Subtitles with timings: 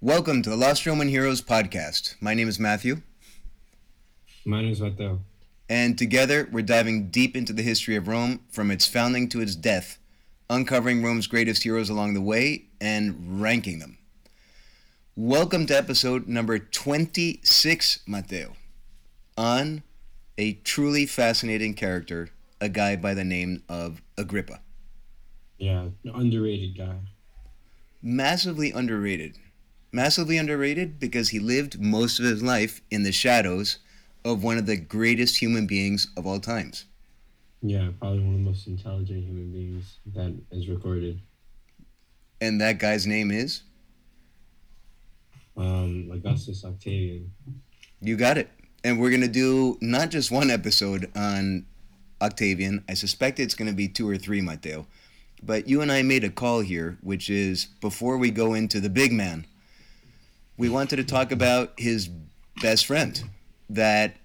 [0.00, 2.16] Welcome to the Lost Roman Heroes podcast.
[2.20, 3.02] My name is Matthew.
[4.44, 5.20] My name is Mateo.
[5.68, 9.54] And together we're diving deep into the history of Rome from its founding to its
[9.54, 9.98] death,
[10.50, 13.98] uncovering Rome's greatest heroes along the way and ranking them.
[15.14, 18.54] Welcome to episode number 26, Mateo,
[19.36, 19.82] on
[20.38, 22.30] a truly fascinating character,
[22.60, 24.60] a guy by the name of Agrippa.
[25.58, 26.96] Yeah, underrated guy.
[28.02, 29.38] Massively underrated
[29.92, 33.78] massively underrated because he lived most of his life in the shadows
[34.24, 36.86] of one of the greatest human beings of all times.
[37.60, 41.20] Yeah, probably one of the most intelligent human beings that is recorded.
[42.40, 43.62] And that guy's name is?
[45.56, 47.32] Um, Augustus Octavian.
[48.00, 48.50] You got it.
[48.84, 51.66] And we're going to do not just one episode on
[52.20, 52.84] Octavian.
[52.88, 54.86] I suspect it's going to be two or three, Mateo.
[55.42, 58.88] But you and I made a call here, which is before we go into the
[58.88, 59.46] big man,
[60.56, 62.08] we wanted to talk about his
[62.60, 63.22] best friend
[63.70, 64.16] that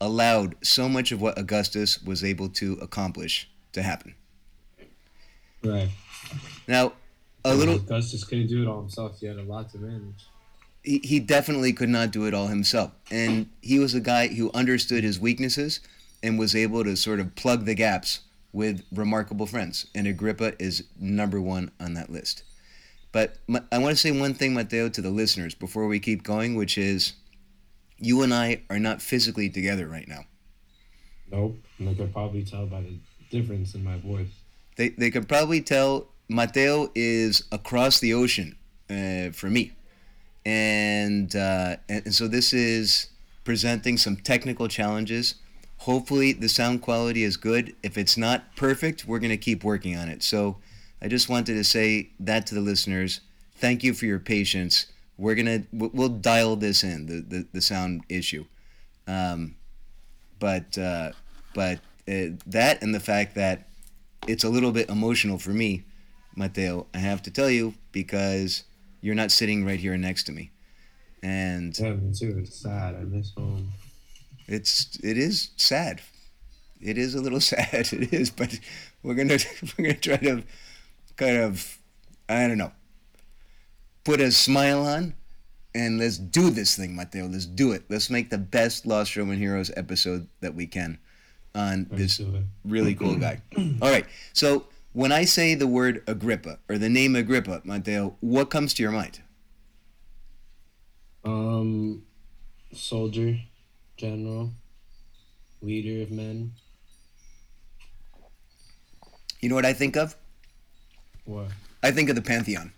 [0.00, 4.14] allowed so much of what Augustus was able to accomplish to happen.
[5.64, 5.88] Right.
[6.68, 6.92] Now,
[7.44, 7.76] a little.
[7.76, 9.18] Augustus couldn't do it all himself.
[9.18, 10.26] He had a lot to manage.
[10.88, 12.92] He, he definitely could not do it all himself.
[13.10, 15.80] And he was a guy who understood his weaknesses
[16.22, 18.20] and was able to sort of plug the gaps
[18.54, 19.86] with remarkable friends.
[19.94, 22.42] And Agrippa is number one on that list.
[23.12, 23.36] But
[23.70, 26.78] I want to say one thing, Mateo, to the listeners before we keep going, which
[26.78, 27.12] is
[27.98, 30.24] you and I are not physically together right now.
[31.30, 31.56] Nope.
[31.78, 32.98] And they could probably tell by the
[33.30, 34.30] difference in my voice.
[34.76, 38.56] They, they could probably tell Mateo is across the ocean
[38.88, 39.72] uh, for me.
[40.48, 43.10] And, uh, and so this is
[43.44, 45.34] presenting some technical challenges.
[45.78, 47.74] Hopefully, the sound quality is good.
[47.82, 50.22] If it's not perfect, we're going to keep working on it.
[50.22, 50.56] So,
[51.00, 53.20] I just wanted to say that to the listeners.
[53.56, 54.86] Thank you for your patience.
[55.16, 58.44] We're gonna we'll dial this in the the, the sound issue,
[59.06, 59.56] um,
[60.38, 61.12] but uh,
[61.54, 61.78] but
[62.08, 63.68] uh, that and the fact that
[64.26, 65.84] it's a little bit emotional for me,
[66.36, 66.86] Mateo.
[66.94, 68.64] I have to tell you because
[69.00, 70.50] you're not sitting right here next to me,
[71.22, 72.36] and yeah, me too.
[72.38, 72.94] It's sad.
[72.94, 73.72] I miss home.
[74.46, 76.00] It's it is sad.
[76.80, 77.92] It is a little sad.
[77.92, 78.58] It is, but
[79.02, 79.38] we're gonna
[79.78, 80.42] we're gonna try to
[81.16, 81.78] kind of,
[82.28, 82.72] I don't know,
[84.04, 85.14] put a smile on
[85.74, 87.26] and let's do this thing, Mateo.
[87.26, 87.84] Let's do it.
[87.88, 90.98] Let's make the best Lost Roman Heroes episode that we can
[91.54, 92.20] on this
[92.64, 93.42] really cool guy.
[93.56, 94.06] All right.
[94.32, 94.64] So
[94.98, 98.90] when I say the word Agrippa or the name Agrippa, Mateo, what comes to your
[98.90, 99.20] mind?
[101.24, 102.02] Um,
[102.72, 103.38] soldier,
[103.96, 104.50] general,
[105.62, 106.50] leader of men.
[109.38, 110.16] You know what I think of?
[111.26, 111.46] What?
[111.80, 112.72] I think of the Pantheon.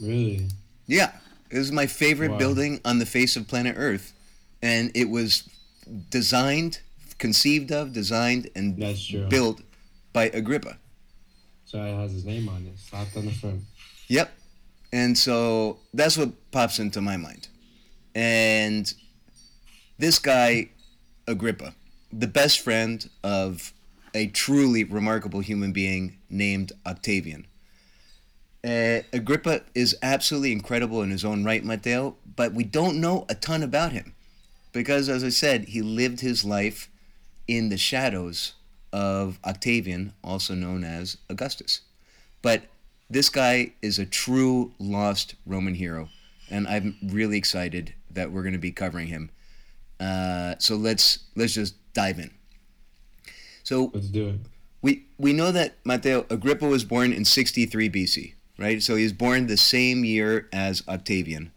[0.00, 0.48] Really?
[0.86, 1.12] Yeah.
[1.50, 2.38] It was my favorite wow.
[2.38, 4.14] building on the face of planet Earth.
[4.62, 5.46] And it was
[6.08, 6.80] designed,
[7.18, 8.78] conceived of, designed, and
[9.28, 9.60] built
[10.18, 10.76] by Agrippa.
[11.64, 13.60] So it has his name on it, slapped on the front.
[14.08, 14.28] Yep.
[14.92, 17.46] And so that's what pops into my mind.
[18.16, 18.92] And
[19.96, 20.70] this guy,
[21.28, 21.72] Agrippa,
[22.12, 23.72] the best friend of
[24.12, 27.46] a truly remarkable human being named Octavian.
[28.64, 33.36] Uh, Agrippa is absolutely incredible in his own right, Mateo, but we don't know a
[33.36, 34.16] ton about him
[34.72, 36.90] because, as I said, he lived his life
[37.46, 38.54] in the shadows
[38.92, 41.82] of Octavian, also known as Augustus.
[42.42, 42.62] But
[43.10, 46.08] this guy is a true lost Roman hero,
[46.50, 49.30] and I'm really excited that we're going to be covering him.
[50.00, 52.30] Uh, so let's let's just dive in.
[53.62, 54.40] So let's do it.
[54.80, 58.82] We we know that Matteo Agrippa was born in 63 BC, right?
[58.82, 61.50] So he was born the same year as Octavian,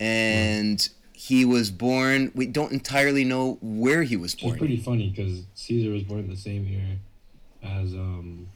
[0.00, 0.90] and mm.
[1.20, 2.32] He was born.
[2.34, 4.54] We don't entirely know where he was born.
[4.54, 6.98] It's pretty funny because Caesar was born the same year
[7.62, 8.48] as um,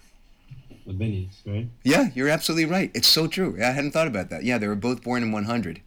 [0.86, 1.68] right?
[1.82, 2.90] Yeah, you're absolutely right.
[2.94, 3.56] It's so true.
[3.60, 4.44] I hadn't thought about that.
[4.44, 5.82] Yeah, they were both born in 100,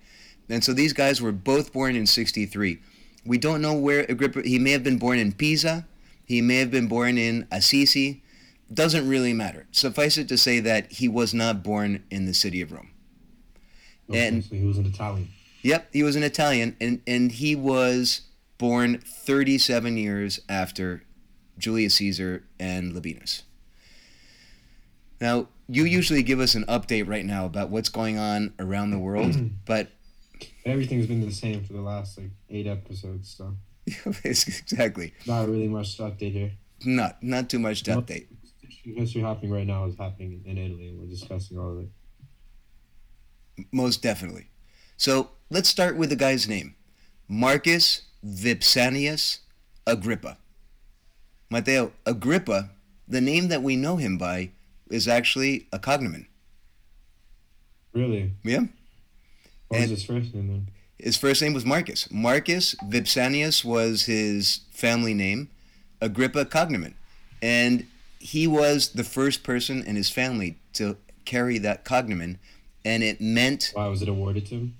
[0.49, 2.79] and so these guys were both born in 63.
[3.25, 4.43] We don't know where Agrippa.
[4.43, 5.85] He may have been born in Pisa
[6.27, 8.21] he may have been born in Assisi.
[8.71, 9.65] Doesn't really matter.
[9.71, 12.91] Suffice it to say that he was not born in the city of Rome.
[14.09, 15.29] Okay, and so he was an Italian.
[15.67, 18.21] Yep, he was an Italian, and and he was
[18.57, 21.03] born 37 years after
[21.57, 23.41] Julius Caesar and Labienus.
[25.19, 25.91] Now, you mm-hmm.
[25.91, 29.55] usually give us an update right now about what's going on around the world, mm-hmm.
[29.65, 29.89] but
[30.63, 33.57] Everything's been the same for the last like eight episodes, so
[34.23, 36.51] exactly not really much to update here.
[36.85, 38.27] not not too much to update.
[38.85, 41.89] History happening right now is happening in Italy, and we're discussing all of it.
[43.73, 44.47] Most definitely.
[44.95, 46.75] So let's start with the guy's name
[47.27, 49.39] Marcus Vipsanius
[49.85, 50.37] Agrippa.
[51.49, 52.71] Matteo, Agrippa,
[53.07, 54.49] the name that we know him by,
[54.89, 56.27] is actually a cognomen.
[57.93, 58.31] Really?
[58.43, 58.65] Yeah?
[59.69, 60.67] What And- was his first name then?
[60.99, 62.09] His first name was Marcus.
[62.11, 65.49] Marcus Vipsanius was his family name,
[66.01, 66.95] Agrippa cognomen.
[67.41, 67.85] And
[68.19, 72.39] he was the first person in his family to carry that cognomen.
[72.83, 74.75] And it meant Why was it awarded to him?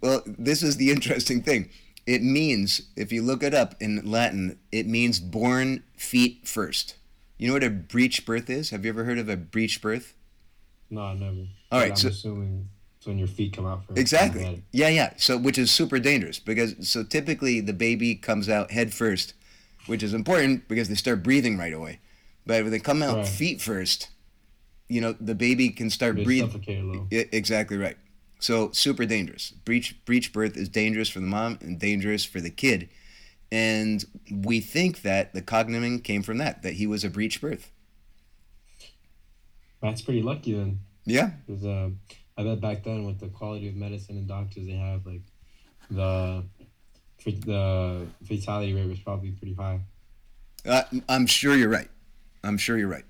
[0.00, 1.70] Well, this is the interesting thing.
[2.06, 6.96] It means, if you look it up in Latin, it means born feet first.
[7.38, 8.70] You know what a breech birth is?
[8.70, 10.14] Have you ever heard of a breech birth?
[10.90, 11.46] No, never.
[11.72, 12.68] All right, I'm so- assuming
[12.98, 13.98] it's when your feet come out first.
[13.98, 14.62] Exactly.
[14.70, 15.14] Yeah, yeah.
[15.16, 19.34] So, which is super dangerous because so typically the baby comes out head first,
[19.86, 22.00] which is important because they start breathing right away.
[22.46, 23.26] But when they come out Right.
[23.28, 24.08] feet first,
[24.88, 26.50] you know the baby can start breathing.
[26.50, 27.08] suffocate a little.
[27.10, 27.96] I- exactly right.
[28.44, 29.52] So super dangerous.
[29.64, 32.90] Breech breech birth is dangerous for the mom and dangerous for the kid.
[33.50, 37.70] And we think that the cognomen came from that, that he was a breech birth.
[39.80, 40.80] That's pretty lucky then.
[41.06, 41.30] Yeah.
[41.46, 41.88] Because uh,
[42.36, 45.22] I bet back then with the quality of medicine and doctors they have, like
[45.90, 46.44] the
[47.24, 49.80] the fatality rate was probably pretty high.
[50.66, 51.88] Uh, I'm sure you're right.
[52.42, 53.06] I'm sure you're right.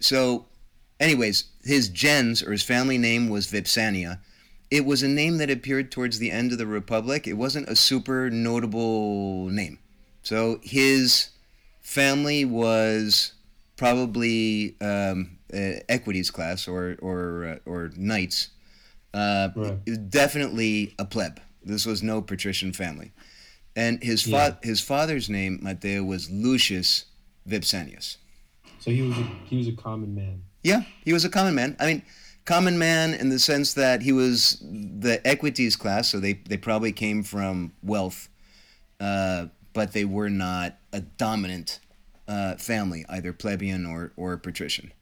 [0.00, 0.46] So,
[1.02, 4.20] anyways, his gens or his family name was Vipsania.
[4.70, 7.26] It was a name that appeared towards the end of the Republic.
[7.26, 9.78] It wasn't a super notable name.
[10.22, 11.28] So his
[11.82, 13.32] family was
[13.76, 18.48] probably um, uh, equites class or or uh, or knights.
[19.12, 19.78] Uh, Right.
[19.84, 21.38] it was definitely a pleb.
[21.62, 23.12] This was no patrician family,
[23.76, 27.04] and his fa- his father's name Matteo was Lucius
[27.46, 28.16] Vipsanius.
[28.80, 30.42] So he was a, he was a common man.
[30.62, 31.76] Yeah, he was a common man.
[31.80, 32.02] I mean,
[32.44, 36.92] common man in the sense that he was the equites class, so they, they probably
[36.92, 38.28] came from wealth,
[39.00, 41.80] uh, but they were not a dominant
[42.28, 44.92] uh, family, either plebeian or, or patrician.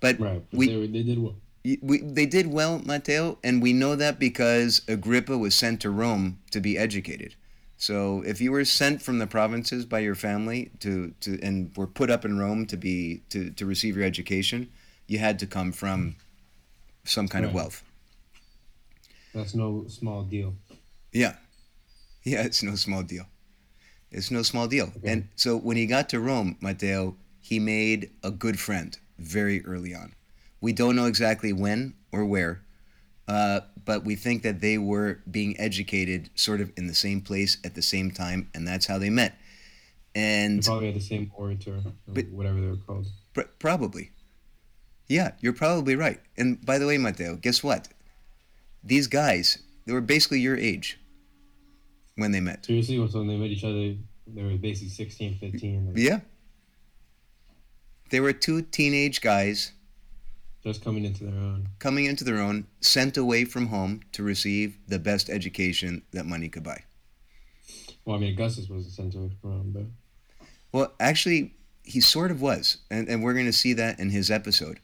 [0.00, 0.42] But Right.
[0.50, 1.34] But we, they, they did well.
[1.82, 6.38] we, they did well, Matteo, and we know that because Agrippa was sent to Rome
[6.50, 7.34] to be educated.
[7.76, 11.86] So if you were sent from the provinces by your family to, to and were
[11.86, 14.68] put up in Rome to be to, to receive your education,
[15.08, 16.14] you had to come from
[17.04, 17.82] some kind of wealth.
[19.34, 20.54] That's no small deal.
[21.12, 21.34] Yeah.
[22.24, 23.24] Yeah, it's no small deal.
[24.10, 24.92] It's no small deal.
[24.98, 25.12] Okay.
[25.12, 29.94] And so when he got to Rome, Matteo, he made a good friend very early
[29.94, 30.14] on.
[30.60, 32.62] We don't know exactly when or where,
[33.28, 37.58] uh, but we think that they were being educated sort of in the same place
[37.64, 39.38] at the same time, and that's how they met.
[40.14, 43.06] They And probably had the same orator, or But- whatever they were called.
[43.34, 44.10] pr- probably.
[45.08, 46.20] Yeah, you're probably right.
[46.36, 47.88] And by the way, Mateo, guess what?
[48.84, 50.98] These guys, they were basically your age
[52.16, 52.66] when they met.
[52.66, 53.94] Seriously, when they met each other,
[54.26, 56.20] they were basically 16, 15, like, Yeah.
[58.10, 59.72] They were two teenage guys
[60.62, 61.68] just coming into their own.
[61.78, 66.48] coming into their own, sent away from home to receive the best education that money
[66.48, 66.82] could buy.
[68.04, 69.84] Well, I mean, Augustus was the center of Rome, but
[70.72, 74.30] Well, actually, he sort of was, and, and we're going to see that in his
[74.30, 74.80] episode.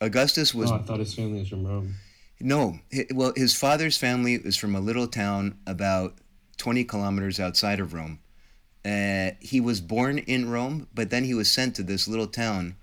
[0.00, 1.94] Augustus was oh, I thought his family was from Rome.
[2.40, 2.78] no,
[3.12, 6.18] well, his father's family is from a little town about
[6.56, 8.18] 20 kilometers outside of Rome.
[8.84, 12.76] Uh, he was born in Rome, but then he was sent to this little town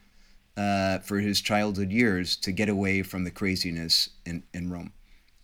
[0.56, 4.94] uh, for his childhood years to get away from the craziness in, in Rome.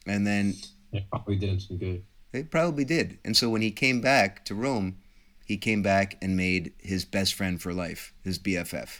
[0.05, 0.55] And then
[0.91, 2.03] It probably did some good.
[2.31, 3.19] They probably did.
[3.23, 4.97] And so when he came back to Rome,
[5.45, 8.99] he came back and made his best friend for life, his BFF.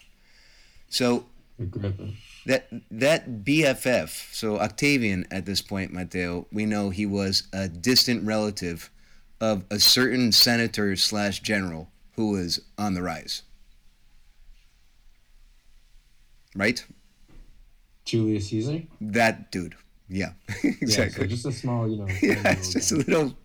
[0.90, 1.26] So
[1.60, 2.10] Agrippa.
[2.46, 8.26] That that BFF, so Octavian at this point, Matteo, we know he was a distant
[8.26, 8.90] relative
[9.40, 13.44] of a certain senator slash general who was on the rise.
[16.56, 16.86] Right?
[18.06, 18.84] Julius Caesar.
[19.02, 19.76] That dude.
[20.10, 20.34] Yeah,
[20.64, 20.84] exactly.
[20.86, 22.08] Yeah, so just a small, you know.
[22.22, 23.36] yeah, it's just a little,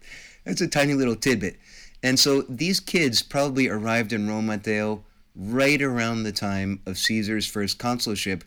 [0.45, 1.57] it's a tiny little tidbit.
[2.03, 7.47] And so these kids probably arrived in Rome, Matteo, right around the time of Caesar's
[7.47, 8.45] first consulship,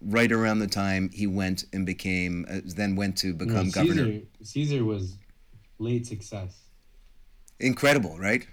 [0.00, 4.20] right around the time he went and became, uh, then went to No, become governor.
[4.42, 5.16] Caesar, was
[5.78, 6.60] late success.
[7.60, 8.46] Incredible, right?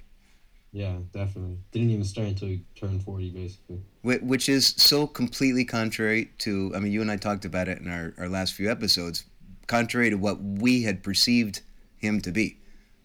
[0.74, 1.58] Yeah, definitely.
[1.72, 3.82] Didn't even start until he turned forty, basically.
[4.04, 7.92] Which is so completely contrary to, I mean, you and I talked about it in
[7.92, 9.26] our, our last few episodes,
[9.68, 11.62] contrary to what we had perceived
[11.98, 12.58] him to be,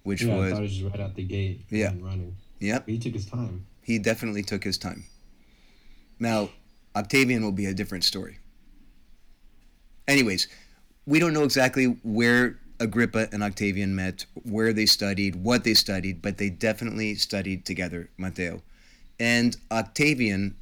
[0.04, 1.62] which yeah, I was, thought it was just right out the gate.
[1.68, 1.92] Yeah.
[2.00, 2.36] running.
[2.60, 3.66] yep, he took his time.
[3.82, 5.04] he definitely took his time.
[6.20, 6.50] Now,
[6.96, 8.38] Octavian will be a different story.
[10.08, 10.48] Anyways,
[11.06, 16.22] we don't know exactly where Agrippa and Octavian met, where they studied, what they studied,
[16.22, 18.62] but they definitely studied together, Matteo.
[19.20, 20.56] And Octavian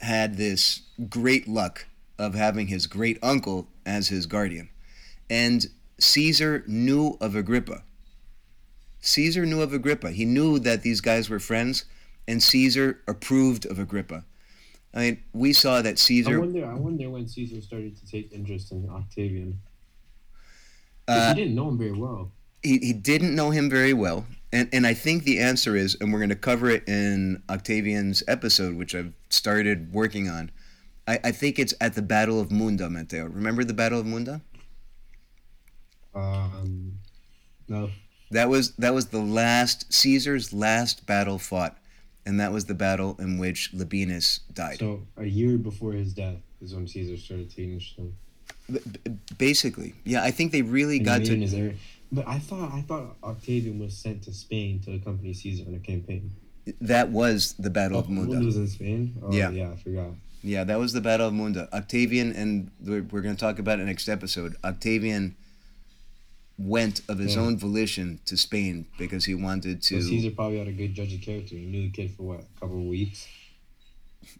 [0.00, 1.86] had this great luck
[2.18, 4.68] of having his great uncle as his guardian.
[5.30, 5.66] And
[5.98, 7.82] Caesar knew of Agrippa.
[9.00, 10.10] Caesar knew of Agrippa.
[10.10, 11.84] He knew that these guys were friends,
[12.26, 14.24] and Caesar approved of Agrippa.
[14.96, 16.36] I mean, we saw that Caesar.
[16.36, 16.66] I wonder.
[16.66, 19.60] I wonder when Caesar started to take interest in Octavian.
[21.06, 22.32] Uh, he didn't know him very well.
[22.62, 24.26] he, he didn't know him very well.
[24.52, 28.22] And, and I think the answer is, and we're going to cover it in Octavian's
[28.26, 30.50] episode, which I've started working on.
[31.06, 33.26] I, I think it's at the Battle of Munda, Matteo.
[33.26, 34.40] Remember the Battle of Munda?
[36.14, 36.98] Um,
[37.68, 37.90] no,
[38.30, 41.76] That was that was the last Caesar's last battle fought,
[42.26, 44.78] and that was the battle in which Labienus died.
[44.78, 48.12] so a year before his death is when Caesar started taking in.
[48.70, 48.80] B-
[49.38, 51.74] basically, yeah, I think they really And got to in his area.
[52.12, 55.78] But I thought I thought Octavian was sent to Spain to accompany Caesar on a
[55.78, 56.32] campaign.
[56.80, 58.32] that was the Battle Oh, of Munda.
[58.34, 59.14] Munda was in Spain.
[59.22, 59.50] Oh, Yeah.
[59.50, 60.10] yeah, I forgot.
[60.42, 61.68] Yeah, that was the Battle of Munda.
[61.72, 64.54] Octavian, and we're, we're going to talk about it in next episode.
[64.64, 65.36] Octavian
[66.58, 67.42] went of his Yeah.
[67.42, 70.00] own volition to Spain because he wanted to.
[70.02, 71.54] Caesar probably had a good judge of character.
[71.54, 73.26] He knew the kid for what a couple of weeks.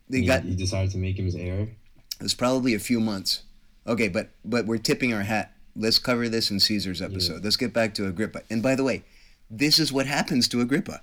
[0.09, 1.61] they he, got he decided to make him his heir.
[1.61, 3.43] it was probably a few months.
[3.87, 5.53] Okay, but but we're tipping our hat.
[5.77, 7.35] Let's cover this in Caesar's episode.
[7.35, 7.41] Yeah.
[7.45, 8.43] Let's get back to Agrippa.
[8.51, 9.05] And by the way,
[9.51, 11.03] this is what happens to Agrippa.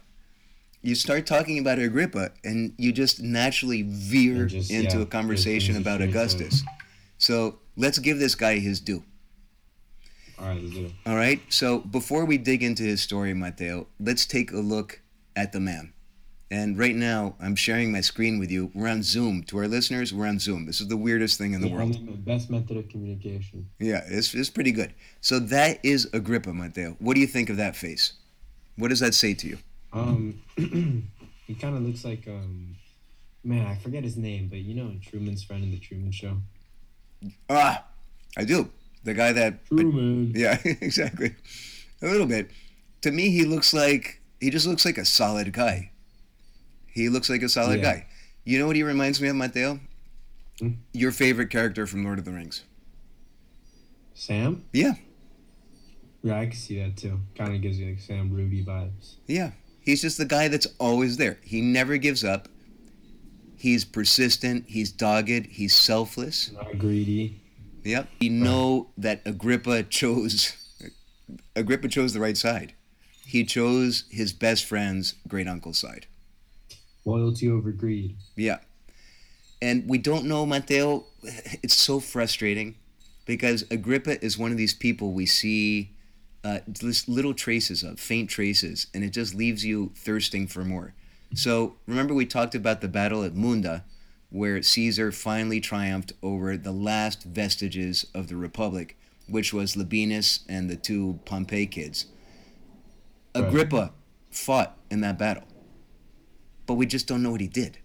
[0.82, 5.78] You start talking about Agrippa, and you just naturally veer just, into yeah, a conversation
[5.78, 6.02] about.
[6.02, 6.64] Augustus.
[7.20, 9.04] So let's give this guy his due.
[10.44, 10.92] All right, let's do it.
[11.06, 11.40] All right.
[11.48, 15.02] So before we dig into his story, Mateo, let's take a look
[15.38, 15.94] at the man.
[16.52, 18.70] And right now, I'm sharing my screen with you.
[18.76, 19.44] We're on Zoom.
[19.46, 20.66] To our listeners, we're on Zoom.
[20.66, 21.94] This is the weirdest thing in the Yeah, world.
[21.94, 23.70] the Best method of communication.
[23.80, 24.94] Yeah, it's, it's pretty good.
[25.22, 26.96] So that is Agrippa, Mateo.
[27.00, 28.14] What do you think of that face?
[28.76, 29.58] What does that say to you?
[29.94, 30.42] Um,
[31.48, 32.76] he kind of looks like um,
[33.44, 36.38] man, I forget his name, but you know Truman's friend in the Truman Show.
[37.50, 37.84] Ah,
[38.38, 38.70] I do.
[39.04, 39.66] The guy that.
[39.68, 40.34] Truman.
[40.36, 41.36] Yeah, exactly.
[42.02, 42.50] A little bit.
[43.02, 45.92] To me, he looks like he just looks like a solid guy.
[46.88, 47.94] He looks like a solid Yeah.
[47.94, 48.06] guy.
[48.46, 49.80] You know what he reminds me of, Mateo?
[50.60, 50.70] Hmm?
[50.94, 52.64] Your favorite character from Lord of the Rings.
[54.14, 54.64] Sam.
[54.74, 54.94] Yeah,
[56.22, 57.20] Yeah, I can see that too.
[57.38, 59.16] Kind of gives you like Sam Rudy vibes.
[59.28, 59.52] yeah.
[59.82, 61.40] He's just the guy that's always there.
[61.44, 62.48] He never gives up.
[63.58, 64.64] He's persistent.
[64.70, 65.48] He's dogged.
[65.48, 66.52] He's selfless.
[66.54, 67.42] Not greedy.
[67.84, 68.08] Yep.
[68.22, 70.58] We know that Agrippa chose
[71.56, 72.74] Agrippa chose the right side.
[73.26, 76.08] He chose his best friend's great uncle's side.
[77.06, 78.16] Loyalty over greed.
[78.36, 78.60] Yeah.
[79.62, 81.06] And we don't know Matteo.
[81.64, 82.76] It's so frustrating
[83.26, 85.92] because Agrippa is one of these people we see
[86.44, 90.94] uh, just little traces of, faint traces, and it just leaves you thirsting for more.
[91.36, 93.86] So remember, we talked about the battle at Munda,
[94.34, 98.98] where Caesar finally triumphed over the last vestiges of the Republic,
[99.28, 102.08] which was Labienus and the two Pompey kids.
[103.36, 103.46] Right.
[103.48, 103.94] Agrippa
[104.32, 105.44] fought in that battle,
[106.66, 107.78] but we just don't know what he did.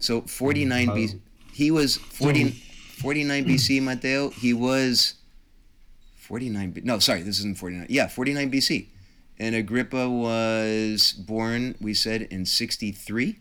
[0.00, 0.94] So 49 Oh.
[0.94, 1.20] BC,
[1.52, 4.30] he was 40, 49 BC, Matteo.
[4.30, 5.14] He was
[6.16, 6.70] 49.
[6.72, 7.86] B- No, sorry, this isn't 49.
[7.88, 8.86] Yeah, 49 BC.
[9.38, 13.38] And Agrippa was born, we said, in 63.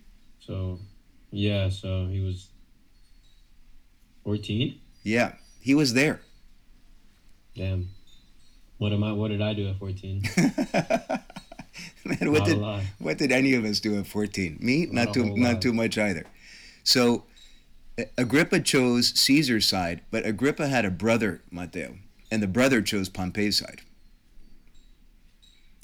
[0.48, 0.80] So,
[1.32, 1.70] yeah.
[1.70, 2.48] So he was
[4.24, 4.80] fourteen.
[5.04, 6.22] Yeah, he was there.
[7.56, 7.90] Damn.
[8.78, 9.12] What am I?
[9.12, 10.24] What did I do at fourteen?
[12.06, 12.60] Man, what did
[13.00, 14.58] what did any of us do at 14?
[14.62, 15.62] Me, Not not too not lot.
[15.62, 16.26] too much either.
[16.84, 17.26] So
[18.18, 21.98] Agrippa chose Caesar's side, but Agrippa had a brother, Matteo,
[22.32, 23.82] and the brother chose Pompey's side.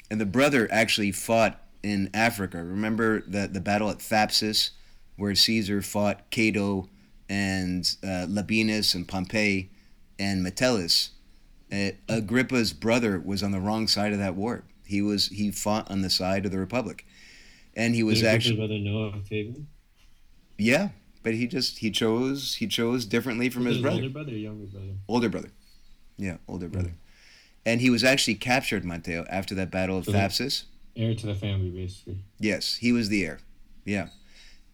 [0.10, 2.64] And the brother actually fought in Africa.
[2.64, 4.72] Remember the the battle at Thapsus,
[5.18, 6.90] where Caesar fought Cato
[7.30, 9.70] and uh, Labienus and Pompey
[10.20, 11.12] and Metellus.
[11.72, 14.64] Uh, Agrippa's brother was on the wrong side of that war.
[14.86, 17.06] He was he fought on the side of the Republic,
[17.76, 19.68] and he was Did actually brother know Octavian?
[20.58, 20.90] yeah,
[21.24, 24.66] but he just he chose he chose differently from his brother, Older brother, or younger
[24.66, 24.94] brother.
[25.08, 25.50] older brother,
[26.18, 26.94] yeah, older brother,
[27.66, 30.66] and he was actually captured, Matteo, after that battle of So that- Thapsus.
[30.96, 32.18] Heir to the family, basically.
[32.40, 33.40] Yes, he was the heir.
[33.86, 34.10] Yeah.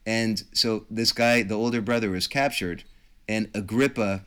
[0.06, 2.84] And so this guy, the older brother, was captured,
[3.28, 4.26] and Agrippa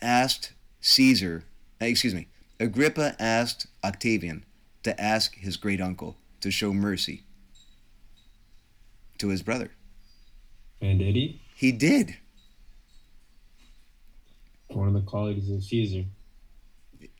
[0.00, 1.44] asked Caesar,
[1.80, 2.28] uh, excuse me,
[2.60, 4.44] Agrippa asked Octavian
[4.82, 7.24] to ask his great uncle to show mercy
[9.18, 9.70] to his brother.
[10.80, 11.40] And did he?
[11.54, 12.16] He did.
[14.68, 16.04] One of the qualities of Caesar.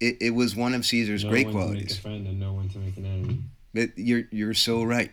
[0.00, 1.98] It, it was one of Caesar's no great one To make qualities.
[1.98, 3.38] a friend and no one to make an enemy.
[3.74, 5.12] But you're you're so right.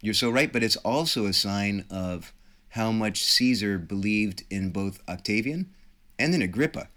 [0.00, 2.32] You're so right, but it's also a sign of
[2.70, 5.70] how much Caesar believed in both Octavian
[6.18, 6.88] and in Agrippa.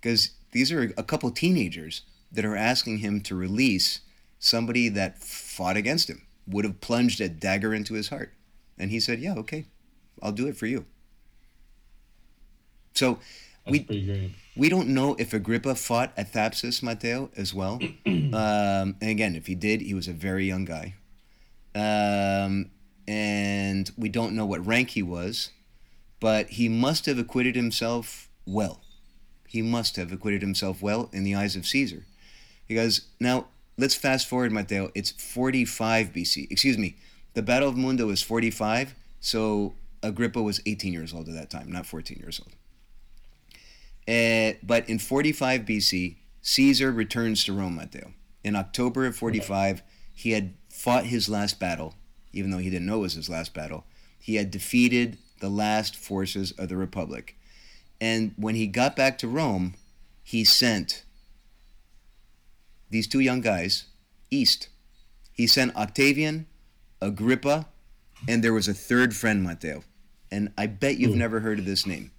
[0.00, 4.00] Because these are a couple teenagers that are asking him to release
[4.38, 8.32] somebody that fought against him, would have plunged a dagger into his heart.
[8.78, 9.66] And he said, Yeah, okay,
[10.22, 10.86] I'll do it for you.
[12.94, 13.18] So
[13.66, 14.30] That's We- pretty great.
[14.56, 17.80] we don't know if Agrippa fought at Thapsus, Matteo, as well.
[18.06, 20.94] um, and again, if he did, he was a very young guy.
[21.74, 22.70] Um,
[23.06, 25.50] and we don't know what rank he was,
[26.20, 28.80] but he must have acquitted himself well.
[29.48, 32.04] He must have acquitted himself well in the eyes of Caesar.
[32.68, 33.46] Because now,
[33.76, 34.90] let's fast forward, Matteo.
[34.94, 36.50] It's 45 BC.
[36.50, 36.96] Excuse me.
[37.34, 41.70] The Battle of Munda is 45, so Agrippa was 18 years old at that time,
[41.70, 42.52] not 14 years old.
[44.08, 48.12] Uh, but in 45 BC, Caesar returns to Rome, Matteo.
[48.44, 49.82] In October of 45,
[50.14, 51.94] he had fought his last battle,
[52.32, 53.84] even though he didn't know it was his last battle.
[54.18, 57.36] He had defeated the last forces of the Republic.
[58.00, 59.74] And when he got back to Rome,
[60.22, 61.04] he sent
[62.90, 63.84] these two young guys
[64.30, 64.68] east.
[65.32, 66.46] He sent Octavian,
[67.00, 67.66] Agrippa,
[68.28, 69.84] and there was a third friend, Matteo.
[70.30, 71.18] And I bet you've Who?
[71.18, 72.10] never heard of this name.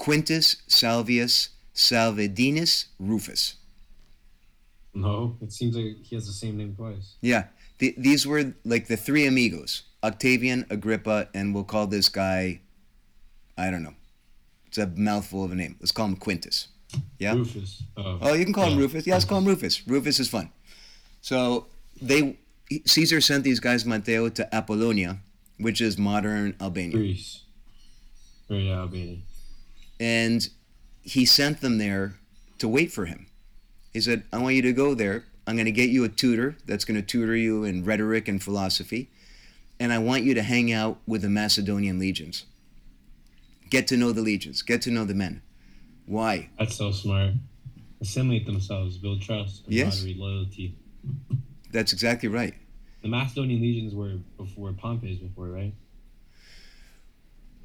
[0.00, 3.56] Quintus Salvius Salvidienus Rufus.
[4.94, 7.16] No, it seems like he has the same name twice.
[7.20, 7.44] Yeah,
[7.78, 12.60] th- these were like the three amigos Octavian, Agrippa, and we'll call this guy,
[13.58, 13.94] I don't know.
[14.68, 15.76] It's a mouthful of a name.
[15.80, 16.68] Let's call him Quintus.
[17.18, 17.34] Yeah?
[17.34, 17.82] Rufus.
[17.96, 18.80] Oh, Oh, you can call him oh.
[18.80, 19.06] Rufus.
[19.06, 19.86] Yeah, let's call him Rufus.
[19.86, 20.50] Rufus is fun.
[21.20, 21.66] So
[22.00, 22.38] they
[22.86, 25.18] Caesar sent these guys Matteo to Apollonia,
[25.58, 26.96] which is modern Albania.
[26.96, 27.42] Greece.
[28.48, 29.18] Or yeah, Albania.
[30.00, 30.48] And
[31.02, 32.14] he sent them there
[32.58, 33.26] to wait for him.
[33.92, 35.24] He said, I want you to go there.
[35.46, 38.42] I'm going to get you a tutor that's going to tutor you in rhetoric and
[38.42, 39.10] philosophy.
[39.78, 42.44] And I want you to hang out with the Macedonian legions.
[43.68, 45.42] Get to know the legions, get to know the men.
[46.06, 46.50] Why?
[46.58, 47.34] That's so smart.
[48.00, 50.04] Assimilate themselves, build trust, Yes.
[50.16, 50.74] loyalty.
[51.70, 52.54] That's exactly right.
[53.02, 55.72] The Macedonian legions were before Pompey's before, right?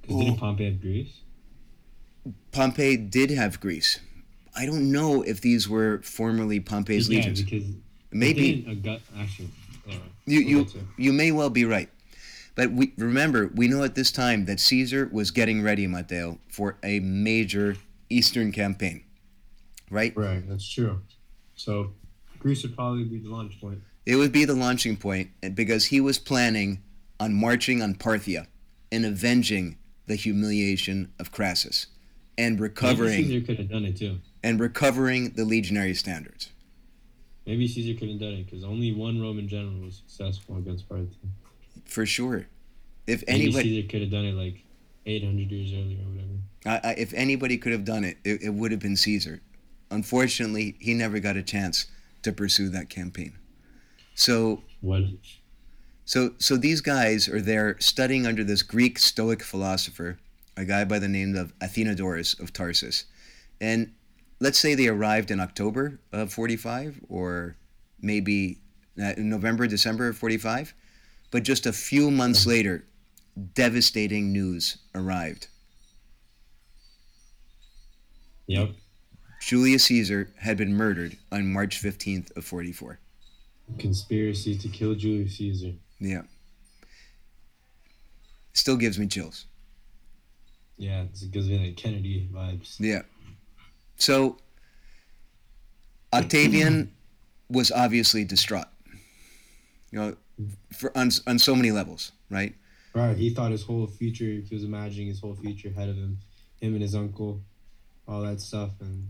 [0.01, 1.21] Because Well- didn't Pompey have Greece?
[2.51, 3.99] Pompey did have Greece.
[4.55, 7.41] I don't know if these were formerly Pompey's yeah, legions.
[7.41, 7.65] because
[8.11, 9.49] Maybe didn't uh, August, actually.
[9.87, 11.89] Yeah, You you you may well be right,
[12.55, 16.77] but we remember we know at this time that Caesar was getting ready, Matteo, for
[16.81, 17.75] a major
[18.09, 19.03] Eastern campaign,
[19.91, 20.15] right?
[20.15, 21.01] Right, that's true.
[21.55, 21.91] So
[22.39, 23.81] Greece would probably be the launch point.
[24.05, 26.81] It would be the launching point because he was planning
[27.19, 28.47] on marching on Parthia
[28.91, 31.87] and avenging the humiliation of Crassus
[32.37, 34.17] and Maybe recovering Caesar could have done it too.
[34.43, 36.49] and recovering the legionary standards.
[37.45, 41.05] Maybe Caesar could have done it because only one Roman general was successful against Sparta.
[41.85, 42.47] For sure.
[43.07, 44.63] If Maybe anybody Caesar could have done it like
[45.05, 46.31] 800 years earlier or whatever.
[46.83, 49.41] I, I, if anybody could have done it, it, it would have been Caesar.
[49.91, 51.85] Unfortunately, he never got a chance
[52.23, 53.33] to pursue that campaign.
[54.15, 55.03] So, What?
[56.05, 60.17] so, so these guys are there studying under this Greek Stoic philosopher,
[60.57, 63.05] a guy by the name of Athenodorus of Tarsus,
[63.59, 63.93] and
[64.39, 67.55] let's say they arrived in October of 45, or
[68.01, 68.59] maybe
[68.99, 70.73] uh, in November, December of 45,
[71.31, 72.85] but just a few months later,
[73.53, 75.47] devastating news arrived.
[78.47, 78.71] Yep.
[79.41, 82.99] Julius Caesar had been murdered on March 15th of 44.
[83.79, 85.73] Conspiracy to kill Julius Caesar.
[85.99, 86.21] Yeah.
[88.53, 89.45] Still gives me chills.
[90.77, 92.75] Yeah, it gives me like Kennedy vibes.
[92.79, 93.03] Yeah.
[93.97, 94.37] So
[96.13, 96.91] Octavian
[97.49, 98.67] was obviously distraught.
[99.91, 100.15] You know,
[100.77, 102.53] for on on so many levels, right?
[102.93, 106.17] Right, he thought his whole future, he was imagining his whole future ahead of him,
[106.61, 107.41] him and his uncle,
[108.07, 108.71] all that stuff.
[108.79, 109.09] And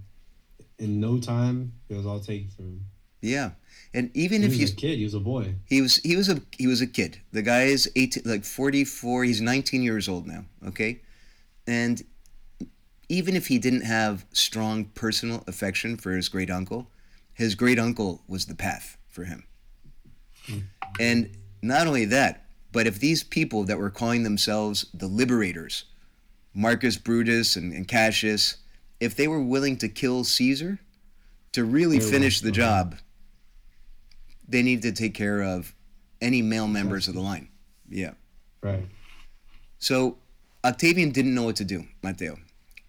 [0.80, 2.86] in no time, it was all taken from him.
[3.22, 3.52] Yeah.
[3.94, 5.56] And even He if was you a kid, he was a boy.
[5.66, 7.20] he was he was a he was a kid.
[7.32, 11.02] The guy is 18 like 44, he's 19 years old now, okay?
[11.68, 12.04] And
[13.10, 16.90] even if he didn't have strong personal affection for his great uncle,
[17.34, 19.44] his great uncle was the path for him.
[21.00, 25.86] And Not only that, but if these people that were calling themselves the liberators,
[26.54, 28.58] Marcus Brutus and, and Cassius,
[29.00, 30.78] if they were willing to kill Caesar
[31.54, 32.98] to really finish the job,
[34.48, 35.74] they needed to take care of
[36.22, 37.50] any male members of the line.
[37.90, 38.12] Yeah.
[38.62, 38.86] Right.
[39.80, 40.18] So
[40.66, 42.40] Octavian didn't know what to do, Matteo.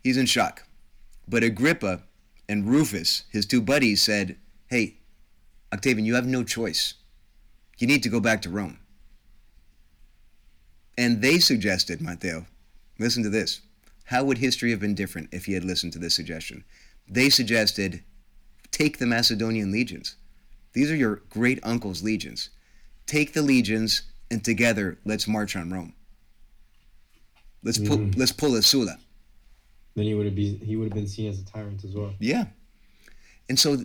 [0.03, 0.63] He's in shock.
[1.29, 2.01] But Agrippa
[2.49, 4.97] and Rufus, his two buddies, said, Hey,
[5.75, 6.95] Octavian, you have no choice.
[7.77, 8.79] You need to go back to Rome.
[10.97, 12.47] And they suggested, Matteo,
[12.99, 13.61] listen to this.
[14.05, 16.65] How would history have been different if he had listened to this suggestion?
[17.07, 18.03] They suggested,
[18.71, 20.17] take the Macedonian legions.
[20.73, 22.49] These are your great uncle's legions.
[23.05, 25.93] Take the legions, and together let's march on Rome.
[27.67, 27.99] Let's pull.
[27.99, 28.17] Mm.
[28.17, 28.97] Let's pull a Sulla.
[29.97, 32.15] Then he would have been he would have been seen as a tyrant as well.
[32.21, 32.45] Yeah.
[33.49, 33.85] And so,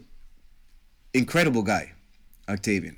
[1.16, 1.94] incredible guy,
[2.48, 2.96] Octavian.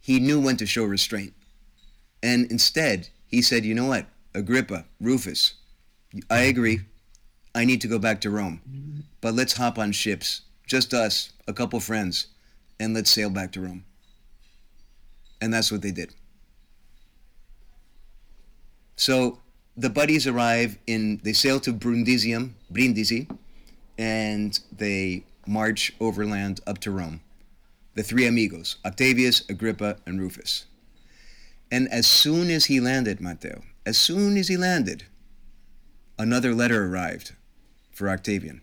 [0.00, 1.32] He knew when to show restraint,
[2.22, 5.54] and instead he said, "You know what, Agrippa, Rufus,
[6.30, 6.82] I agree.
[7.56, 11.52] I need to go back to Rome, but let's hop on ships, just us, a
[11.52, 12.28] couple friends,
[12.78, 13.84] and let's sail back to Rome."
[15.40, 16.14] And that's what they did.
[18.96, 19.38] So
[19.76, 21.20] the buddies arrive in.
[21.22, 23.28] They sail to Brundisium, Brindisi,
[23.98, 27.20] and they march overland up to Rome.
[27.94, 30.66] The three amigos, Octavius, Agrippa, and Rufus.
[31.70, 35.04] And as soon as he landed, Matteo, as soon as he landed,
[36.18, 37.34] another letter arrived
[37.92, 38.62] for Octavian.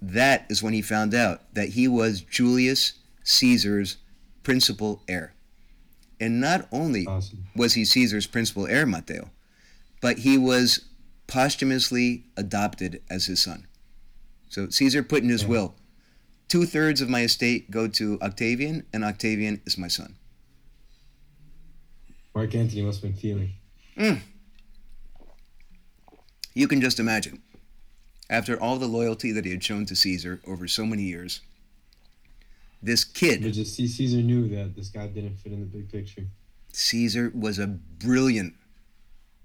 [0.00, 3.96] That is when he found out that he was Julius Caesar's
[4.42, 5.34] principal heir.
[6.20, 7.46] And not only Awesome.
[7.56, 9.30] was he Caesar's principal heir, Matteo,
[10.02, 10.84] but he was
[11.26, 13.66] posthumously adopted as his son.
[14.50, 15.48] So Caesar put in his Yeah.
[15.48, 15.74] will,
[16.48, 20.16] two thirds of my estate go to Octavian, and Octavian is my son.
[22.34, 23.52] Mark Antony must have been feeling.
[23.96, 24.20] Mm.
[26.54, 27.42] You can just imagine.
[28.28, 31.40] After all the loyalty that he had shown to Caesar over so many years,
[32.82, 35.90] this kid, But just see, Caesar knew that this guy didn't fit in the big
[35.90, 36.26] picture.
[36.72, 38.54] Caesar, was a brilliant,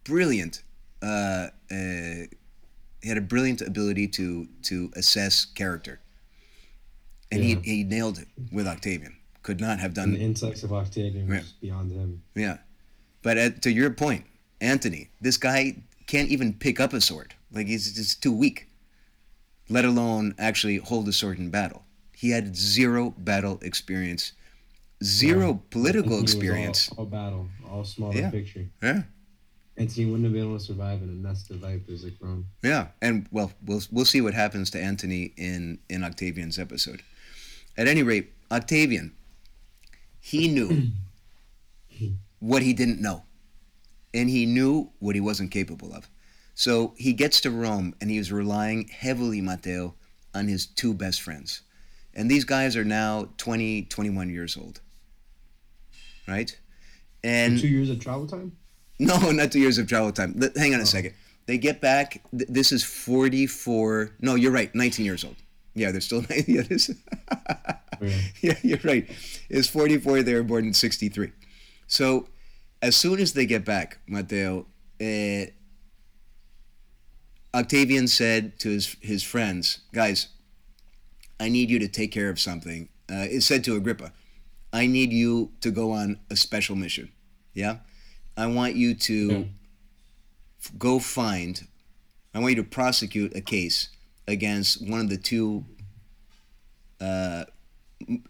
[0.04, 0.62] brilliant.
[1.02, 2.28] Uh, uh,
[3.02, 6.00] he had a brilliant ability to to assess character,
[7.32, 7.56] and Yeah.
[7.64, 9.16] he he nailed it with Octavian.
[9.44, 10.26] Could not have And the done.
[10.26, 11.44] insights of Octavian was Yeah.
[11.62, 12.22] beyond him.
[12.36, 12.58] Yeah,
[13.22, 14.26] but at, to your point,
[14.62, 17.36] Antony, this guy can't even pick up a sword.
[17.52, 18.68] Like he's just too weak.
[19.70, 21.85] Let alone actually hold a sword in battle.
[22.26, 24.32] He had zero battle experience,
[25.04, 25.60] zero Yeah.
[25.70, 26.90] political was all- experience.
[26.98, 28.66] All, battle, all small picture.
[28.82, 28.90] Yeah.
[28.90, 29.04] And Yeah.
[29.84, 32.48] Antony wouldn't have been able to survive in a nest of vipers like Rome.
[32.64, 37.04] Yeah, and well, we'll we'll see what happens to Antony in in Octavian's episode.
[37.78, 39.12] At any rate, Octavian,
[40.20, 40.90] he knew
[42.40, 43.24] what he didn't know,
[44.16, 46.10] and he knew what he wasn't capable of.
[46.56, 49.94] So he gets to Rome, and he was relying heavily, Matteo,
[50.34, 51.62] on his two best friends,
[52.16, 54.82] and these guys are now 20, 21 years old,
[56.28, 56.58] right?
[57.24, 58.56] And two years of travel time?
[59.00, 60.40] no, not two years of travel time.
[60.56, 60.86] Hang on a Oh.
[60.86, 61.14] second.
[61.48, 62.22] They get back.
[62.32, 64.12] th- This is 44.
[64.22, 64.74] No, you're right.
[64.74, 65.36] 19 years old.
[65.76, 66.24] Yeah, they're still.
[66.48, 66.90] Yeah, this,
[68.02, 68.20] Yeah.
[68.42, 69.08] yeah, you're right.
[69.50, 70.24] It's 44.
[70.24, 71.32] They were born in 63.
[71.88, 72.30] So,
[72.82, 74.66] as soon as they get back, Matteo,
[75.02, 75.46] uh,
[77.54, 80.28] Octavian said to his his friends, "Guys,
[81.40, 84.12] I need you to take care of something." Uh, it said to Agrippa,
[84.74, 87.12] "I need you to go on a special mission.
[87.54, 87.78] Yeah,
[88.36, 89.44] I want you to Yeah.
[90.64, 91.68] f- go find.
[92.34, 93.90] I want you to prosecute a case
[94.28, 95.66] against one of the two
[97.00, 97.46] uh,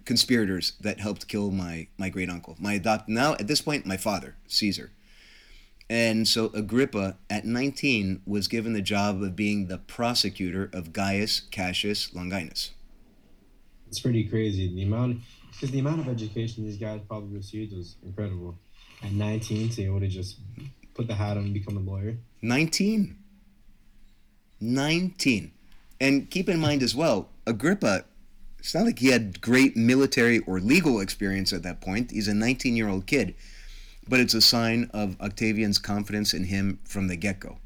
[0.06, 3.98] conspirators that helped kill my my great uncle, my adopt now at this point my
[3.98, 4.91] father, Caesar."
[5.88, 11.41] And so Agrippa, at 19, was given the job of being the prosecutor of Gaius
[11.52, 12.72] Cassius Longinus.
[13.88, 14.74] It's pretty crazy.
[14.74, 15.19] The amount,
[15.52, 18.58] because the amount of education these guys probably received was incredible.
[19.04, 20.38] At 19, to be able to just
[20.93, 22.17] put the hat on and become a lawyer.
[22.41, 23.15] 19.
[24.62, 25.52] 19.
[26.02, 28.06] And keep in mind as well, Agrippa,
[28.60, 32.12] it's not like he had great military or legal experience at that point.
[32.12, 33.36] He's a 19 year old kid.
[34.08, 37.58] But it's a sign of Octavian's confidence in him from the get go.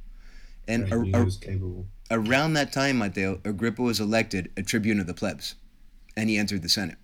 [0.67, 0.93] And Right?
[1.13, 1.86] a- he was capable.
[2.12, 5.55] around that time, Matteo, Agrippa was elected a tribune of the plebs.
[6.19, 6.97] And he entered the Senate.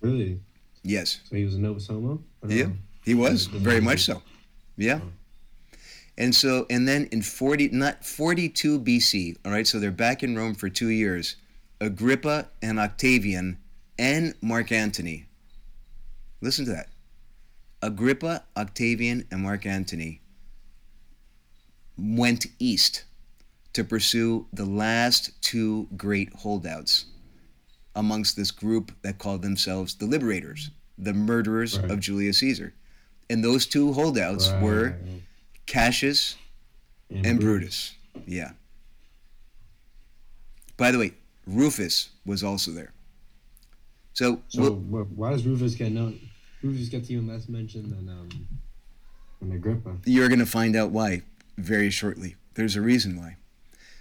[0.00, 0.40] Really?
[0.82, 1.20] Yes.
[1.28, 2.22] So he was a Novus Homo?
[2.46, 2.68] Yeah.
[3.04, 4.22] He was very much so.
[4.76, 5.00] Yeah.
[5.02, 5.78] Oh.
[6.16, 10.36] And so, and then in 40, not 42 BC, all right, so they're back in
[10.36, 11.36] Rome for two years.
[11.80, 13.58] Agrippa and Octavian
[13.98, 15.26] and Mark Antony,
[16.44, 16.88] Listen to that.
[17.80, 20.20] Agrippa, Octavian, and Mark Antony
[21.96, 23.04] went east
[23.72, 27.06] to pursue the last two great holdouts
[27.96, 31.90] amongst this group that called themselves the Liberators, the murderers Right.
[31.90, 32.72] of Julius Caesar.
[33.30, 34.62] And those two holdouts Right.
[34.62, 34.98] were
[35.66, 36.36] Cassius
[37.10, 37.94] and Brutus.
[38.26, 38.52] Yeah.
[40.76, 41.14] By the way,
[41.46, 42.92] Rufus was also there.
[44.12, 46.18] So, So we'll- why does Rufus get known?
[46.62, 48.28] Rufus gets even less mention than um
[49.40, 49.98] than Agrippa.
[50.06, 51.22] you're going to find out why
[51.58, 52.36] very shortly.
[52.54, 53.36] There's a reason why.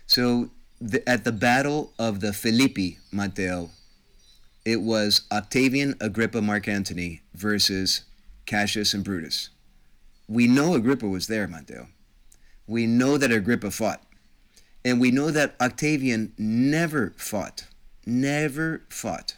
[0.07, 3.71] So, the, at the Battle of the Philippi, Matteo,
[4.65, 8.03] it was Octavian, Agrippa, Mark Antony versus
[8.45, 9.49] Cassius and Brutus.
[10.27, 11.87] We know Agrippa was there, Matteo.
[12.67, 14.03] We know that Agrippa fought.
[14.85, 17.65] And we know that Octavian never fought.
[18.05, 19.35] Never fought.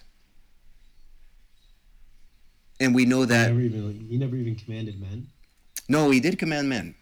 [2.80, 5.28] And we know He that, never even he never even commanded men.
[5.88, 6.96] no, he did command men.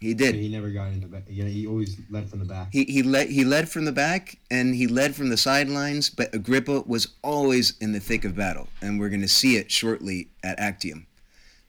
[0.00, 0.36] He did.
[0.36, 1.24] He never got in the back.
[1.28, 2.68] Yeah, he always led from the back.
[2.72, 6.32] He he led he led from the back and he led from the sidelines, but
[6.34, 10.28] Agrippa was always in the thick of battle, and we're going to see it shortly
[10.44, 11.06] at Actium.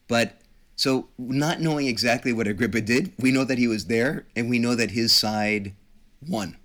[0.07, 0.41] But
[0.75, 4.59] so not knowing exactly what Agrippa did, we know that he was there, and we
[4.59, 5.73] know that his side
[6.27, 6.57] won.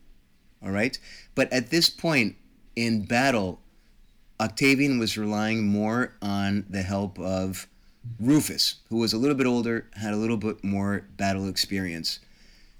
[0.63, 0.99] All right,
[1.35, 2.37] but at this point
[2.77, 3.61] in battle,
[4.41, 7.69] Octavian was relying more on the help of
[8.21, 12.21] Rufus, who was a little bit older, had a little bit more battle experience.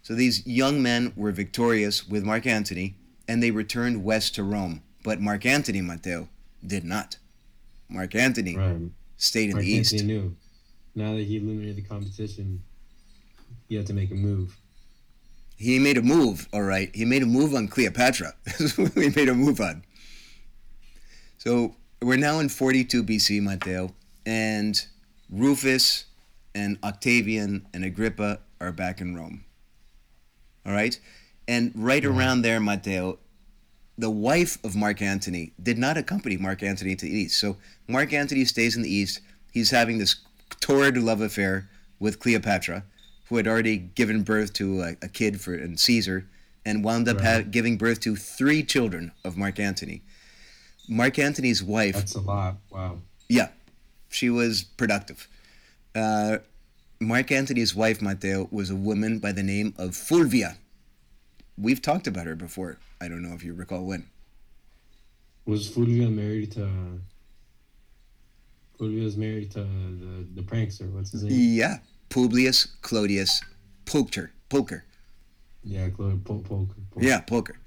[0.03, 2.95] So these young men were victorious with Mark Antony,
[3.27, 4.83] and they returned west to Rome.
[5.03, 6.29] But Mark Antony, Matteo,
[6.67, 7.17] did not.
[7.89, 8.91] Mark Antony Right.
[9.17, 9.95] stayed in Mark the east.
[10.05, 10.37] Knew.
[10.95, 12.63] Now that he eliminated the competition,
[13.69, 14.57] he had to make a move.
[15.57, 16.95] He made a move, all right.
[16.95, 18.35] He made a move on Cleopatra.
[18.45, 19.85] That's what he made a move on.
[21.39, 23.95] So we're now in 42 BC, Matteo,
[24.27, 24.85] and
[25.35, 26.05] Rufus
[26.55, 29.45] and Octavian and Agrippa are back in Rome.
[30.65, 30.99] All right?
[31.49, 33.19] And right around there, Matteo,
[33.99, 37.41] the wife of Mark Antony did not accompany Mark Antony to the east.
[37.41, 37.57] So
[37.89, 39.21] Mark Antony stays in the east.
[39.53, 40.17] He's having this
[40.61, 41.69] torrid love affair
[41.99, 42.85] with Cleopatra,
[43.29, 46.29] who had already given birth to a, a kid for and Caesar,
[46.65, 50.03] and wound up ha- giving birth to three children of Mark Antony.
[50.89, 52.57] Mark Antony's wife That's a lot.
[52.71, 52.99] Wow.
[54.15, 55.29] She was productive.
[55.95, 56.39] Uh,
[57.01, 60.57] Mark Antony's wife, Matteo, was a woman by the name of Fulvia.
[61.59, 62.79] We've talked about her before.
[63.01, 64.07] I don't know if you recall when.
[65.47, 66.69] Was Fulvia married to?
[68.79, 70.91] Fulvia was married to the the prankster.
[70.91, 71.33] What's his name?
[71.35, 73.43] Yeah, Publius Clodius
[73.85, 74.33] Pulcher.
[74.49, 74.85] Pulcher.
[75.63, 76.45] Yeah, Claude Polk.
[76.45, 76.69] Polk.
[76.91, 77.05] Polk.
[77.05, 77.59] Yeah, Pulcher.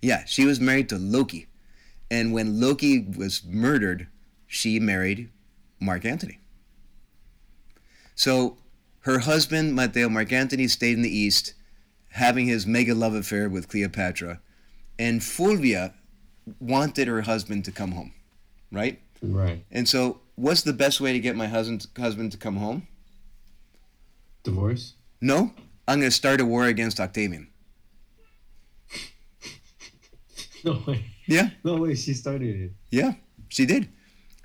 [0.00, 1.46] Yeah, she was married to Loki.
[2.10, 4.06] And when Loki was murdered,
[4.46, 5.30] she married
[5.80, 6.38] Mark Antony.
[8.14, 8.56] So
[9.00, 11.54] her husband, Matteo Mark Antony, stayed in the East,
[12.10, 14.40] having his mega love affair with Cleopatra.
[14.98, 15.94] And Fulvia
[16.58, 18.12] wanted her husband to come home,
[18.72, 19.00] right?
[19.22, 19.64] Right.
[19.70, 22.88] And so, what's the best way to get my husband husband to come home?
[24.42, 24.94] Divorce.
[25.20, 25.52] No,
[25.86, 27.48] I'm going to start a war against Octavian.
[30.64, 31.04] No way.
[31.26, 31.50] Yeah.
[31.62, 31.94] No way.
[31.94, 32.72] She started it.
[32.90, 33.12] Yeah,
[33.48, 33.88] she did.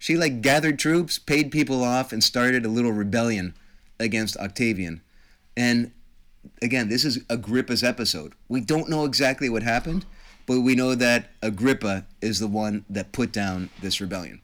[0.01, 3.53] She like gathered troops, paid people off, and started a little rebellion
[3.99, 5.01] against Octavian.
[5.55, 5.91] And
[6.59, 8.33] again, this is Agrippa's episode.
[8.49, 10.07] We don't know exactly what happened,
[10.47, 14.41] but we know that Agrippa is the one that put down this rebellion.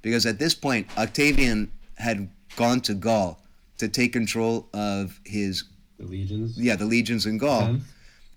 [0.00, 3.40] Because at this point, Octavian had gone to Gaul
[3.78, 5.64] to take control of his
[5.98, 6.56] The legions.
[6.56, 7.80] yeah, the legions in Gaul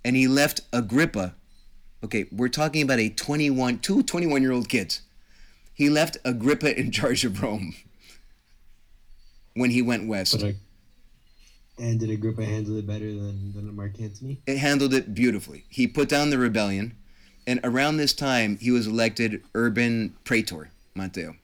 [0.04, 1.36] and he left Agrippa.
[2.04, 5.02] Okay, we're talking about a 21, two 21 year old kids.
[5.74, 7.76] He left Agrippa in charge of Rome
[9.56, 10.34] when he went west.
[10.34, 10.56] But like,
[11.80, 14.40] and did Agrippa handle it better than than Mark Antony?
[14.46, 15.66] It handled it beautifully.
[15.70, 16.96] He put down the rebellion,
[17.48, 21.36] and around this time, he was elected urban praetor, Matteo.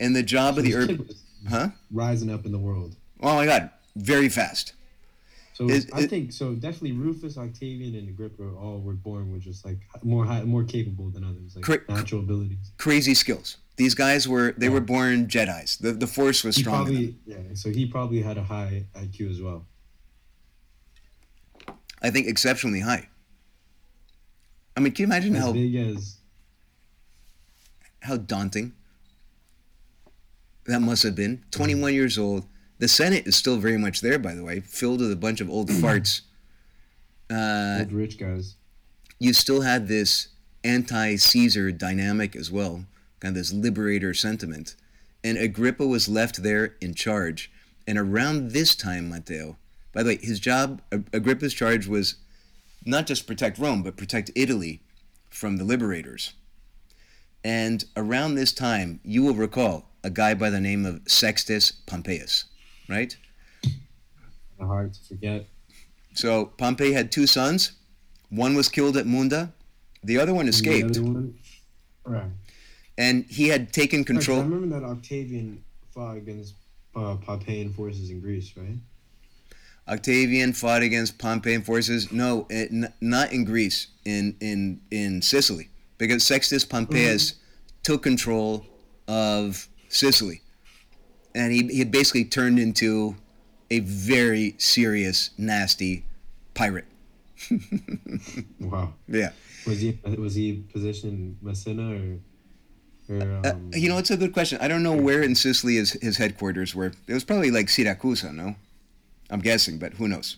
[0.00, 1.08] And the job of the urban,
[1.48, 1.68] huh?
[1.92, 2.96] rising up in the world.
[3.20, 4.72] Oh my God, very fast.
[5.58, 6.54] So Is- I it- think so.
[6.54, 11.10] Definitely Rufus, Octavian, and Agrippa all were born with just like more high, more capable
[11.10, 11.88] than others, like Correct.
[11.88, 12.70] natural abilities.
[12.76, 13.56] Crazy skills.
[13.74, 15.76] These guys were they were born Jedi's.
[15.78, 16.84] The the Force was He strong.
[16.84, 17.38] probably yeah.
[17.54, 19.66] So he probably had a high IQ as well.
[22.00, 23.08] I think exceptionally high.
[24.76, 26.18] I mean, can you imagine As how big as
[28.02, 28.74] how daunting
[30.66, 31.42] that must have been?
[31.50, 32.46] 21 years old.
[32.78, 35.50] The Senate is still very much there, by the way, filled with a bunch of
[35.50, 36.22] old farts.
[37.30, 38.54] Uh, old rich guys.
[39.18, 40.28] you still had this
[40.64, 42.84] anti-Caesar dynamic as well,
[43.20, 44.76] kind of this liberator sentiment,
[45.24, 47.50] and Agrippa was left there in charge.
[47.86, 49.56] And around this time, Matteo,
[49.92, 50.80] by the way, his job,
[51.12, 52.16] Agrippa's charge was
[52.84, 54.80] not just protect Rome, but protect Italy
[55.30, 56.34] from the liberators.
[57.44, 62.44] And around this time, you will recall a guy by the name of Sextus Pompeius,
[62.88, 63.16] right?
[64.60, 65.46] Hard to forget.
[66.14, 67.72] So Pompey had two sons.
[68.30, 69.52] One was killed at Munda.
[70.02, 70.94] The other one escaped.
[70.94, 71.38] The other one,
[72.04, 72.30] right.
[72.96, 74.40] And he had taken control.
[74.40, 76.54] I remember that Octavian fought against
[76.96, 78.76] uh, Pompeian forces in Greece, right?
[79.88, 82.12] Octavian fought against Pompeian forces.
[82.12, 87.40] No, it, n- not in Greece, in in in Sicily, because Sextus Pompeius mm-hmm.
[87.82, 88.66] took control
[89.06, 90.42] of Sicily,
[91.38, 93.16] and he he basically turned into
[93.70, 96.04] a very serious, nasty
[96.54, 96.86] pirate.
[98.60, 98.92] wow.
[99.06, 99.30] Yeah.
[99.66, 102.18] Was he was he positioned in Messina or?
[103.08, 104.58] or uh, um, uh, you know, it's a good question.
[104.60, 106.92] I don't know where in Sicily his, his headquarters were.
[107.06, 108.56] It was probably like Siracusa, no?
[109.30, 110.36] I'm guessing, but who knows?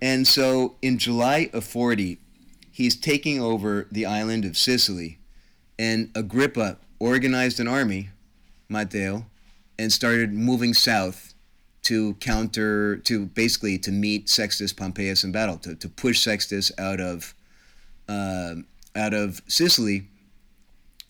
[0.00, 2.18] And so in July of 40,
[2.70, 5.18] he's taking over the island of Sicily,
[5.78, 8.10] and Agrippa organized an army,
[8.68, 9.26] Matteo,
[9.78, 11.34] and started moving south
[11.82, 17.00] to counter, to basically to meet Sextus Pompeius in battle, to, to push Sextus out
[17.00, 17.34] of,
[18.08, 18.56] uh,
[18.96, 20.08] out of Sicily,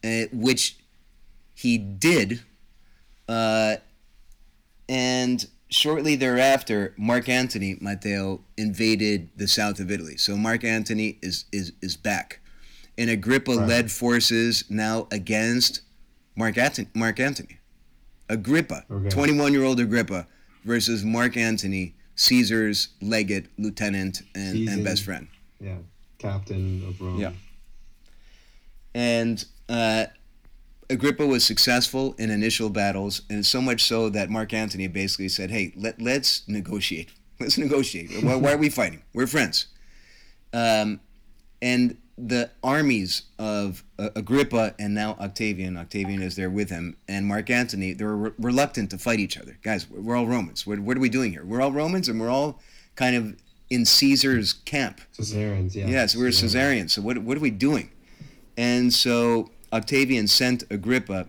[0.05, 0.77] uh, which
[1.55, 2.43] he did.
[3.29, 3.77] Uh,
[4.89, 10.17] and shortly thereafter, Mark Antony, Matteo, invaded the south of Italy.
[10.17, 12.41] So Mark Antony is is, is back.
[12.99, 13.69] And Agrippa right.
[13.69, 15.81] led forces now against
[16.35, 16.89] Mark Antony.
[16.95, 17.59] Mark Antony.
[18.29, 20.27] Agrippa, 21 year old Agrippa,
[20.65, 25.29] versus Mark Antony, Caesar's legate, lieutenant, and, and best friend.
[25.61, 25.77] Yeah,
[26.19, 27.19] captain of Rome.
[27.19, 27.33] Yeah.
[28.95, 30.07] And uh,
[30.89, 35.51] Agrippa was successful in initial battles, and so much so that Mark Antony basically said,
[35.51, 37.11] "Hey, let let's negotiate.
[37.39, 38.25] Let's negotiate.
[38.25, 39.03] why, why, are we fighting?
[39.13, 39.67] We're friends."
[40.55, 41.01] Um,
[41.61, 47.27] and the armies of uh, Agrippa and now Octavian, Octavian is there with him, and
[47.27, 49.59] Mark Antony, they're re- reluctant to fight each other.
[49.63, 50.67] Guys, we're all Romans.
[50.67, 51.45] What, what are we doing here?
[51.45, 52.61] We're all Romans, and we're all
[52.95, 53.37] kind of
[53.69, 55.01] in Caesar's camp.
[55.17, 55.87] Caesarians, yeah.
[55.87, 56.95] Yeah, so we're Caesarians.
[56.95, 57.91] So what, what are we doing?
[58.57, 61.29] And so Octavian sent Agrippa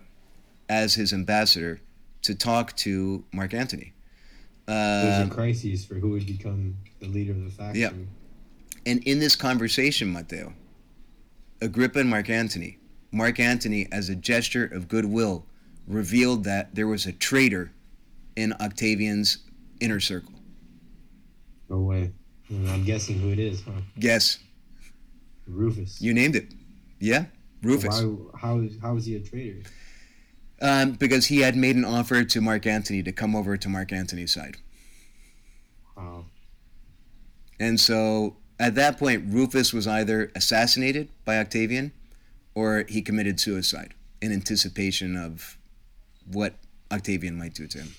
[0.70, 1.80] as his ambassador
[2.22, 3.92] to talk to Mark Antony.
[4.66, 7.80] Uh, There's a crisis for who would become the leader of the faction.
[7.80, 7.90] Yeah.
[8.90, 10.54] And in this conversation, Matteo,
[11.60, 12.78] Agrippa and Mark Antony,
[13.10, 15.46] Mark Antony, as a gesture of goodwill,
[15.86, 17.72] revealed that there was a traitor
[18.36, 19.38] in Octavian's
[19.80, 20.34] inner circle.
[21.68, 22.12] No way.
[22.50, 23.72] I'm guessing who it is, huh?
[23.98, 24.38] Guess.
[25.46, 26.00] Rufus.
[26.00, 26.54] You named it.
[26.98, 27.26] Yeah.
[27.62, 28.02] Rufus.
[28.02, 29.62] Why, how, how is he a traitor?
[30.60, 33.92] Um, because he had made an offer to Mark Antony to come over to Mark
[33.92, 34.56] Antony's side.
[35.96, 36.24] Wow.
[37.60, 41.92] And so at that point, Rufus was either assassinated by Octavian
[42.54, 45.56] or he committed suicide in anticipation of
[46.30, 46.54] what
[46.90, 47.94] Octavian might do to him.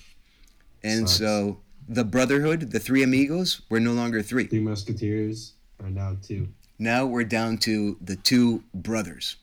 [0.82, 1.18] And Sucks.
[1.18, 4.44] so the Brotherhood, the three amigos, were no longer three.
[4.44, 6.48] Three musketeers are now two.
[6.78, 9.36] Now we're down to the two brothers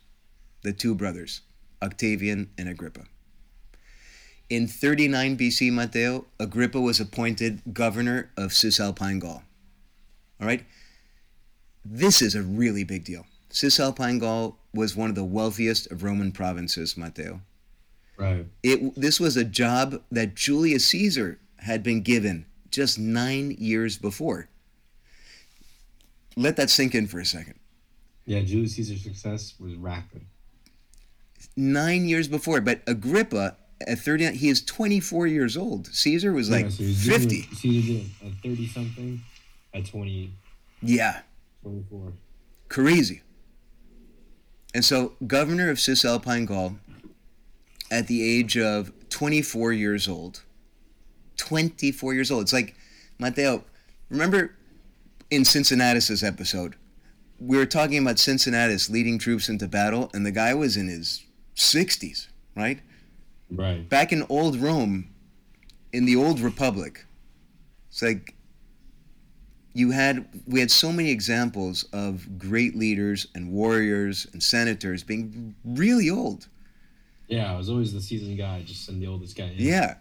[0.63, 1.41] the two brothers,
[1.81, 3.05] Octavian and Agrippa.
[4.49, 9.43] In 39 BC, Matteo, Agrippa was appointed governor of Cisalpine Gaul.
[10.41, 10.65] All right?
[11.89, 13.25] This is a really big deal.
[13.49, 17.41] Cisalpine Gaul was one of the wealthiest of Roman provinces, Matteo.
[18.17, 18.45] Right.
[18.63, 24.49] It, this was a job that Julius Caesar had been given just nine years before.
[26.35, 27.55] Let that sink in for a second.
[28.25, 30.25] Yeah, Julius Caesar's success was rapid
[31.57, 32.61] nine years before.
[32.61, 35.87] But Agrippa, at 30, he is 24 years old.
[35.87, 37.41] Caesar was like yeah, so 50.
[37.41, 39.21] Caesar did at 30 something,
[39.73, 40.31] at 20.
[40.81, 41.21] Yeah.
[41.63, 42.13] 24.
[42.69, 43.21] Crazy.
[44.73, 46.77] And so, governor of Cisalpine Gaul,
[47.89, 50.43] at the age of 24 years old,
[51.37, 52.43] 24 years old.
[52.43, 52.75] It's like,
[53.19, 53.63] Matteo,
[54.09, 54.55] remember
[55.29, 56.75] in Cincinnatus's episode,
[57.39, 61.23] we were talking about Cincinnatus leading troops into battle, and the guy was in his
[61.55, 62.79] 60s, right?
[63.49, 63.87] Right.
[63.87, 65.09] Back in old Rome,
[65.93, 67.05] in the old republic,
[67.89, 68.35] it's like
[69.77, 75.53] you had we had so many examples of great leaders and warriors and senators being
[75.63, 76.47] really old.
[77.27, 79.53] Yeah, I was always the seasoned guy, just in the oldest guy.
[79.55, 79.71] Yeah.
[79.71, 79.95] yeah.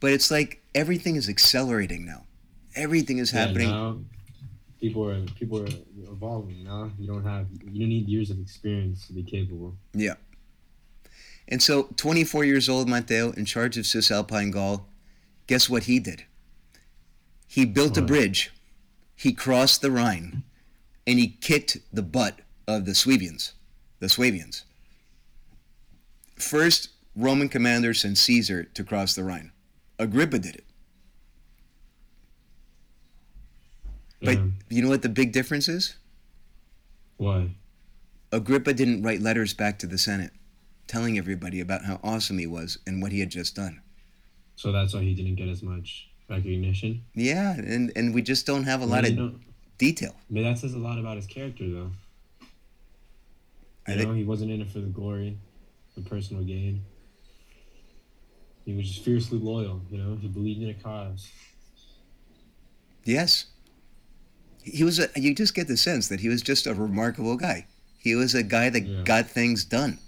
[0.00, 2.24] But it's like everything is accelerating now.
[2.74, 3.70] Everything is yeah, happening.
[3.70, 3.98] Now
[4.80, 5.68] people are people are
[6.12, 6.90] evolving now.
[6.98, 9.76] You don't have you don't need years of experience to be capable.
[9.94, 10.14] Yeah.
[11.48, 14.86] And so, 24 years old, Matteo, in charge of Cisalpine Gaul,
[15.48, 16.24] guess what he did?
[17.48, 18.52] He built a bridge,
[19.20, 20.44] he crossed the Rhine,
[21.06, 23.52] and he kicked the butt of the Suevians,
[23.98, 24.62] the Suevians.
[26.36, 29.52] First Roman commander since Caesar to cross the Rhine.
[29.98, 30.64] Agrippa did it.
[34.22, 34.46] But Yeah.
[34.70, 35.96] you know what the big difference is?
[37.18, 37.50] Why?
[38.32, 40.32] Agrippa didn't write letters back to the Senate
[40.86, 43.82] telling everybody about how awesome he was and what he had just done.
[44.56, 47.02] So that's why he didn't get as much recognition.
[47.14, 49.34] Yeah, and, and we just don't have a lot of
[49.78, 50.14] detail.
[50.30, 51.90] but that says a lot about his character, though.
[53.86, 55.36] I You think- know, he wasn't in it for the glory,
[55.96, 56.82] the personal gain.
[58.64, 59.80] He was just fiercely loyal.
[59.90, 61.28] You know, he believed in a cause.
[63.04, 63.46] Yes.
[64.62, 67.66] He was a, you just get the sense that he was just a remarkable guy.
[67.98, 69.02] He was a guy that Yeah.
[69.02, 69.98] got things done.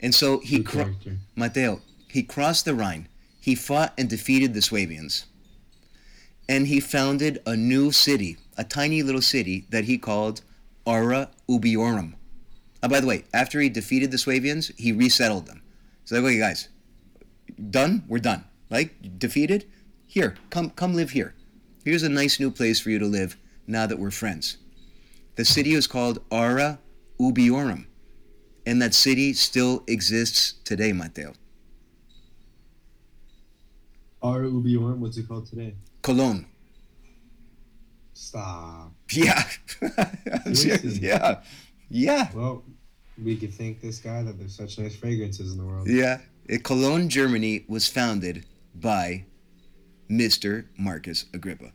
[0.00, 0.94] And so he cro-.
[1.34, 3.08] Matteo, he crossed the Rhine.
[3.40, 5.24] He fought and defeated the Swabians.
[6.48, 10.42] And he founded a new city, a tiny little city that he called
[10.86, 12.14] Ara Ubiorum.
[12.82, 15.62] Oh, by the way, after he defeated the Swabians, he resettled them.
[16.04, 16.68] So like, okay, guys,
[17.70, 18.04] done?
[18.08, 18.44] We're done.
[18.68, 19.66] Like defeated?
[20.06, 21.34] Here, come come live here.
[21.84, 23.36] Here's a nice new place for you to live
[23.66, 24.58] now that we're friends.
[25.36, 26.78] The city is called Ara
[27.18, 27.86] Ubiorum.
[28.66, 31.34] And that city still exists today, Matteo.
[34.22, 35.74] Ara Ubiorum, what's it called today?
[36.04, 36.46] Cologne.
[38.12, 38.92] Stop.
[39.10, 39.42] Yeah.
[40.46, 41.40] Yeah.
[41.88, 42.28] Yeah.
[42.34, 42.62] Well,
[43.22, 45.88] we could thank this guy that there's such nice fragrances in the world.
[45.88, 46.20] Yeah.
[46.52, 48.44] Uh, Cologne, Germany was founded
[48.74, 49.24] by
[50.10, 50.66] Mr.
[50.76, 51.72] Marcus Agrippa.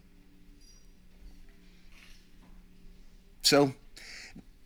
[3.41, 3.73] So,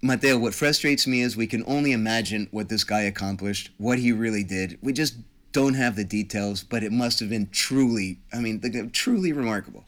[0.01, 4.11] Matteo, what frustrates me is we can only imagine what this guy accomplished, what he
[4.11, 4.77] really did.
[4.81, 5.15] We just
[5.53, 9.85] don't have the details, but it must have been truly, I mean, truly remarkable.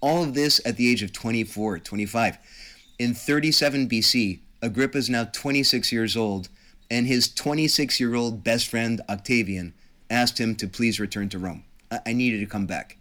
[0.00, 2.38] All of this at the age of 24, 25.
[2.98, 6.48] In 37 BC, Agrippa is now 26 years old,
[6.90, 9.74] and his 26 year old best friend, Octavian,
[10.08, 11.64] asked him to please return to Rome.
[11.90, 12.96] I, I need you to come back,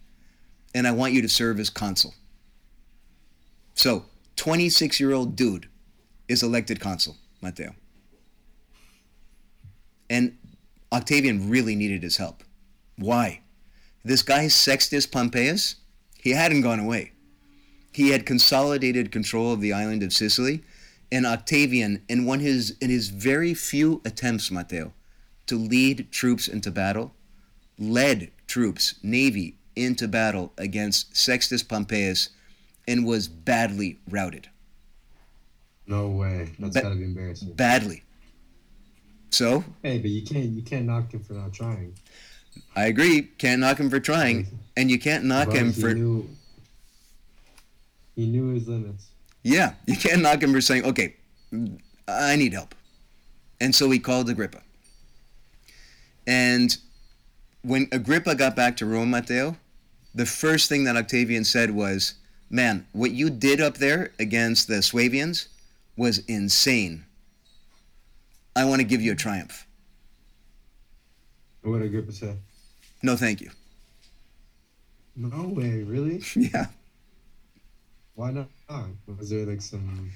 [0.74, 2.16] and I want you to serve as consul.
[3.76, 4.06] So,
[4.38, 5.68] 26 year old dude
[6.28, 7.76] is elected consul, Matteo.
[10.10, 10.38] And
[10.92, 12.44] Octavian really needed his help.
[12.98, 13.42] Why?
[14.04, 15.76] This guy, Sextus Pompeius,
[16.20, 17.12] he hadn't gone away.
[17.94, 20.64] He had consolidated control of the island of Sicily,
[21.12, 24.94] and Octavian, in one his in his very few attempts, Matteo,
[25.48, 27.14] to lead troops into battle,
[27.78, 32.30] led troops, navy, into battle against Sextus Pompeius,
[32.88, 34.50] and was badly routed.
[35.86, 36.52] No way.
[36.60, 37.54] That's Ba- gotta be embarrassing.
[37.54, 38.04] Badly.
[39.32, 41.96] So, Hey, but you can't you can't knock him for not trying.
[42.76, 45.94] I agree, can't knock him for trying, and you can't knock But him he for
[45.94, 46.30] Knew,
[48.16, 49.08] he knew his limits.
[49.44, 51.16] Yeah, you can't knock him for saying, okay,
[52.08, 52.76] I need help.
[53.60, 54.62] And so he called Agrippa.
[56.28, 56.78] And
[57.64, 59.56] when Agrippa got back to Rome, Matteo,
[60.14, 62.16] the first thing that Octavian said was,
[62.50, 65.48] man, what you did up there against the Suevians
[65.96, 67.06] was insane.
[68.56, 69.66] I want to give you a triumph.
[71.64, 72.36] What did Agrippa say?
[73.04, 73.52] No, thank you.
[75.16, 76.22] No way, really?
[76.36, 76.68] Yeah.
[78.16, 78.50] Why not?
[79.18, 80.12] Was there like some?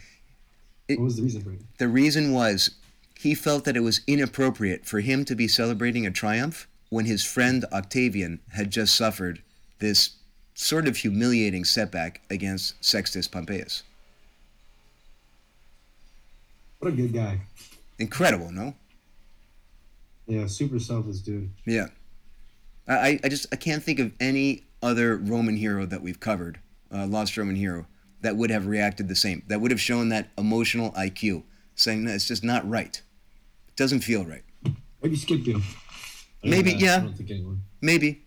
[0.88, 1.62] It- what was the reason for it?
[1.80, 2.72] The reason was
[3.18, 7.24] he felt that it was inappropriate for him to be celebrating a triumph when his
[7.26, 9.42] friend Octavian had just suffered
[9.80, 10.12] this
[10.54, 13.82] sort of humiliating setback against Sextus Pompeius.
[16.80, 17.40] What a good guy.
[18.00, 18.76] Incredible, no?
[20.28, 21.50] Yeah, super selfless dude.
[21.66, 21.88] Yeah.
[22.88, 26.60] I, I- I just I can't think of any other Roman hero that we've covered,
[26.93, 27.88] uh, lost Roman hero,
[28.22, 29.43] that would have reacted the same.
[29.48, 31.43] That would have shown that emotional IQ,
[31.76, 33.02] saying no, it's just not right.
[33.68, 34.43] It doesn't feel right.
[35.02, 35.64] Maybe skip him.
[36.43, 36.98] Maybe, yeah.
[36.98, 37.62] I don't think anyone.
[37.82, 38.24] Maybe.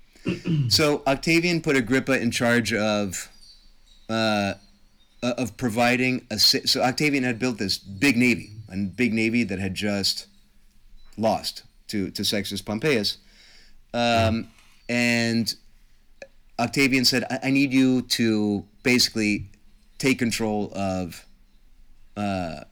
[0.68, 3.28] so Octavian put Agrippa in charge of
[4.08, 4.54] uh,
[5.22, 9.74] of providing a so Octavian had built this big navy, a big navy that had
[9.74, 10.26] just
[11.16, 13.18] lost to to Sextus Pompeius,
[13.94, 14.48] um,
[14.88, 15.54] and
[16.58, 19.50] Octavian said, I-, "I need you to basically
[19.98, 21.24] take control of."
[22.16, 22.64] Uh,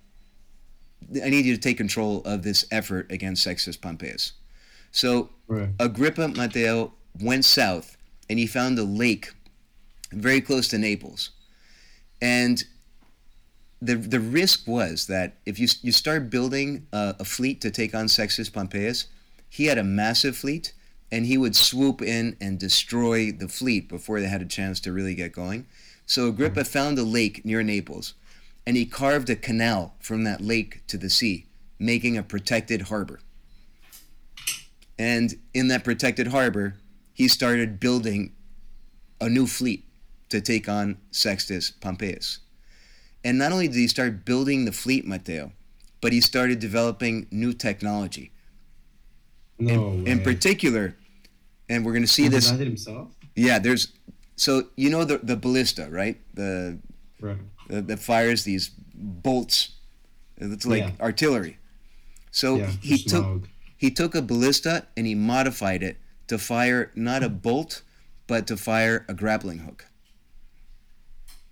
[1.22, 4.32] I need you to take control of this effort against Sextus Pompeius.
[4.90, 5.68] So Right.
[5.78, 7.96] Agrippa Matteo went south
[8.28, 9.32] and he found a lake
[10.12, 11.30] very close to Naples.
[12.22, 12.64] And
[13.84, 17.94] the the risk was that if you you start building a, a fleet to take
[17.94, 19.06] on Sextus Pompeius,
[19.48, 20.72] he had a massive fleet,
[21.12, 24.92] and he would swoop in and destroy the fleet before they had a chance to
[24.92, 25.66] really get going.
[26.06, 26.68] So Agrippa mm-hmm.
[26.68, 28.14] found a lake near Naples,
[28.66, 31.46] and he carved a canal from that lake to the sea,
[31.78, 33.20] making a protected harbor.
[34.98, 36.76] And in that protected harbor,
[37.12, 38.32] he started building
[39.20, 39.84] a new fleet
[40.28, 42.38] to take on Sextus Pompeius.
[43.24, 45.52] And not only did he start building the fleet, Matteo,
[46.00, 48.30] but he started developing new technology.
[49.58, 50.96] No in, in particular,
[51.68, 52.50] and we're going to see He this.
[52.50, 53.08] himself.
[53.34, 53.88] Yeah, there's.
[54.36, 56.20] So you know the the ballista, right?
[56.34, 56.78] The
[57.20, 57.38] Right.
[57.68, 59.76] the that fires these bolts.
[60.36, 60.90] It's like Yeah.
[61.00, 61.56] artillery.
[62.30, 62.70] So yeah.
[62.82, 63.48] he took smog.
[63.76, 65.96] he took a ballista and he modified it
[66.26, 67.82] to fire not a bolt,
[68.26, 69.86] but to fire a grappling hook.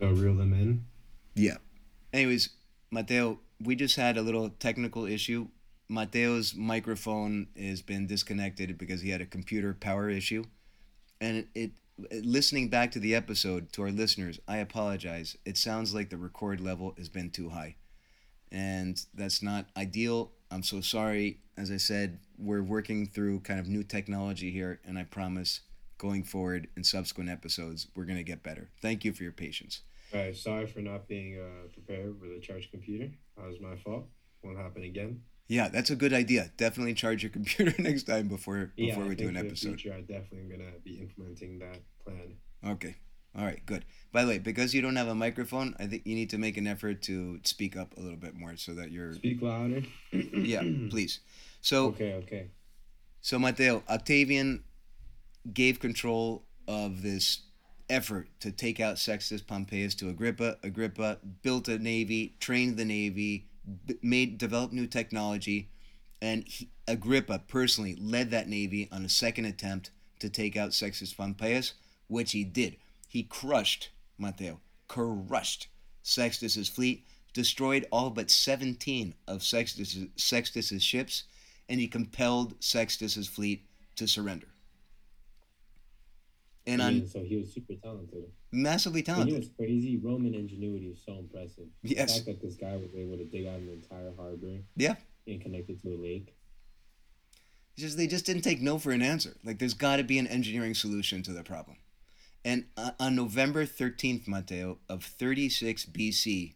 [0.00, 0.84] So reel them in.
[1.34, 1.56] Yeah.
[2.12, 2.50] Anyways,
[2.90, 5.48] Mateo, we just had a little technical issue.
[5.88, 10.44] Mateo's microphone has been disconnected because he had a computer power issue.
[11.20, 11.70] And it, it
[12.24, 15.36] listening back to the episode to our listeners, I apologize.
[15.44, 17.76] It sounds like the record level has been too high.
[18.50, 20.32] And that's not ideal.
[20.50, 21.38] I'm so sorry.
[21.56, 25.60] As I said, we're working through kind of new technology here, and I promise
[25.98, 28.70] going forward in subsequent episodes, we're going to get better.
[28.80, 29.82] Thank you for your patience.
[30.12, 30.36] Right.
[30.36, 33.10] Sorry for not being uh, prepared with a charged computer.
[33.36, 34.06] That was my fault.
[34.42, 35.22] Won't happen again.
[35.48, 36.50] Yeah, that's a good idea.
[36.56, 39.80] Definitely charge your computer next time before Yeah, before I we do an episode.
[39.80, 42.36] future, I definitely am gonna be implementing that plan.
[42.66, 42.96] Okay.
[43.34, 43.86] All right, good.
[44.12, 46.58] By the way, because you don't have a microphone, I think you need to make
[46.58, 49.82] an effort to speak up a little bit more so that you're Speak louder.
[50.12, 50.60] Yeah,
[50.90, 51.20] please.
[51.62, 52.12] So Okay.
[52.14, 52.46] Okay.
[53.22, 54.64] so Matteo, Octavian
[55.52, 57.40] gave control of this
[57.88, 60.58] effort to take out Sextus Pompeius to Agrippa.
[60.62, 63.46] Agrippa built a navy, trained the navy,
[64.02, 65.68] made developed new technology,
[66.20, 71.12] and he, Agrippa personally led that navy on a second attempt to take out Sextus
[71.12, 71.72] Pompeius,
[72.08, 72.76] which he did.
[73.08, 75.68] He crushed Matteo, crushed
[76.02, 81.24] Sextus's fleet, destroyed all but 17 of Sextus's, Sextus's ships,
[81.68, 83.64] and he compelled Sextus's fleet
[83.96, 84.48] to surrender.
[86.66, 88.24] And I mean, so he was super talented.
[88.52, 89.34] massively And you talented.
[89.34, 89.96] know what's crazy?
[89.96, 91.64] Roman ingenuity is so impressive.
[91.82, 92.18] Yes.
[92.20, 94.94] The fact that this guy was able to dig out an entire harbor Yeah.
[95.26, 96.36] and connect it to a lake.
[97.74, 99.34] It's just they just didn't take no for an answer.
[99.44, 101.78] Like there's got to be an engineering solution to the problem.
[102.44, 106.54] And uh, on November 13th, Matteo, of 36 BC,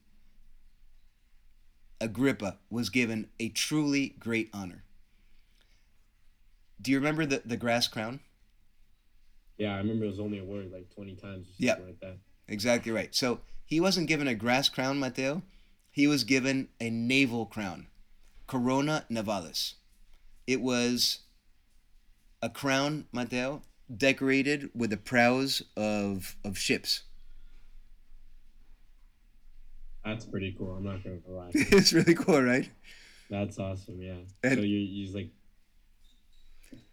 [2.01, 4.85] Agrippa was given a truly great honor.
[6.81, 8.21] Do you remember the, the grass crown?
[9.59, 11.75] Yeah, I remember it was only a word like 20 times or something Yeah.
[11.87, 12.19] like that.
[12.49, 13.15] Exactly right.
[13.15, 15.43] So he wasn't given a grass crown, Mateo.
[15.91, 17.87] He was given a naval crown,
[18.47, 19.75] Corona Navalis.
[20.47, 21.21] It was
[22.43, 23.63] a crown, Mateo,
[23.95, 27.03] decorated with the prows of of ships.
[30.05, 30.73] That's pretty cool.
[30.77, 31.51] I'm not going to lie.
[31.55, 32.69] it's really cool, right?
[33.29, 34.15] That's awesome, yeah.
[34.45, 35.31] And- so you he's like,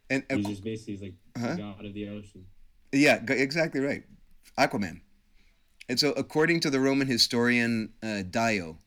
[0.09, 1.55] And uh, he's just basically he's like Uh-huh.
[1.55, 2.45] the god of the ocean.
[2.93, 4.03] Yeah, exactly right.
[4.57, 5.01] Aquaman.
[5.89, 8.77] And so, according to the Roman historian uh, Dio,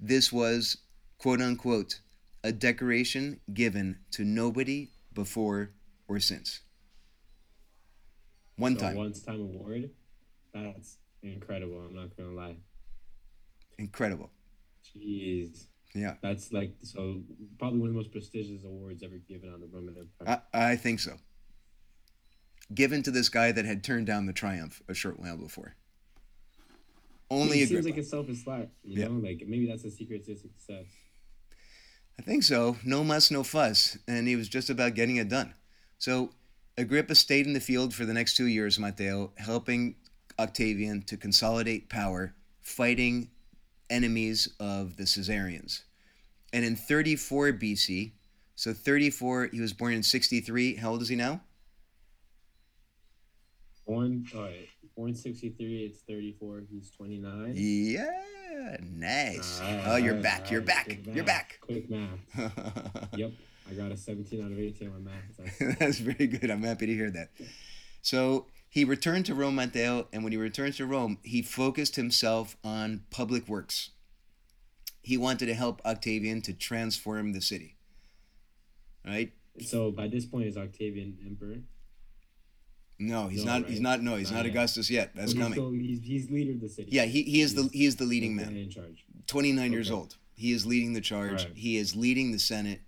[0.00, 0.78] this was
[1.18, 2.00] quote unquote
[2.42, 5.72] a decoration given to nobody before
[6.08, 6.60] or since.
[8.56, 8.96] One So time.
[8.96, 9.90] once time award.
[10.52, 11.80] That's incredible.
[11.86, 12.56] I'm not going to lie.
[13.78, 14.30] Incredible.
[14.84, 15.66] Jeez.
[15.94, 16.14] Yeah.
[16.22, 17.22] That's like, so
[17.58, 20.42] probably one of the most prestigious awards ever given on the Roman Empire.
[20.52, 21.16] I, I think so.
[22.72, 25.74] Given to this guy that had turned down the triumph a short while before.
[27.30, 27.82] Only it Agrippa.
[27.82, 29.08] seems like a selfish slack, you Yeah.
[29.08, 29.14] know.
[29.14, 30.86] Like maybe that's the secret to success.
[32.18, 32.76] I think so.
[32.84, 33.96] No muss, no fuss.
[34.06, 35.54] And he was just about getting it done.
[35.98, 36.32] So
[36.76, 39.96] Agrippa stayed in the field for the next two years, Matteo, helping
[40.38, 43.30] Octavian to consolidate power, fighting
[43.88, 45.84] enemies of the Caesarians.
[46.52, 48.12] And in 34 BC,
[48.54, 50.76] so 34, he was born in 63.
[50.76, 51.42] How old is he now?
[53.90, 55.82] Born, all right, born sixty three.
[55.84, 56.62] It's thirty four.
[56.70, 57.54] He's twenty nine.
[57.56, 59.60] Yeah, nice.
[59.84, 60.48] oh, you're back.
[60.48, 60.96] You're back.
[61.12, 61.58] You're back.
[61.60, 62.08] Quick math.
[63.16, 63.32] Yep,
[63.68, 65.36] I got a seventeen out of eighteen on math.
[65.36, 66.52] That's- That's very good.
[66.52, 67.30] I'm happy to hear that.
[68.00, 72.56] So he returned to Rome, Matteo, and when he returned to Rome, he focused himself
[72.62, 73.90] on public works.
[75.02, 77.74] He wanted to help Octavian to transform the city.
[79.04, 79.32] Right?
[79.66, 81.56] So by this point, is Octavian emperor?
[83.00, 83.62] No, he's No, not.
[83.62, 83.70] right?
[83.70, 84.02] He's not.
[84.02, 84.46] No, he's Not not.
[84.46, 85.12] Augustus yet.
[85.14, 85.54] That's he's coming.
[85.54, 86.90] Still, he's, he's leader of the city.
[86.92, 88.54] Yeah, he, he is the he is the leading man.
[88.56, 89.04] in charge.
[89.26, 90.16] 29 years old.
[90.34, 91.44] He is leading the charge.
[91.44, 91.52] Right.
[91.54, 92.80] He is leading the Senate.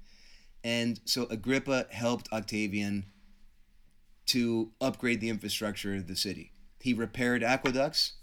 [0.65, 3.07] And so Agrippa helped Octavian
[4.27, 6.53] to upgrade the infrastructure of the city.
[6.81, 8.15] He repaired aqueducts,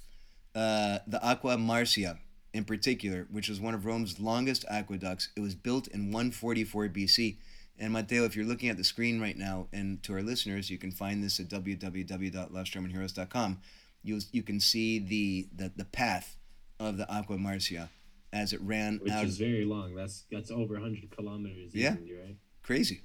[0.56, 2.20] uh, the Aqua Marcia
[2.54, 5.30] in particular, which was one of Rome's longest aqueducts.
[5.36, 7.38] It was built in 144 BC.
[7.80, 10.78] And Matteo, if you're looking at the screen right now, and to our listeners, you
[10.78, 13.60] can find this at www.lostromanheroes.com.
[14.04, 16.36] You you can see the, the the path
[16.80, 17.90] of the Aqua Marcia
[18.32, 19.26] as it ran Which out.
[19.26, 19.96] is very long.
[19.96, 21.74] That's that's over 100 kilometers.
[21.74, 21.92] Yeah.
[21.92, 22.36] right?
[22.64, 23.02] Crazy.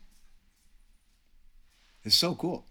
[2.05, 2.67] It's so cool.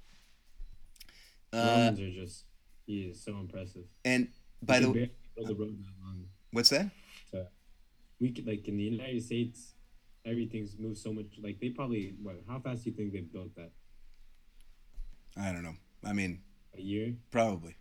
[1.52, 2.44] Uh, Romans are just.
[2.86, 3.84] He is so impressive.
[4.04, 4.28] and
[4.62, 6.26] by the way, the road that long.
[6.52, 6.92] what's that?
[7.32, 7.48] To,
[8.20, 9.73] we could like in the United States,
[10.26, 11.26] everything's moved so much.
[11.42, 12.38] Like they probably what?
[12.48, 13.72] How fast do you think they built that?
[15.38, 15.76] I don't know.
[16.04, 16.42] I mean,
[16.78, 17.14] A year?
[17.32, 17.76] probably.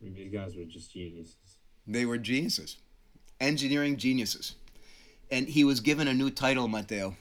[0.00, 1.36] I mean, these guys were just geniuses.
[1.86, 2.76] They were geniuses,
[3.40, 4.54] engineering geniuses.
[5.30, 7.16] And he was given a new title, Matteo,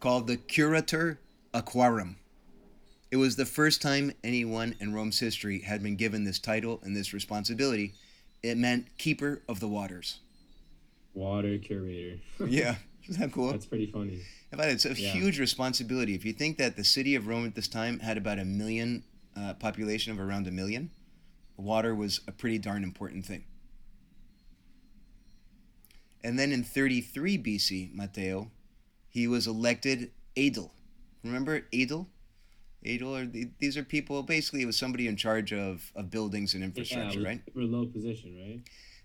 [0.00, 1.20] called the Curator
[1.54, 2.16] Aquarum.
[3.12, 6.96] It was the first time anyone in Rome's history had been given this title and
[6.96, 7.94] this responsibility.
[8.42, 10.20] It meant keeper of the waters.
[11.14, 12.18] Water curator.
[12.48, 12.76] Yeah,
[13.10, 13.50] isn't that cool?
[13.50, 14.20] That's pretty funny.
[14.52, 15.12] In fact, it's a Yeah.
[15.12, 16.14] huge responsibility.
[16.14, 19.04] If you think that the city of Rome at this time had about a million
[19.36, 20.90] uh, population of around a million,
[21.56, 23.44] water was a pretty darn important thing.
[26.22, 28.50] And then in 33 BC, Matteo,
[29.08, 30.70] he was elected aedile.
[31.24, 32.06] Remember aedile?
[32.84, 36.54] Aedile or the, these are people basically it was somebody in charge of, of buildings
[36.54, 37.42] and infrastructure, yeah, right?
[37.46, 38.60] Super low position, right?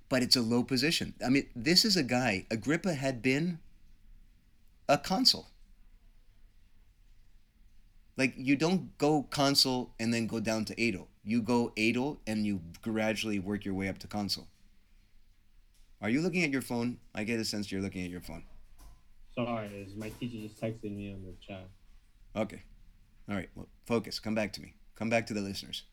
[0.08, 1.14] but it's a low position.
[1.26, 3.60] I mean, this is a guy, Agrippa had been
[4.88, 5.48] a consul.
[8.18, 11.08] Like, you don't go consul and then go down to aedile.
[11.24, 14.48] You go aedile and you gradually work your way up to consul.
[16.02, 16.98] Are you looking at your phone?
[17.14, 18.44] I get a sense you're looking at your phone.
[19.36, 21.68] Sorry, my teacher just texted me on the chat.
[22.36, 22.64] Okay.
[23.28, 23.50] All right.
[23.56, 24.20] Well, focus.
[24.20, 24.76] Come back to me.
[24.96, 25.84] Come back to the listeners.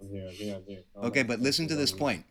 [0.00, 0.26] I'm here.
[0.28, 0.56] I'm here.
[0.56, 0.82] I'm here.
[1.02, 2.24] Okay, but listen to this point.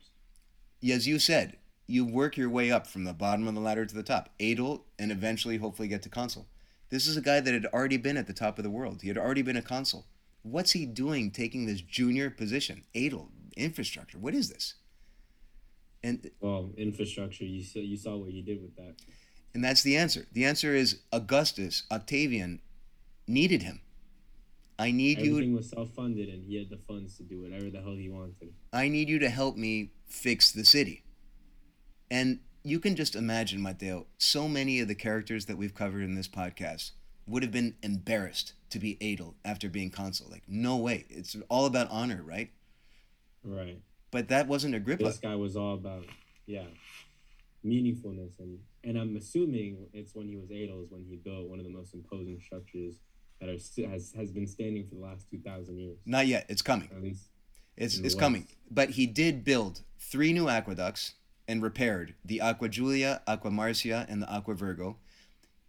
[0.89, 1.57] As you said,
[1.89, 4.81] you work your way up from the bottom of the ladder to the top, aedile,
[4.99, 6.47] and eventually, hopefully, get to consul.
[6.89, 9.01] This is a guy that had already been at the top of the world.
[9.01, 10.05] He had already been a consul.
[10.43, 12.83] What's he doing taking this junior position?
[12.93, 14.19] Aedile, infrastructure.
[14.19, 14.75] What is this?
[16.03, 17.43] And Well, infrastructure.
[17.43, 17.79] You saw.
[17.79, 18.95] You saw what he did with that.
[19.55, 20.27] and that's the answer.
[20.31, 22.61] The answer is Augustus, Octavian,
[23.27, 23.81] needed him.
[24.77, 25.31] I need you.
[25.31, 28.53] Everything was self-funded, and he had the funds to do whatever the hell he wanted.
[28.71, 31.03] I need you to help me fix the city.
[32.11, 36.15] And you can just imagine, Matteo, so many of the characters that we've covered in
[36.15, 36.91] this podcast
[37.27, 40.27] would have been embarrassed to be aedile after being consul.
[40.29, 41.05] Like, no way.
[41.09, 42.51] It's all about honor, right?
[43.43, 43.79] Right.
[44.11, 45.03] But that wasn't Agrippa.
[45.03, 46.05] This guy was all about,
[46.47, 46.65] yeah,
[47.65, 51.59] meaningfulness, and and I'm assuming it's when he was aedile is when he built one
[51.59, 52.95] of the most imposing structures
[53.39, 56.45] that are has has been standing for the last two thousand years, Not yet.
[56.49, 56.89] It's coming.
[56.95, 57.25] at least.
[57.77, 58.47] It's, it's coming.
[58.69, 61.13] But he did build three new aqueducts
[61.49, 64.97] and repaired the Aqua Julia, Aqua Marcia, and the Aqua Virgo.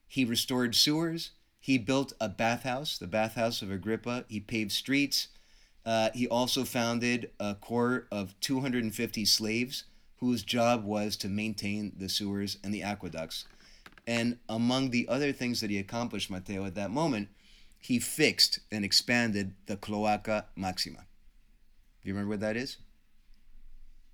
[0.07, 1.31] He restored sewers.
[1.59, 4.26] He built a bathhouse, the bathhouse of Agrippa.
[4.28, 5.28] He paved streets.
[5.87, 9.85] Uh, he also founded a corps of 250 slaves
[10.18, 13.47] whose job was to maintain the sewers and the aqueducts.
[14.07, 17.31] And among the other things that he accomplished, Matteo, at that moment,
[17.78, 21.07] he fixed and expanded the Cloaca Maxima.
[22.03, 22.76] Do you remember what that is?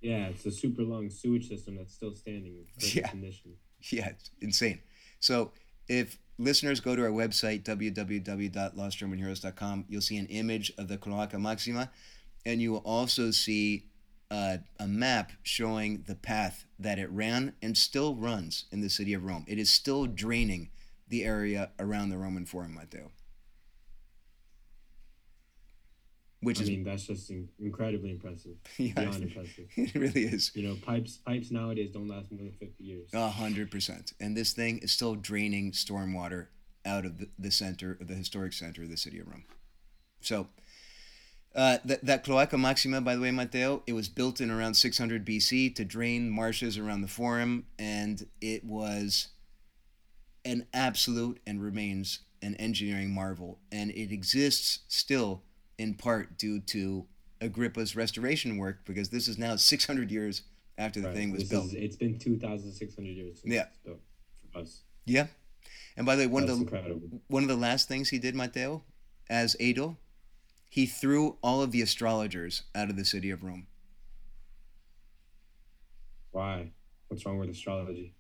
[0.07, 3.09] Yeah, it's a super long sewage system that's still standing in perfect Yeah.
[3.09, 3.57] condition.
[3.91, 4.79] Yeah, it's insane.
[5.21, 5.51] So
[5.89, 11.91] if listeners go to our website, www.lostromanheroes.com, you'll see an image of the Cloaca Maxima,
[12.45, 13.87] and you will also see
[14.31, 19.13] uh, a map showing the path that it ran and still runs in the city
[19.13, 19.45] of Rome.
[19.49, 20.71] It is still draining
[21.09, 23.11] the area around the Roman Forum, Matteo.
[26.47, 28.53] Which I is, mean, that's just in- incredibly impressive.
[28.79, 29.67] yeah, Beyond impressive.
[29.77, 30.53] it really is.
[30.55, 33.11] You know, pipes pipes nowadays don't last more than fifty years.
[33.13, 34.13] A hundred percent.
[34.21, 36.47] And this thing is still draining stormwater
[36.85, 39.43] out of the, the center of the historic center of the city of Rome.
[40.21, 40.47] So
[41.57, 45.27] uh, that that Cloaca Maxima, by the way, Matteo, it was built in around 600
[45.27, 49.31] BC to drain marshes around the Forum, and it was
[50.45, 55.43] an absolute and remains an engineering marvel, and it exists still
[55.79, 57.07] in part due to
[57.41, 60.43] Agrippa's restoration work because this is now 600 years
[60.79, 61.17] after the Right.
[61.17, 61.67] thing was This built.
[61.67, 63.69] is- it's been two thousand six hundred years since Yeah.
[63.85, 63.99] for
[64.59, 64.83] us.
[65.05, 65.29] Yeah.
[65.97, 67.23] And by the way, one That's of the incredible.
[67.29, 68.85] one of the last things he did, Matteo,
[69.31, 69.97] as aedile,
[70.69, 73.67] he threw all of the astrologers out of the city of Rome
[76.33, 76.73] Why?
[77.09, 78.15] What's wrong with astrology?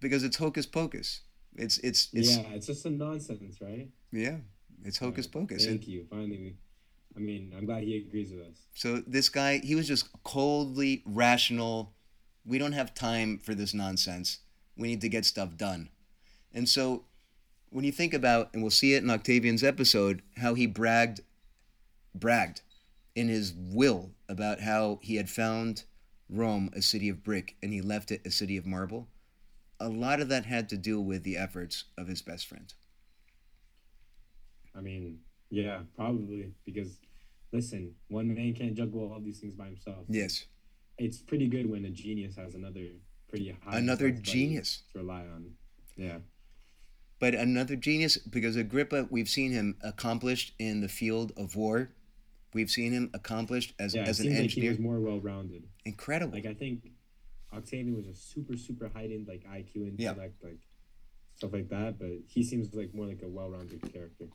[0.00, 1.20] because it's hocus pocus.
[1.56, 3.90] It's it's it's yeah, it's just some nonsense, right?
[4.12, 4.38] yeah.
[4.82, 5.66] It's hocus Alright, pocus.
[5.66, 6.06] And Thank you.
[6.08, 6.56] Finally,
[7.16, 8.66] I mean, I'm glad he agrees with us.
[8.74, 11.92] so this guy, he was just coldly rational.
[12.46, 14.38] We don't have time for this nonsense.
[14.76, 15.90] We need to get stuff done.
[16.54, 17.04] And so
[17.70, 21.20] when you think about, and we'll see it in Octavian's episode, how he bragged,
[22.14, 22.62] bragged
[23.14, 25.84] in his will about how he had found
[26.28, 29.08] Rome a city of brick and he left it a city of marble.
[29.80, 32.72] A lot of that had to do with the efforts of his best friend.
[34.76, 35.20] I mean,
[35.50, 36.98] yeah, probably because,
[37.52, 40.04] listen, one man can't juggle all these things by himself.
[40.08, 40.46] Yes.
[40.98, 42.86] It's pretty good when a genius has another
[43.28, 43.78] pretty high.
[43.78, 44.82] Another genius.
[44.92, 45.52] to rely on.
[45.96, 46.18] Yeah.
[47.18, 51.90] But another genius, because Agrippa, we've seen him accomplished in the field of war.
[52.54, 54.70] We've seen him accomplished as, Yeah, as an seems like he engineer.
[54.70, 55.64] was more well-rounded.
[55.84, 56.32] Incredible.
[56.34, 56.90] Like I think
[57.52, 60.10] Octavian was a super super heightened like IQ Yeah.
[60.10, 60.58] intellect like
[61.36, 64.26] stuff like that, but he seems like more like a well-rounded character,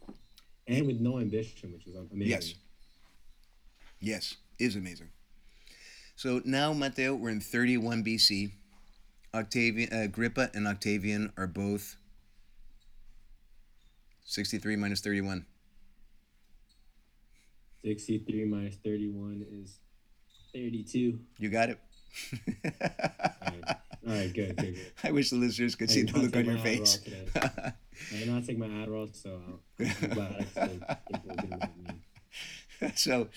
[0.67, 2.27] and with no ambition, which is amazing.
[2.27, 2.53] Yes.
[3.99, 5.09] Yes, is amazing.
[6.15, 8.51] So now, Matteo, we're in 31 BC.
[9.33, 11.97] Octavian, uh, Agrippa and Octavian are both
[14.23, 15.45] 63 minus 31.
[17.83, 19.79] 63 minus 31 is
[20.53, 21.19] 32.
[21.37, 21.79] You got it?
[24.07, 24.91] All right, good, good, good.
[25.03, 26.99] I wish the listeners could see the look on your face.
[27.35, 27.73] I
[28.11, 29.41] did not take my Adderall, so
[29.79, 31.77] I'm glad I still think it didn't hurt
[32.81, 32.91] me.
[32.95, 33.29] so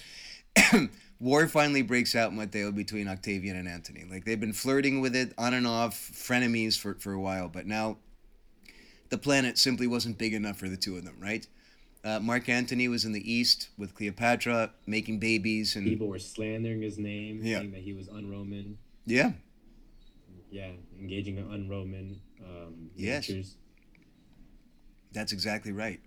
[1.20, 4.04] war finally breaks out Matteo between Octavian and Antony.
[4.10, 7.66] Like they've been flirting with it on and off, frenemies for, for a while, but
[7.66, 7.96] now
[9.08, 11.46] the planet simply wasn't big enough for the two of them, right?
[12.04, 16.82] Uh, Mark Antony was in the east with Cleopatra, making babies, and People were slandering
[16.82, 17.58] his name, Yeah.
[17.60, 18.76] saying that he was un-Roman.
[19.06, 19.32] yeah,
[20.50, 23.28] Yeah, engaging in un-Roman um, Yes.
[23.28, 23.56] natures.
[25.12, 26.00] That's exactly right.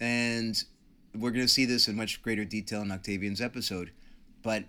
[0.00, 0.62] And
[1.14, 3.90] we're going to see this in much greater detail in Octavian's episode.
[4.42, 4.64] But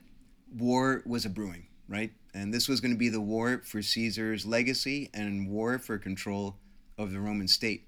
[0.57, 2.11] war was a brewing, right?
[2.33, 6.57] And this was going to be the war for Caesar's legacy and war for control
[6.97, 7.87] of the Roman state.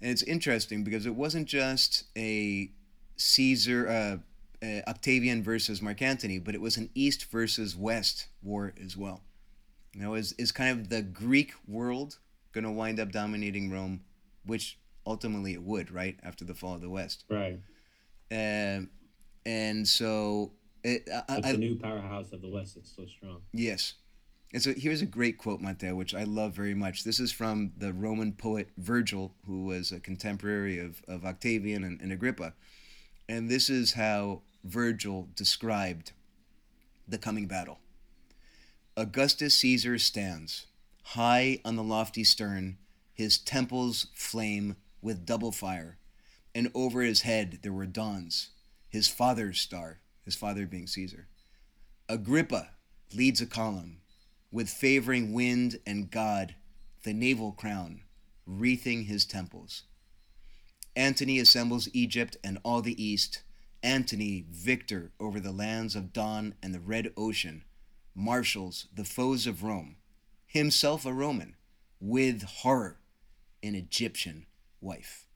[0.00, 2.70] And it's interesting because it wasn't just a
[3.16, 8.74] Caesar, uh, uh, Octavian versus Mark Antony, but it was an East versus West war
[8.82, 9.22] as well.
[9.94, 12.18] You know, is, is kind of the Greek world
[12.52, 14.00] going to wind up dominating Rome,
[14.44, 17.24] which ultimately it would, right, after the fall of the West.
[17.28, 17.58] Right.
[18.30, 18.90] Um,
[19.46, 23.42] and so, it, I, But I, the new powerhouse of the West is so strong.
[23.52, 23.94] Yes.
[24.52, 27.04] And so here's a great quote, Matteo, which I love very much.
[27.04, 32.00] This is from the Roman poet Virgil, who was a contemporary of, of Octavian and,
[32.00, 32.54] and Agrippa.
[33.28, 36.12] And this is how Virgil described
[37.06, 37.78] the coming battle
[38.96, 40.66] Augustus Caesar stands,
[41.02, 42.78] high on the lofty stern,
[43.12, 45.98] his temples flame with double fire,
[46.54, 48.50] and over his head there were dawns,
[48.88, 51.26] his father's star, his father being Caesar.
[52.08, 52.70] Agrippa
[53.12, 53.96] leads a column
[54.52, 56.54] with favoring wind and God,
[57.02, 58.02] the naval crown,
[58.46, 59.82] wreathing his temples.
[60.94, 63.42] Antony assembles Egypt and all the east.
[63.82, 67.64] Antony, victor over the lands of Dawn and the Red Ocean,
[68.14, 69.96] marshals the foes of Rome,
[70.46, 71.56] himself a Roman,
[72.00, 72.98] with horror,
[73.62, 74.46] an Egyptian
[74.80, 75.26] wife.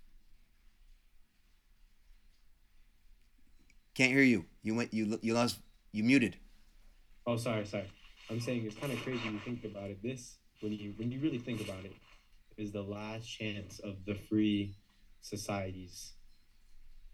[3.95, 4.45] Can't hear you.
[4.63, 4.95] You went.
[4.95, 5.59] You you lost.
[5.91, 6.37] You muted.
[7.27, 7.91] Oh, sorry, sorry.
[8.31, 10.03] I'm saying it's kind of crazy when you think about it.
[10.03, 11.95] This, when you when you really think about it,
[12.57, 14.77] is the last chance of the free
[15.21, 16.13] societies,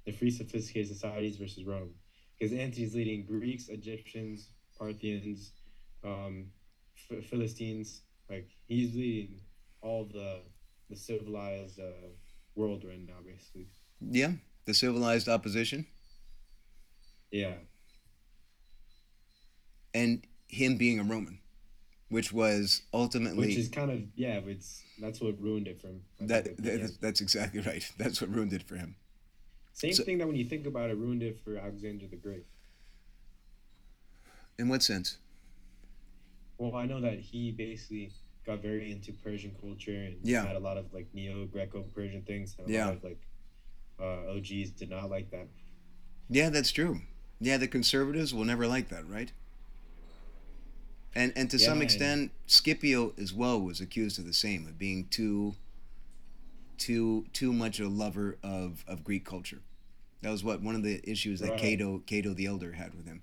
[0.04, 1.94] the free sophisticated societies versus Rome,
[2.38, 5.53] because Antony's leading Greeks, Egyptians, Parthians,
[6.05, 6.47] um,
[7.09, 8.03] Ph- Philistines.
[8.31, 9.41] Like he's leading
[9.83, 10.41] all the
[10.91, 12.09] the civilized uh,
[12.55, 13.66] world right now, basically.
[14.01, 14.33] Yeah,
[14.64, 15.87] the civilized opposition,
[17.31, 17.55] Yeah,
[19.95, 21.39] and him being a Roman,
[22.09, 26.03] which was ultimately which is kind of yeah, it's that's what ruined it for him.
[26.20, 26.83] That, think, at the end.
[26.85, 27.01] that.
[27.01, 27.85] That's exactly right.
[27.99, 28.97] That's what ruined it for him.
[29.72, 32.45] Same So- thing that when you think about it, ruined it for Alexander the Great.
[34.59, 35.18] In what sense?
[36.59, 38.12] Well, I know that he basically
[38.46, 40.42] got very into Persian culture and Yeah.
[40.42, 42.57] had a lot of like Neo Greco Persian things.
[42.59, 42.84] And a Yeah.
[42.86, 43.20] lot of like
[44.00, 45.48] uh, OGs did not like that.
[46.28, 47.00] Yeah, that's true.
[47.40, 49.32] Yeah, the conservatives will never like that, right?
[51.14, 54.78] And and to Yeah, some extent, Scipio as well was accused of the same, of
[54.78, 55.55] being too
[56.78, 59.62] too too much a lover of, of Greek culture.
[60.22, 61.59] That was what one of the issues that Right.
[61.59, 63.22] Cato Cato the Elder had with him.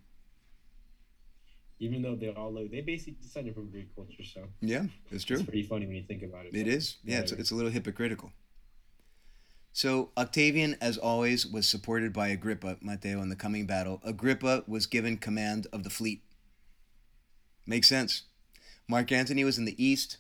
[1.82, 4.24] Even though they're all look, they basically descended from Greek culture.
[4.24, 5.38] So Yeah, it's true.
[5.38, 6.56] it's pretty funny when you think about it.
[6.56, 6.98] It is.
[7.04, 8.32] Yeah, it's, it's a little hypocritical.
[9.74, 14.00] So Octavian, as always, was supported by Agrippa, Matteo, in the coming battle.
[14.04, 16.22] Agrippa was given command of the fleet.
[17.66, 18.24] Makes sense.
[18.88, 20.18] Mark Antony was in the east.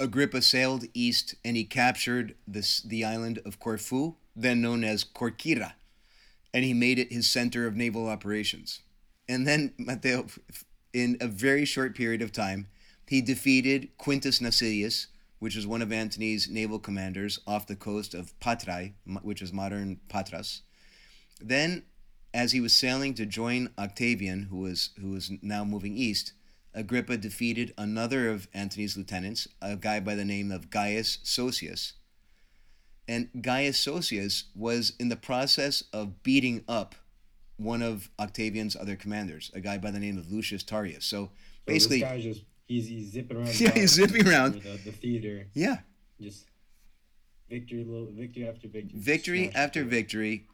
[0.00, 5.74] Agrippa sailed east and he captured this, the island of Corfu, then known as Corcyra,
[6.54, 8.80] and he made it his center of naval operations.
[9.28, 10.26] And then, Matteo,
[10.92, 12.68] in a very short period of time,
[13.06, 15.06] he defeated Quintus Nasidius,
[15.38, 19.52] which was one of Antony's naval commanders off the coast of Patrai, m- which is
[19.52, 20.62] modern Patras.
[21.40, 21.82] Then,
[22.32, 26.32] as he was sailing to join Octavian, who was who was now moving east,
[26.74, 31.92] Agrippa defeated another of Antony's lieutenants, a guy by the name of Gaius Sosius.
[33.06, 36.94] And Gaius Sosius was in the process of beating up
[37.62, 41.04] one of Octavian's other commanders, a guy by the name of Lucius Tarius.
[41.04, 41.30] So So
[41.66, 43.60] basically, this guy's just he's he's zipping around.
[43.60, 44.62] Yeah, he's zipping around.
[44.62, 45.78] The, the theater, yeah,
[46.20, 46.46] just
[47.48, 48.98] victory, little victory after victory.
[48.98, 50.46] victory after victory,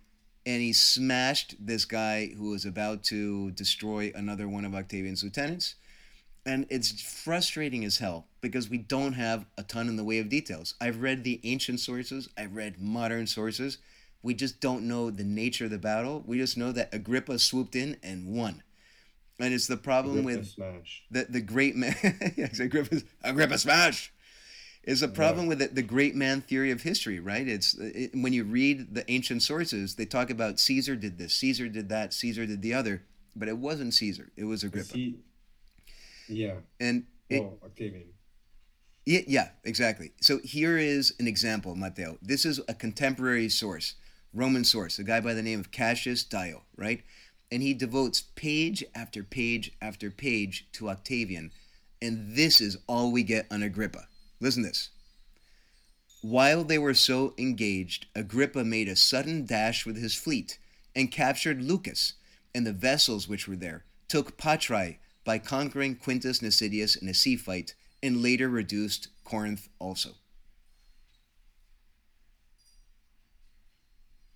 [0.44, 5.74] and he smashed this guy who was about to destroy another one of Octavian's lieutenants.
[6.46, 10.30] And it's frustrating as hell because we don't have a ton in the way of
[10.30, 10.74] details.
[10.80, 13.78] I've read the ancient sources, I've read modern sources.
[14.22, 16.22] We just don't know the nature of the battle.
[16.26, 18.62] We just know that Agrippa swooped in and won.
[19.40, 21.02] And it's the problem Agrippa with smash.
[21.10, 21.94] the the great man
[22.36, 24.12] yes, Agrippa Agrippa smash
[24.84, 28.32] is a problem with the, the great man theory of history right it's it, when
[28.32, 32.46] you read the ancient sources they talk about Caesar did this Caesar did that Caesar
[32.46, 33.02] did the other
[33.36, 35.18] but it wasn't Caesar it was Agrippa He,
[36.28, 36.54] yeah.
[36.80, 38.06] and it, Well, Octavian.
[39.06, 40.12] yeah, yeah, exactly.
[40.20, 42.18] So here is an example, Matteo.
[42.22, 43.94] This is a contemporary source,
[44.34, 47.02] Roman source, a guy by the name of Cassius Dio, right?
[47.50, 51.50] And he devotes page after page after page to Octavian.
[52.02, 54.06] And this is all we get on Agrippa.
[54.40, 54.90] Listen to this.
[56.20, 60.58] While they were so engaged, Agrippa made a sudden dash with his fleet
[60.94, 62.14] and captured Leucas
[62.54, 67.36] and the vessels which were there, took Patrai by conquering Quintus Nasidius in a sea
[67.36, 70.10] fight, and later reduced Corinth also.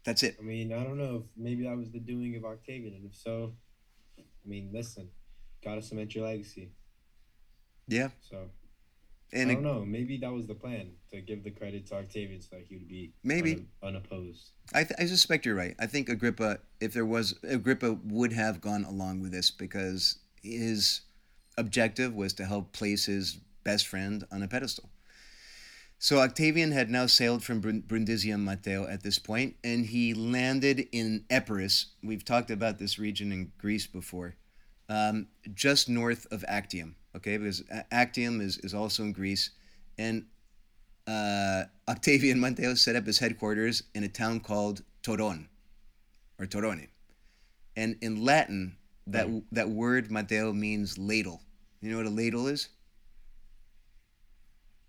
[0.05, 0.37] That's it.
[0.39, 3.15] I mean, I don't know if maybe that was the doing of Octavian, and if
[3.15, 3.53] so,
[4.19, 5.09] I mean, listen,
[5.65, 6.71] gotta cement your legacy.
[7.89, 8.09] Yeah.
[8.21, 8.49] So
[9.33, 9.85] And I don't know.
[9.85, 12.89] Maybe that was the plan to give the credit to Octavian so that he would
[12.89, 13.53] be Maybe.
[13.53, 14.51] un- unopposed.
[14.75, 15.75] I, th- I suspect you're right.
[15.79, 21.03] I think Agrippa, if there was, Agrippa would have gone along with this because his
[21.59, 24.89] objective was to help place his best friend on a pedestal.
[26.03, 31.25] So Octavian had now sailed from Brundisium, Matteo, at this point, and he landed in
[31.31, 31.95] Epirus.
[32.03, 34.35] We've talked about this region in Greece before,
[34.89, 36.97] um, just north of Actium.
[37.15, 39.51] Okay, because Actium is, is also in Greece,
[39.97, 40.25] and
[41.07, 45.47] uh, Octavian Matteo set up his headquarters in a town called Toron,
[46.37, 46.89] or Torone,
[47.77, 48.77] and in Latin,
[49.07, 51.43] that that word Matteo means ladle.
[51.81, 52.71] You know what a ladle is?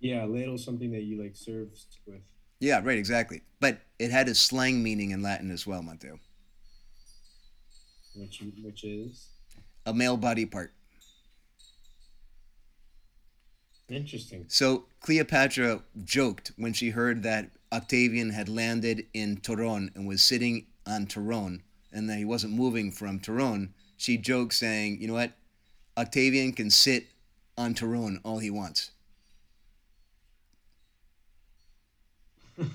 [0.04, 2.20] Yeah, ladle something that you like serves with.
[2.60, 3.42] Yeah, right, exactly.
[3.62, 6.20] But it had a slang meaning in Latin as well, Matteo.
[8.14, 9.30] Which which is
[9.86, 10.74] A male body part.
[13.90, 14.44] interesting.
[14.50, 20.66] So Cleopatra joked when she heard that Octavian had landed in Toron and was sitting
[20.86, 21.62] on Toron
[21.94, 23.70] and that he wasn't moving from Toron.
[23.96, 25.32] She joked saying, you know what?
[25.98, 27.08] Octavian can sit
[27.58, 28.92] on Toron all he wants.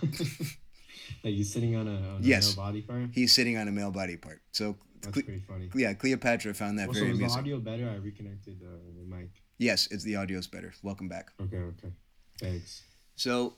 [1.24, 3.08] Like he's sitting on a, on a male body part.
[3.12, 4.40] He's sitting on a male body part.
[4.52, 5.70] So, That's Cle- pretty funny.
[5.74, 7.40] yeah, Cleopatra found that Also, very is the amusing.
[7.40, 7.88] audio better?
[7.90, 8.68] I reconnected uh,
[8.98, 9.30] the mic.
[9.56, 10.72] Yes, it's the audio's better.
[10.82, 11.30] Welcome back.
[11.40, 11.88] Okay, okay.
[12.40, 12.82] Thanks.
[13.16, 13.54] So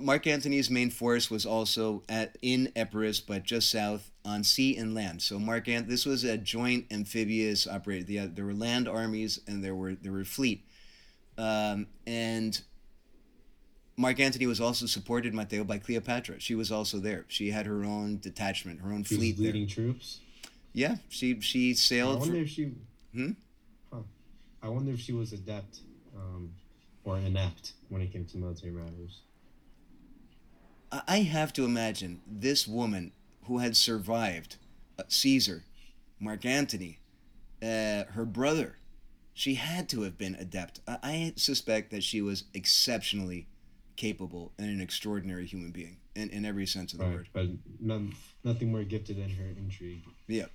[0.00, 4.94] Mark Antony's main force was also at in Epirus, but just south on sea and
[4.94, 5.20] land.
[5.20, 8.06] So Mark Ant- this was a joint amphibious operation.
[8.06, 10.64] The, there were land armies and there were there were fleet,
[11.36, 12.58] um, and
[13.96, 16.40] Mark Antony was also supported Matteo by Cleopatra.
[16.40, 17.24] She was also there.
[17.28, 19.52] She had her own detachment, her own He fleet was there.
[19.52, 20.20] leading troops.
[20.72, 22.16] Yeah, she she sailed.
[22.16, 22.72] I wonder For, if she.
[23.14, 23.30] Hmm?
[23.92, 24.00] Huh.
[24.62, 25.78] I wonder if she was adept,
[26.16, 26.50] um,
[27.04, 29.20] or inept when it came to military matters.
[31.08, 33.12] I have to imagine this woman
[33.46, 34.56] who had survived
[34.98, 35.64] uh, Caesar,
[36.20, 36.98] Mark Antony,
[37.62, 38.78] uh, her brother.
[39.32, 40.80] She had to have been adept.
[40.86, 43.48] I, I suspect that she was exceptionally
[43.96, 47.28] capable and an extraordinary human being in, in every sense of the Right, word.
[47.32, 47.46] but
[47.80, 50.02] none, nothing more gifted than her intrigue.
[50.26, 50.46] Yeah.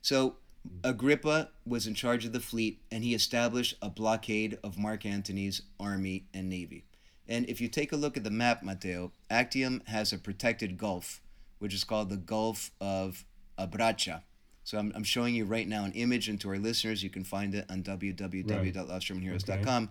[0.00, 0.36] So
[0.84, 5.62] Agrippa was in charge of the fleet, and he established a blockade of Mark Antony's
[5.78, 6.84] army and navy.
[7.28, 11.20] And if you take a look at the map, Matteo, Actium has a protected gulf,
[11.60, 13.24] which is called the Gulf of
[13.58, 14.22] Ambracia.
[14.64, 17.24] So I'm, I'm showing you right now an image, and to our listeners, you can
[17.24, 19.88] find it on www.lostromanheroes.com.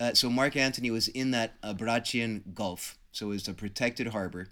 [0.00, 4.48] Uh, so Mark Antony was in that Ambracian Gulf, so it's a protected harbor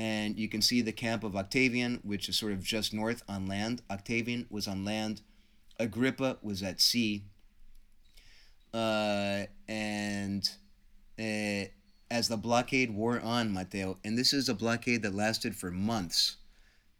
[0.00, 3.46] and you can see the camp of Octavian, which is sort of just north on
[3.46, 3.82] land.
[3.90, 5.20] Octavian was on land.
[5.78, 7.24] Agrippa was at sea.
[8.72, 10.48] Uh, and
[11.18, 11.68] uh,
[12.10, 16.36] as the blockade wore on, Matteo, and this is a blockade that lasted for months.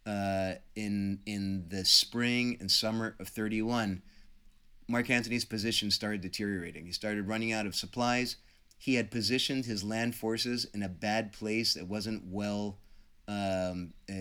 [0.06, 4.02] Uh, in in the spring and summer of 31,
[4.90, 6.84] Mark Antony's position started deteriorating.
[6.84, 8.36] He started running out of supplies.
[8.76, 12.78] He had positioned his land forces in a bad place that wasn't well
[13.28, 14.14] um, uh,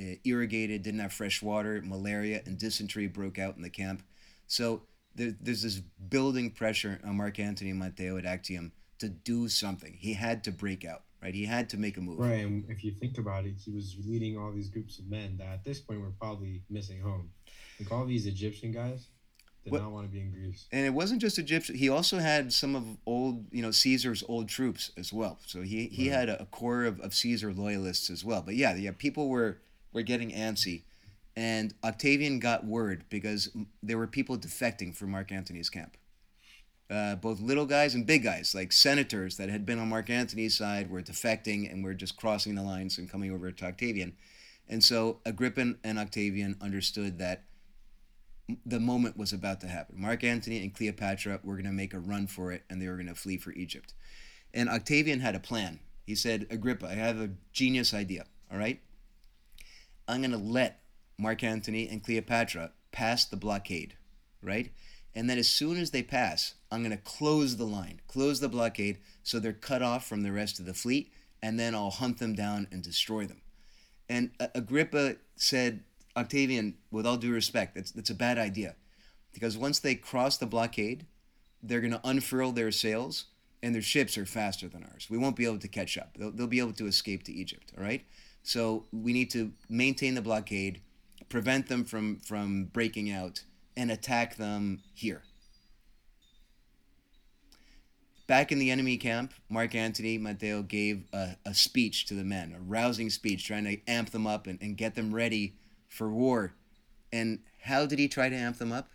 [0.00, 4.02] uh, irrigated, didn't have fresh water, malaria and dysentery broke out in the camp.
[4.46, 4.82] So
[5.14, 9.94] there, there's this building pressure on Mark Antony Matteo at Actium to do something.
[9.98, 11.34] He had to break out, right?
[11.34, 12.18] He had to make a move.
[12.18, 15.36] Right, and if you think about it, he was leading all these groups of men
[15.38, 17.30] that at this point were probably missing home.
[17.78, 19.08] Like all these Egyptian guys,
[19.64, 20.66] did what, not want to be in Greece.
[20.70, 21.74] And it wasn't just Egyptian.
[21.74, 25.38] He also had some of old, you know, Caesar's old troops as well.
[25.46, 26.18] So he, he right.
[26.18, 28.42] had a, a, core of, of Caesar loyalists as well.
[28.42, 29.58] But yeah, yeah, people were
[29.92, 30.82] were getting antsy,
[31.36, 33.50] and Octavian got word because
[33.82, 35.96] there were people defecting from Mark Antony's camp.
[36.90, 40.56] Uh, both little guys and big guys, like senators that had been on Mark Antony's
[40.56, 44.14] side, were defecting and were just crossing the lines and coming over to Octavian.
[44.68, 47.44] And so Agrippa and Octavian understood that
[48.66, 50.00] the moment was about to happen.
[50.00, 52.96] Mark Antony and Cleopatra were going to make a run for it and they were
[52.96, 53.94] going to flee for Egypt.
[54.52, 55.80] And Octavian had a plan.
[56.06, 58.80] He said, Agrippa, I have a genius idea, all right?
[60.06, 60.80] I'm going to let
[61.18, 63.96] Mark Antony and Cleopatra pass the blockade,
[64.42, 64.70] right?
[65.14, 68.48] And then as soon as they pass, I'm going to close the line, close the
[68.48, 72.18] blockade so they're cut off from the rest of the fleet, and then I'll hunt
[72.18, 73.40] them down and destroy them.
[74.08, 75.84] And uh, Agrippa said,
[76.16, 78.76] Octavian, with all due respect, that's, that's a bad idea.
[79.32, 81.06] Because once they cross the blockade,
[81.62, 83.26] they're going to unfurl their sails,
[83.62, 85.08] and their ships are faster than ours.
[85.10, 86.16] We won't be able to catch up.
[86.16, 88.04] They'll, they'll be able to escape to Egypt, all right?
[88.42, 90.82] So we need to maintain the blockade,
[91.28, 93.42] prevent them from, from breaking out,
[93.76, 95.22] and attack them here.
[98.26, 102.54] Back in the enemy camp, Mark Antony Matteo gave a, a speech to the men,
[102.56, 105.56] a rousing speech, trying to amp them up and, and get them ready
[105.94, 106.52] for war.
[107.12, 108.88] And how did he try to amp them up?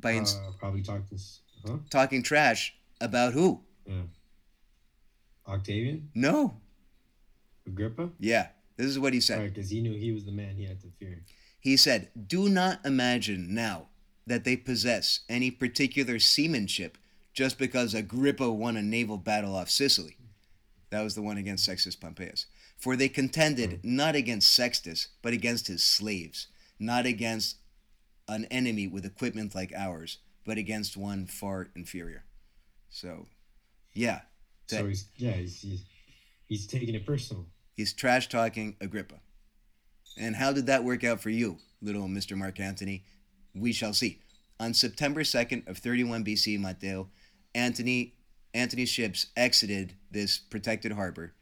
[0.00, 1.76] By ins- uh, probably talk this, huh?
[1.88, 3.60] talking trash about who?
[3.86, 4.02] Yeah.
[5.46, 6.10] Octavian?
[6.14, 6.54] No.
[7.66, 8.10] Agrippa?
[8.18, 8.48] Yeah.
[8.76, 9.54] This is what he said.
[9.54, 11.22] Because right, he knew he was the man he had to fear.
[11.60, 13.86] He said, Do not imagine now
[14.26, 16.98] that they possess any particular seamanship
[17.32, 20.16] just because Agrippa won a naval battle off Sicily.
[20.90, 22.46] That was the one against Sextus Pompeius.
[22.82, 23.94] For they contended hmm.
[23.94, 26.48] not against Sextus, but against his slaves,
[26.80, 27.58] not against
[28.26, 32.24] an enemy with equipment like ours, but against one far inferior.
[32.90, 33.28] So,
[33.94, 34.22] yeah.
[34.66, 35.84] so he's yeah he's, he's
[36.48, 37.46] he's taking it personal.
[37.76, 39.20] He's trash talking Agrippa.
[40.18, 42.36] And how did that work out for you, little Mr.
[42.36, 43.04] Mark Antony?
[43.54, 44.18] We shall see.
[44.58, 47.10] On September 2nd of 31 BC, Matteo,
[47.54, 48.16] Antony
[48.54, 51.32] Antony's ships exited this protected harbor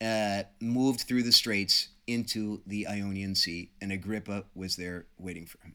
[0.00, 5.58] uh, moved through the straits into the Ionian Sea, and Agrippa was there waiting for
[5.58, 5.74] him.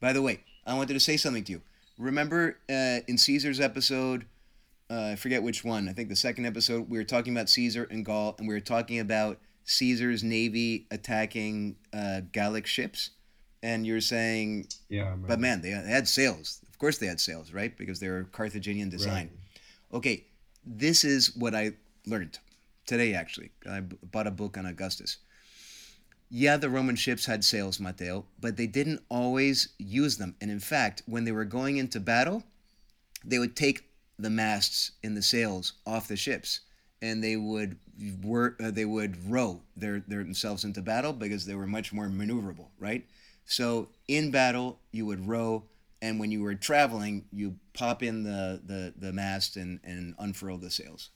[0.00, 1.62] By the way, I wanted to say something to you.
[1.98, 4.26] Remember uh, in Caesar's episode,
[4.90, 7.88] uh, I forget which one, I think the second episode, we were talking about Caesar
[7.90, 13.10] and Gaul, and we were talking about Caesar's navy attacking uh, Gallic ships.
[13.60, 16.60] And you're saying, yeah, but man, they had sails.
[16.70, 17.76] Of course, they had sails, right?
[17.76, 19.30] Because they were Carthaginian design.
[19.32, 19.96] Right.
[19.98, 20.24] Okay,
[20.76, 21.72] this is what I
[22.06, 22.38] learned
[22.86, 23.50] today, actually.
[23.68, 25.18] I bought a book on Augustus.
[26.30, 30.34] Yeah, the Roman ships had sails, Matteo, but they didn't always use them.
[30.40, 32.42] And in fact, when they were going into battle,
[33.24, 33.84] they would take
[34.18, 36.60] the masts and the sails off the ships
[37.00, 37.78] and they would
[38.22, 42.08] work, uh, they would row their, their themselves into battle because they were much more
[42.08, 43.06] maneuverable, right?
[43.46, 45.64] So in battle, you would row
[46.00, 50.58] and when you were traveling, you pop in the, the, the mast and, and unfurl
[50.58, 51.10] the sails.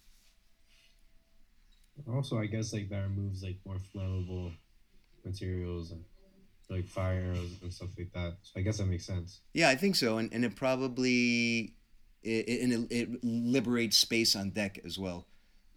[2.08, 4.52] Also, I guess like that removes like more flammable
[5.24, 6.04] materials and
[6.70, 8.38] like fire arrows and stuff like that.
[8.42, 9.40] So I guess that makes sense.
[9.52, 11.76] Yeah, I think so, and and it probably
[12.22, 15.26] it it, it liberates space on deck as well.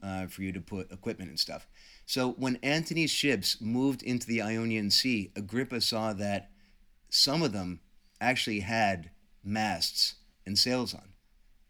[0.01, 1.67] uh, for you to put equipment and stuff.
[2.05, 6.51] So when Antony's ships moved into the Ionian Sea, Agrippa saw that
[7.09, 7.79] some of them
[8.21, 9.09] actually had
[9.43, 11.13] masts and sails on.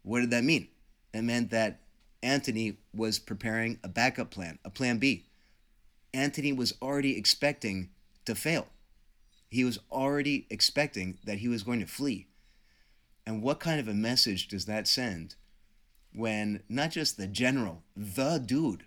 [0.02, 0.68] What did that mean?
[1.12, 1.80] It meant that
[2.22, 5.26] Antony was preparing a backup plan, a plan B.
[6.12, 7.90] Antony was already expecting
[8.24, 8.66] to fail.
[9.48, 12.28] He was already expecting that he was going to flee.
[13.26, 15.34] And what kind of a message does that send
[16.12, 18.84] when not just the general, the dude,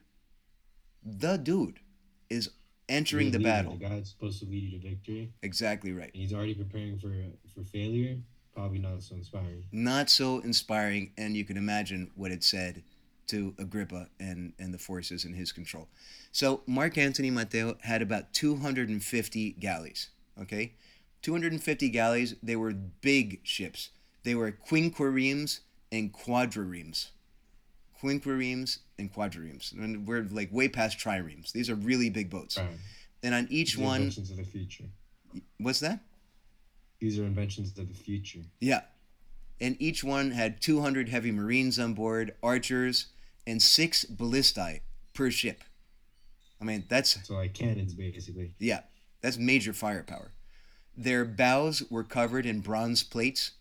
[1.04, 1.80] the dude
[2.30, 2.50] is
[2.90, 3.78] entering He's the battle?
[3.78, 6.12] The supposed to lead you to victory, Exactly right.
[6.14, 7.14] and he's already preparing for
[7.54, 8.18] for failure.
[8.54, 9.64] Probably not so inspiring.
[9.72, 12.84] Not so inspiring, and you can imagine what it said
[13.28, 15.88] to Agrippa and, and the forces in his control.
[16.32, 20.10] So Mark Antony Matteo had about 250 galleys.
[20.42, 20.74] Okay,
[21.22, 22.36] 250 galleys.
[22.42, 23.90] They were big ships.
[24.24, 25.60] They were quinqueremes
[25.92, 27.10] and quadriremes.
[28.02, 29.74] Quinqueremes and quadriremes.
[29.74, 31.52] And we're like way past triremes.
[31.52, 32.58] These are really big boats.
[32.58, 32.68] Right.
[33.24, 34.86] And on each These one, inventions of the future.
[35.58, 36.00] what's that?
[37.00, 38.40] These are inventions of the future.
[38.60, 38.82] Yeah.
[39.62, 43.08] And each one had 200 heavy marines on board, archers,
[43.46, 44.82] and six ballistae
[45.14, 45.64] per ship.
[46.62, 48.54] I mean, that's, So like cannons, basically.
[48.60, 48.82] yeah,
[49.22, 50.32] that's major firepower.
[50.96, 53.52] Their bows were covered in bronze plates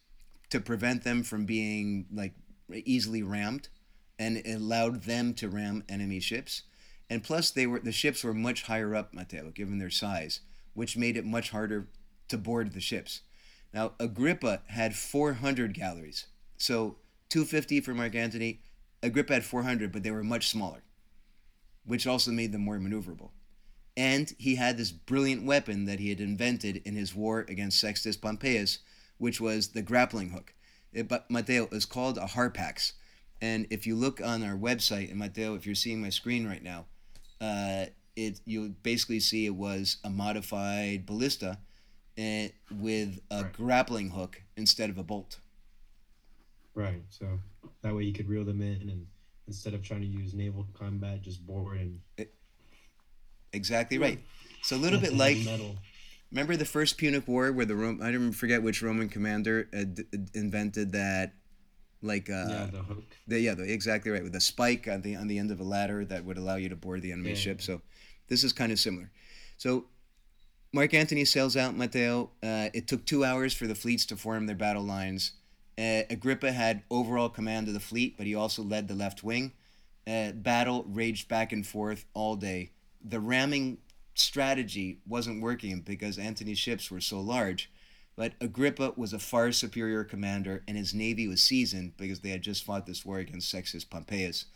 [0.51, 2.33] to prevent them from being like
[2.73, 3.69] easily rammed
[4.19, 6.63] and it allowed them to ram enemy ships.
[7.11, 10.41] And plus they were the ships were much higher up, Matteo, given their size,
[10.75, 11.89] which made it much harder
[12.29, 13.23] to board the ships.
[13.73, 16.27] Now Agrippa had 400 galleries.
[16.57, 16.97] So
[17.31, 18.61] 250 for Mark Antony.
[19.03, 20.83] Agrippa had 400, but they were much smaller,
[21.85, 23.31] which also made them more maneuverable.
[23.97, 28.17] And he had this brilliant weapon that he had invented in his war against Sextus
[28.17, 28.79] Pompeius,
[29.19, 30.55] which was the grappling hook.
[30.93, 32.93] It, Matteo is called a harpax.
[33.41, 36.63] And if you look on our website, and Matteo, if you're seeing my screen right
[36.63, 36.87] now,
[37.41, 37.87] uh,
[38.17, 41.59] it you'll basically see it was a modified ballista
[42.19, 42.49] uh,
[42.81, 43.53] with a Right.
[43.53, 45.39] grappling hook instead of a bolt.
[46.75, 47.03] Right.
[47.11, 47.39] So
[47.83, 49.07] that way you could reel them in, and
[49.47, 52.01] instead of trying to use naval combat, just board and
[53.53, 54.21] Exactly right.
[54.63, 55.77] So a little bit like metal.
[56.31, 59.85] Remember the first Punic War where the Rom- I don't forget which Roman commander uh,
[59.85, 61.33] d- invented that,
[62.03, 63.05] like uh, yeah, the hook.
[63.27, 65.65] the, yeah, the, exactly right with the spike on the on the end of a
[65.65, 67.37] ladder that would allow you to board the enemy Yeah.
[67.37, 67.63] ship.
[67.63, 67.81] So
[68.29, 69.11] this is kind of similar.
[69.57, 69.87] So
[70.73, 72.31] Mark Antony sails out Matteo.
[72.43, 75.33] Uh, it took two hours for the fleets to form their battle lines.
[75.79, 79.53] Uh, Agrippa had overall command of the fleet, but he also led the left wing.
[80.07, 82.71] Uh, battle raged back and forth all day.
[83.05, 83.79] The ramming
[84.15, 87.71] strategy wasn't working because Antony's ships were so large.
[88.19, 92.43] But Agrippa was a far superior commander, and his navy was seasoned because they had
[92.43, 94.47] just fought this war against Sextus Pompeius.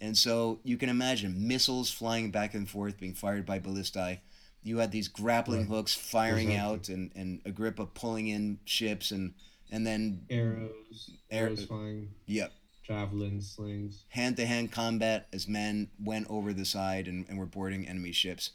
[0.00, 4.20] And so you can imagine missiles flying back and forth, being fired by ballistae.
[4.62, 5.68] You had these grappling Right.
[5.68, 6.56] hooks firing Exactly.
[6.56, 9.34] out, and, and Agrippa pulling in ships, and
[9.72, 12.52] and then Arrows, Air- arrows flying, yep,
[12.84, 14.04] javelins, slings.
[14.10, 18.12] hand to hand combat as men went over the side and, and were boarding enemy
[18.12, 18.50] ships.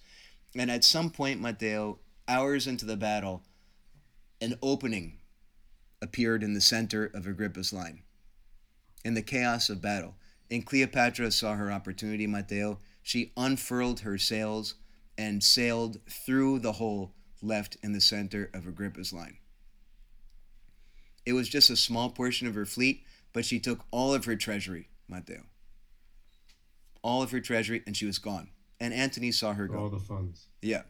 [0.56, 3.44] And at some point, Matteo, hours into the battle,
[4.46, 5.18] an opening
[6.04, 8.04] appeared in the center of Agrippa's line.
[9.04, 10.18] In the chaos of battle,
[10.52, 12.80] and Cleopatra saw her opportunity, Matteo.
[13.02, 14.76] She unfurled her sails
[15.18, 19.38] and sailed through the hole left in the center of Agrippa's line.
[21.26, 23.04] It was just a small portion of her fleet,
[23.34, 25.42] but she took all of her treasury, Matteo.
[27.02, 28.50] All of her treasury, and she was gone.
[28.80, 29.80] And Antony saw her go.
[29.80, 30.50] All the funds.
[30.62, 30.84] Yeah.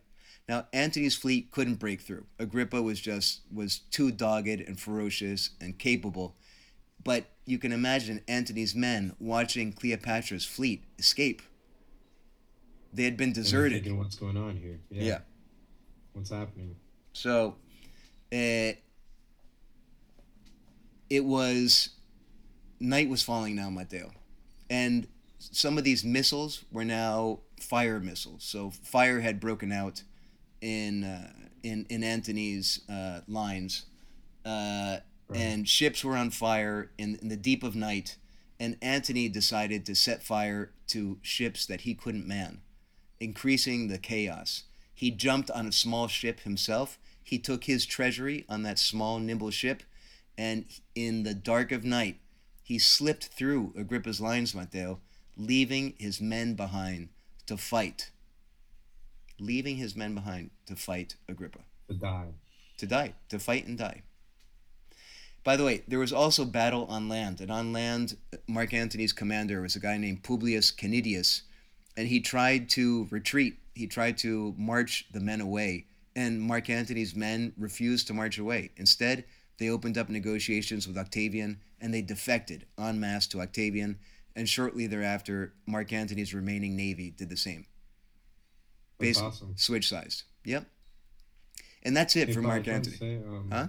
[0.48, 2.26] Now Antony's fleet couldn't break through.
[2.40, 6.36] Agrippa was just was too dogged and ferocious and capable.
[7.04, 11.42] But you can imagine Antony's men watching Cleopatra's fleet escape.
[12.94, 13.84] They had been deserted.
[13.84, 14.80] Thinking, what's going on here?
[14.90, 15.04] Yeah.
[15.04, 15.18] yeah.
[16.14, 16.76] What's happening?
[17.14, 17.56] So,
[18.32, 18.74] uh,
[21.10, 21.90] it was
[22.80, 24.12] night was falling now, Matteo,
[24.70, 25.08] and
[25.38, 28.44] some of these missiles were now fire missiles.
[28.44, 30.04] So fire had broken out
[30.62, 31.32] in uh,
[31.64, 33.86] in in Antony's uh, lines,
[34.46, 35.42] uh, Right.
[35.42, 38.18] and ships were on fire in, in the deep of night.
[38.60, 42.62] And Antony decided to set fire to ships that he couldn't man,
[43.20, 44.64] increasing the chaos.
[44.94, 46.98] He jumped on a small ship himself.
[47.24, 49.84] He took his treasury on that small, nimble ship,
[50.38, 52.20] and in the dark of night,
[52.64, 55.00] he slipped through Agrippa's lines, Matteo,
[55.36, 57.10] leaving his men behind
[57.48, 58.12] to fight.
[59.40, 61.60] Leaving his men behind to fight Agrippa,
[61.90, 62.28] To die.
[62.78, 64.04] to die, to fight and die.
[65.44, 68.18] By the way, there was also battle on land, and on land,
[68.48, 71.42] Mark Antony's commander was a guy named Publius Canidius,
[71.96, 73.60] and he tried to retreat.
[73.76, 75.86] He tried to march the men away,
[76.16, 78.72] and Mark Antony's men refused to march away.
[78.78, 79.26] Instead,
[79.60, 84.00] they opened up negotiations with Octavian, and they defected en masse to Octavian.
[84.36, 87.66] And shortly thereafter, Mark Antony's remaining navy did the same.
[89.00, 89.54] That's Basi- awesome.
[89.58, 90.24] Switch sized.
[90.46, 90.66] Yep.
[91.84, 92.96] And that's it Hey, for I Mark Antony.
[92.96, 93.68] Say, um, Huh?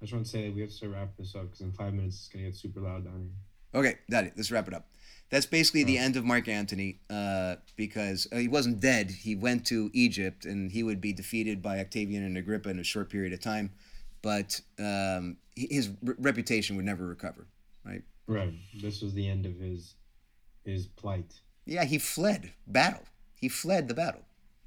[0.00, 2.16] I just want to say we have to wrap this up because in five minutes
[2.16, 3.30] it's gonna get super loud down
[3.72, 3.80] here.
[3.80, 4.32] Okay, got it.
[4.36, 4.88] Let's wrap it up.
[5.30, 9.10] That's basically the end of Mark Antony uh, because uh, he wasn't dead.
[9.10, 12.84] He went to Egypt and he would be defeated by Octavian and Agrippa in a
[12.84, 13.70] short period of time,
[14.20, 17.46] but um, his re- reputation would never recover.
[17.84, 18.02] Right.
[18.26, 18.52] Right.
[18.74, 19.94] This was the end of his
[20.64, 21.40] his plight.
[21.64, 23.04] Yeah, he fled battle.
[23.42, 24.22] He fled the battle.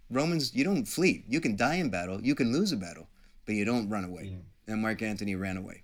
[0.10, 1.24] Romans, you don't flee.
[1.28, 2.22] You can die in battle.
[2.22, 3.08] You can lose a battle,
[3.46, 4.34] but you don't run away.
[4.34, 4.74] Yeah.
[4.74, 5.84] And Mark Antony ran away.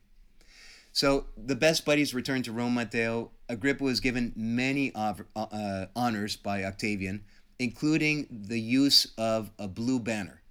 [0.92, 3.32] So the best buddies returned to Rome, Matteo.
[3.48, 7.24] Agrippa was given many of, uh, honors by Octavian,
[7.60, 10.42] including the use of a blue banner,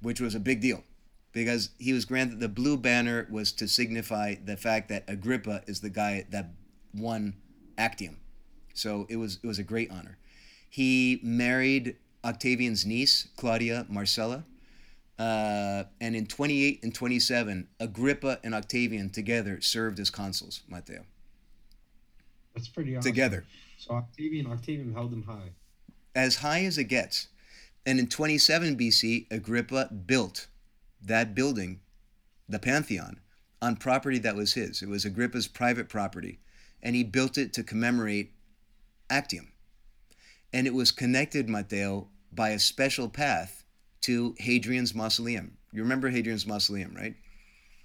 [0.00, 0.84] which was a big deal
[1.32, 5.80] because he was granted the blue banner was to signify the fact that Agrippa is
[5.80, 6.52] the guy that
[6.94, 7.34] won
[7.76, 8.18] Actium.
[8.74, 10.18] So it was it was a great honor.
[10.70, 14.44] He married Octavian's niece, Claudia Marcella.
[15.18, 21.04] Uh, and in 28 and 27, Agrippa and Octavian together served as consuls, Matteo.
[22.54, 23.10] That's pretty awesome.
[23.10, 23.44] Together.
[23.76, 25.50] So Octavian Octavian held him high.
[26.14, 27.28] As high as it gets.
[27.84, 30.46] And in 27 BC, Agrippa built
[31.02, 31.80] that building,
[32.48, 33.20] the Pantheon,
[33.60, 34.82] on property that was his.
[34.82, 36.38] It was Agrippa's private property.
[36.82, 38.32] And he built it to commemorate
[39.10, 39.52] Actium.
[40.52, 43.64] And it was connected, Matteo, by a special path
[44.02, 45.56] to Hadrian's Mausoleum.
[45.72, 47.14] You remember Hadrian's Mausoleum, right?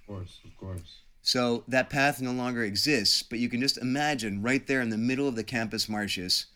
[0.00, 1.00] Of course, of course.
[1.22, 4.96] So that path no longer exists, but you can just imagine right there in the
[4.96, 6.46] middle of the campus Martius,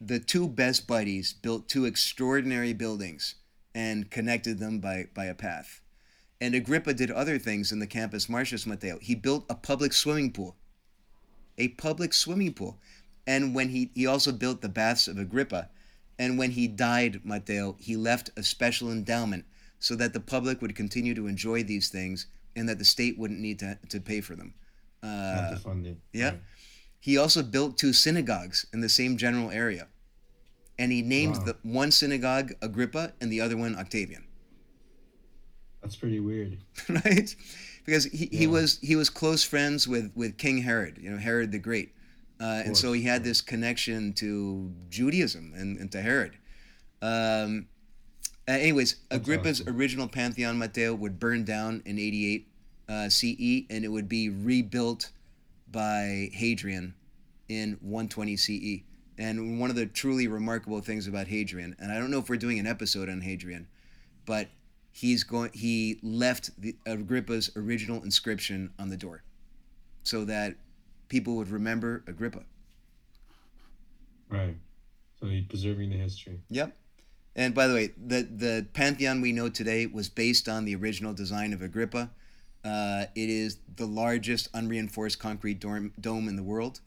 [0.00, 3.34] the two best buddies built two extraordinary buildings
[3.74, 5.80] and connected them by, by a path.
[6.40, 8.98] And Agrippa did other things in the campus Martius Matteo.
[9.00, 10.56] He built a public swimming pool.
[11.58, 12.80] A public swimming pool.
[13.26, 15.68] And when he, he also built the baths of Agrippa.
[16.18, 19.44] And when he died, Matteo, he left a special endowment
[19.78, 23.40] so that the public would continue to enjoy these things and that the state wouldn't
[23.40, 24.54] need to, to pay for them.
[25.02, 25.96] Uh, to fund it.
[26.12, 26.28] yeah.
[26.30, 26.40] Right.
[27.00, 29.88] he also built two synagogues in the same general area.
[30.78, 31.44] And he named Wow.
[31.44, 34.24] the one synagogue Agrippa and the other one Octavian.
[35.80, 36.58] That's pretty weird.
[36.88, 37.34] right?
[37.84, 41.50] Because he, he was he was close friends with, with King Herod, you know, Herod
[41.50, 41.92] the Great.
[42.42, 46.32] Uh, and so he had this connection to Judaism and, and to Herod.
[47.00, 47.68] Um,
[48.48, 49.76] uh, anyways, Agrippa's awesome.
[49.76, 52.48] original Pantheon, Matteo, would burn down in 88
[52.88, 55.12] uh, CE and it would be rebuilt
[55.70, 56.94] by Hadrian
[57.48, 58.82] in 120 CE.
[59.18, 62.36] And one of the truly remarkable things about Hadrian, and I don't know if we're
[62.36, 63.68] doing an episode on Hadrian,
[64.26, 64.48] but
[64.90, 69.22] he's going he left the Agrippa's original inscription on the door
[70.02, 70.56] so that
[71.12, 72.42] people would remember Agrippa.
[74.30, 74.56] Right.
[75.20, 76.40] So he's preserving the history.
[76.48, 76.74] Yep.
[77.36, 81.12] And by the way, the the pantheon we know today was based on the original
[81.12, 82.10] design of Agrippa.
[82.64, 86.80] Uh, it is the largest unreinforced concrete dome, dome in the world.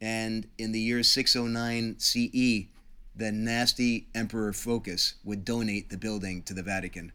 [0.00, 2.68] And in the year 609 CE,
[3.16, 7.12] the nasty Emperor Phocas would donate the building to the Vatican,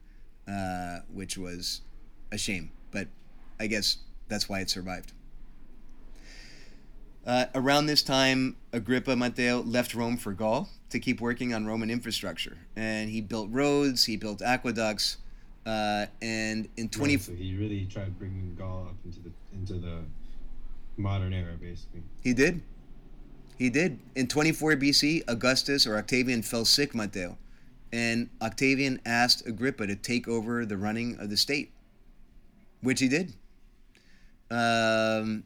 [0.47, 1.81] uh, which was
[2.31, 2.71] a shame.
[2.91, 3.07] But
[3.59, 5.13] I guess that's why it survived.
[7.27, 11.89] Uh, around this time, Agrippa Matteo left Rome for Gaul to keep working on Roman
[11.89, 15.17] infrastructure, and he built roads, he built aqueducts,
[15.65, 19.99] uh, and in twenty so he really tried bringing Gaul up into the into the
[20.95, 22.01] modern era, basically.
[22.23, 22.61] he did,
[23.57, 23.99] he did.
[24.15, 27.37] In twenty four BC, Augustus or Octavian fell sick, Matteo,
[27.91, 31.73] and Octavian asked Agrippa to take over the running of the state,
[32.79, 33.33] which he did.
[34.49, 35.43] Um,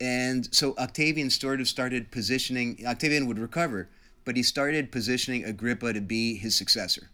[0.00, 2.82] and so Octavian sort of started positioning.
[2.86, 3.88] Octavian would recover,
[4.24, 7.10] but he started positioning Agrippa to be his successor.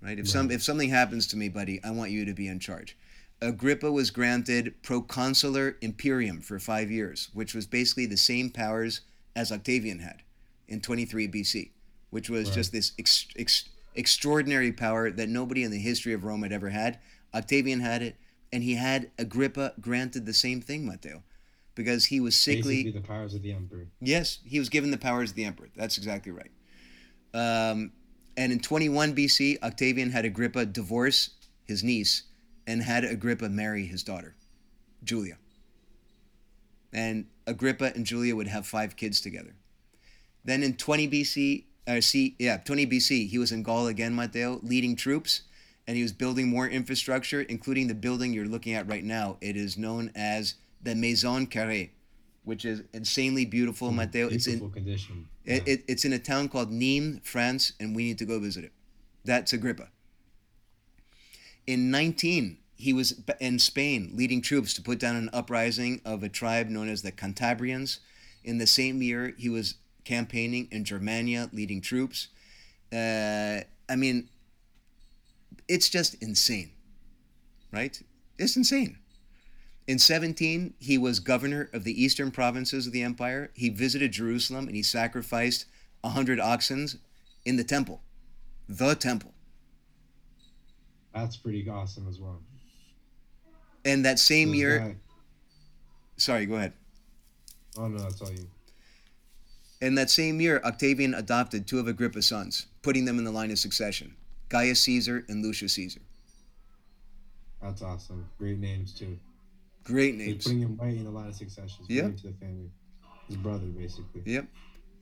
[0.00, 0.18] Right?
[0.18, 2.96] If some if something happens to me, buddy, I want you to be in charge.
[3.40, 9.00] Agrippa was granted proconsular imperium for five years, which was basically the same powers
[9.34, 10.22] as Octavian had
[10.68, 11.70] in 23 BC,
[12.10, 12.54] which was Right.
[12.54, 13.64] just this ex, ex,
[13.96, 16.98] extraordinary power that nobody in the history of Rome had ever had.
[17.34, 18.16] Octavian had it,
[18.52, 21.22] and he had Agrippa granted the same thing, Matteo,
[21.74, 22.84] because he was sickly.
[22.84, 23.86] Basically, the powers of the emperor.
[24.00, 25.68] Yes, he was given the powers of the emperor.
[25.76, 26.50] That's exactly right.
[27.34, 27.92] Um,
[28.36, 31.30] and in 21 BC, Octavian had Agrippa divorce
[31.64, 32.24] his niece
[32.66, 34.34] and had Agrippa marry his daughter.
[35.04, 35.38] Julia.
[36.92, 39.54] And Agrippa and Julia would have five kids together.
[40.44, 44.60] Then in 20 BC, uh, C, yeah, 20 BC, he was in Gaul again, Matteo,
[44.62, 45.42] leading troops,
[45.86, 49.36] and he was building more infrastructure, including the building you're looking at right now.
[49.40, 51.90] It is known as the Maison Carrée,
[52.44, 54.28] which is insanely beautiful, Matteo.
[54.28, 55.28] It's in Beautiful condition.
[55.44, 58.64] it, it, it's in a town called Nîmes, France, and we need to go visit
[58.64, 58.72] it.
[59.24, 59.88] That's Agrippa.
[61.66, 66.28] In 19, he was in Spain leading troops to put down an uprising of a
[66.28, 68.00] tribe known as the Cantabrians.
[68.42, 72.28] In the same year, he was campaigning in Germania, leading troops.
[72.92, 74.28] Uh, I mean,
[75.68, 76.72] it's just insane,
[77.70, 78.02] right?
[78.38, 78.98] It's insane.
[79.88, 83.50] In 17, he was governor of the eastern provinces of the empire.
[83.54, 85.66] He visited Jerusalem and he sacrificed
[86.02, 86.88] 100 oxen
[87.44, 88.00] in the temple.
[88.68, 89.32] The temple.
[91.12, 92.40] That's pretty awesome as well.
[93.84, 94.96] And that same year, guy-
[96.16, 96.72] sorry, go ahead.
[97.76, 98.46] oh no, that's all you.
[99.80, 103.50] In that same year, Octavian adopted two of Agrippa's sons, putting them in the line
[103.50, 104.14] of succession
[104.48, 106.00] Gaius Caesar and Lucius Caesar.
[107.60, 108.26] That's awesome.
[108.38, 109.18] Great names too.
[109.84, 110.48] Great names.
[110.48, 111.84] him right in the line of succession.
[111.88, 112.02] Yeah.
[112.04, 112.10] Yeah.
[112.10, 112.70] To the family.
[113.28, 114.22] His brother, basically.
[114.24, 114.46] Yep.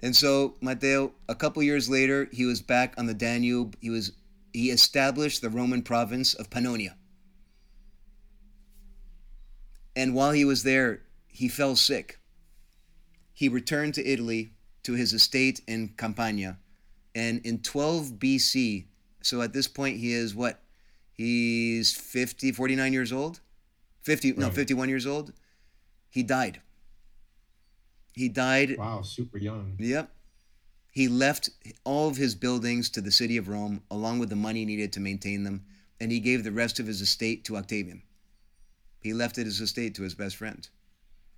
[0.03, 3.77] And so Matteo, a couple years later, he was back on the Danube.
[3.81, 4.13] He was
[4.53, 6.95] he established the Roman province of Pannonia.
[9.95, 12.19] And while he was there, he fell sick.
[13.33, 14.53] He returned to Italy
[14.83, 16.59] to his estate in Campania.
[17.15, 18.87] And in 12 BC,
[19.23, 20.63] so at this point he is what?
[21.13, 23.41] He's 50, 49 years old?
[24.03, 25.33] 50, no, 51 years old.
[26.09, 26.61] He died.
[28.15, 29.77] He died Wow, super young.
[29.79, 30.11] Yep.
[30.91, 31.51] He left
[31.85, 35.01] all of his buildings to the city of Rome, along with the money needed to
[35.01, 35.65] maintain them,
[36.01, 38.03] and he gave the rest of his estate to Octavian.
[39.01, 40.69] He left it his estate to his best friend.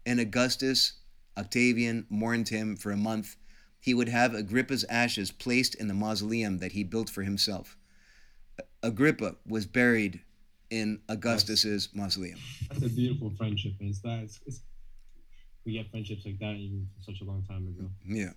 [0.06, 0.94] And Augustus,
[1.36, 3.36] Octavian, mourned him for a month.
[3.78, 7.76] He would have Agrippa's ashes placed in the mausoleum that he built for himself.
[8.82, 10.22] Agrippa was buried
[10.73, 12.39] in Augustus's mausoleum.
[12.70, 14.20] That's a beautiful friendship, and it's that.
[14.24, 14.61] It's, it's,
[15.66, 17.89] we get friendships like that even such a long time ago.
[18.09, 18.31] Yeah.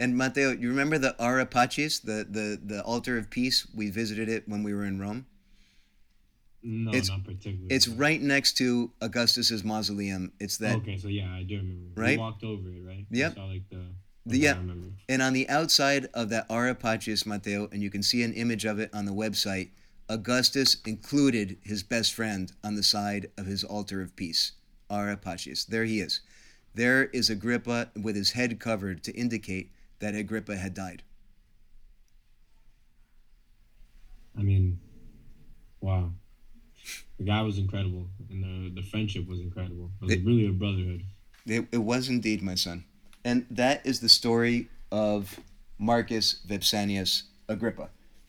[0.00, 3.66] And Matteo, you remember the Ara Pacis, the, the, the altar of peace?
[3.74, 5.26] We visited it when we were in Rome.
[6.62, 7.68] No, It's- not particularly.
[7.74, 10.32] It's right next to Augustus's mausoleum.
[10.40, 12.00] It's that, okay, so yeah, I do remember.
[12.00, 12.18] Right?
[12.18, 13.06] We walked over it, right?
[13.10, 13.34] Yep.
[13.36, 13.82] Saw like the.
[14.26, 14.58] The- yeah.
[15.08, 18.64] And on the outside of that Ara Pacis, Matteo, and you can see an image
[18.64, 19.70] of it on the website.
[20.08, 24.52] Augustus included his best friend on the side of his altar of peace,
[24.90, 25.64] Ara Pacis.
[25.64, 26.20] There he is.
[26.74, 29.70] There is Agrippa with his head covered to indicate
[30.00, 31.02] that Agrippa had died.
[34.36, 34.78] I mean,
[35.80, 36.12] wow.
[37.18, 38.42] The guy was incredible, and
[38.74, 39.90] the the friendship was incredible.
[40.00, 41.04] It was It- really a brotherhood.
[41.46, 42.84] It, it was indeed, my son.
[43.24, 45.40] And that is the story of
[45.78, 47.88] Marcus Vipsanius Agrippa.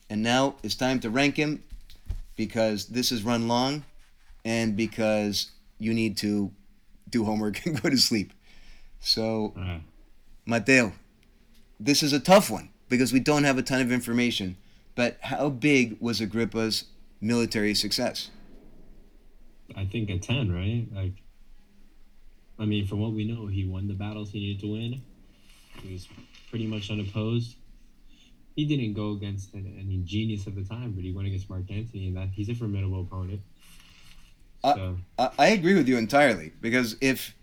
[0.09, 1.63] And now it's time to rank him
[2.39, 3.83] because this has run long
[4.45, 6.49] and because you need to
[7.09, 8.31] do homework and go to sleep.
[9.01, 9.81] So, right.
[10.45, 10.93] Mateo,
[11.81, 14.55] this is a tough one because we don't have a ton of information.
[14.95, 16.85] But how big was Agrippa's
[17.19, 18.29] military success?
[19.75, 20.87] I think a ten, right?
[20.95, 21.21] Like,
[22.57, 25.01] I mean, from what we know, he won the battles he needed to win.
[25.83, 26.07] He was
[26.49, 27.57] pretty much unopposed.
[28.59, 31.71] He didn't go against any, any genius at the time, but he went against Mark
[31.71, 33.39] Antony, and that he's a formidable opponent.
[34.65, 37.35] So I I agree with you entirely because if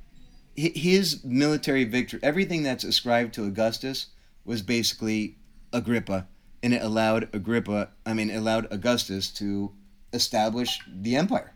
[0.55, 4.09] his military victory, everything that's ascribed to Augustus
[4.45, 5.39] was basically
[5.73, 6.29] Agrippa,
[6.63, 9.73] and it allowed Agrippa, I mean, allowed Augustus to
[10.13, 11.55] establish the empire.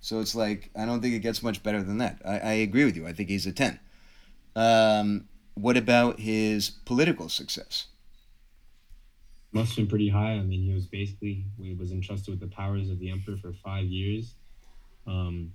[0.00, 2.20] So it's like I don't think it gets much better than that.
[2.24, 3.06] I, I agree with you.
[3.06, 3.78] I think he's a ten.
[4.56, 7.86] Um, what about his political success?
[9.56, 10.32] Must have been pretty high.
[10.32, 13.52] I mean, he was basically he was entrusted with the powers of the emperor for
[13.52, 14.34] five years.
[15.06, 15.52] Um,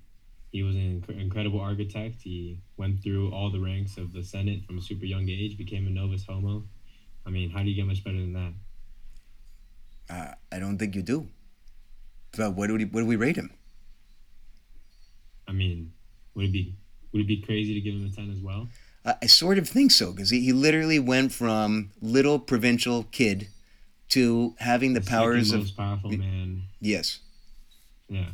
[0.51, 2.21] he was an inc- incredible architect.
[2.21, 5.87] He went through all the ranks of the Senate from a super young age, became
[5.87, 6.63] a novus homo.
[7.25, 8.53] I mean, how do you get much better than that?
[10.09, 11.27] Uh, I don't think you do.
[12.35, 13.51] But what do we what do we rate him?
[15.47, 15.93] I mean,
[16.33, 16.75] would it be
[17.11, 18.67] would it be crazy to give him a ten as well?
[19.05, 23.47] I, I sort of think so because he, he literally went from little provincial kid
[24.11, 26.63] to having the The powers of most powerful man.
[26.79, 27.19] yes.
[28.09, 28.25] Yeah,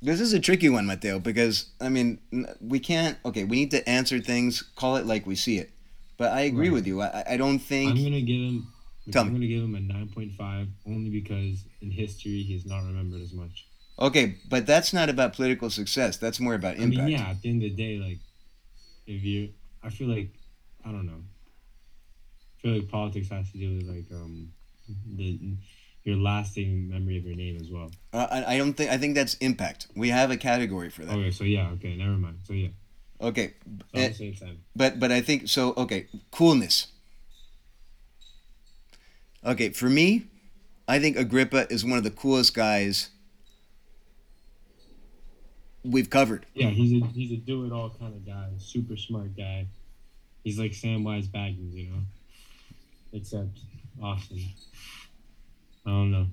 [0.00, 2.20] This is a tricky one, Mateo, because I mean
[2.60, 3.18] we can't.
[3.24, 5.70] Okay, we need to answer things, call it like we see it.
[6.16, 6.74] But I agree Right.
[6.74, 7.00] with you.
[7.02, 7.90] I, I- I don't think.
[7.90, 8.66] I'm gonna give him.
[9.10, 9.34] Tell I'm me.
[9.34, 13.32] gonna give him a nine point five only because in history he's not remembered as
[13.32, 13.66] much.
[13.98, 16.16] Okay, but that's not about political success.
[16.16, 17.00] That's more about impact.
[17.02, 17.30] I mean, yeah.
[17.30, 18.18] At the end of the day, like,
[19.06, 19.48] if you,
[19.82, 20.30] I feel like,
[20.84, 21.22] I don't know.
[22.58, 24.52] I feel like politics has to do with like um,
[25.16, 25.38] the
[26.04, 27.90] your lasting memory of your name as well.
[28.12, 28.90] Uh, I, I don't think.
[28.90, 29.88] I think that's impact.
[29.94, 31.12] We have a category for that.
[31.16, 32.38] Okay, so yeah, okay, never mind.
[32.44, 32.68] So yeah,
[33.20, 33.54] Okay,
[33.94, 34.58] so Eh, I'll say ten.
[34.74, 35.72] but but I think so.
[35.76, 36.88] Okay, coolness.
[39.44, 40.26] Okay, for me,
[40.88, 43.10] I think Agrippa is one of the coolest guys
[45.84, 46.44] we've covered.
[46.54, 48.48] Yeah, he's a he's a do it all kind of guy.
[48.58, 49.66] Super smart guy.
[50.42, 51.98] He's like Samwise Baggins, you know,
[53.12, 53.60] except
[54.02, 54.40] Austin.
[55.86, 56.26] I don't know.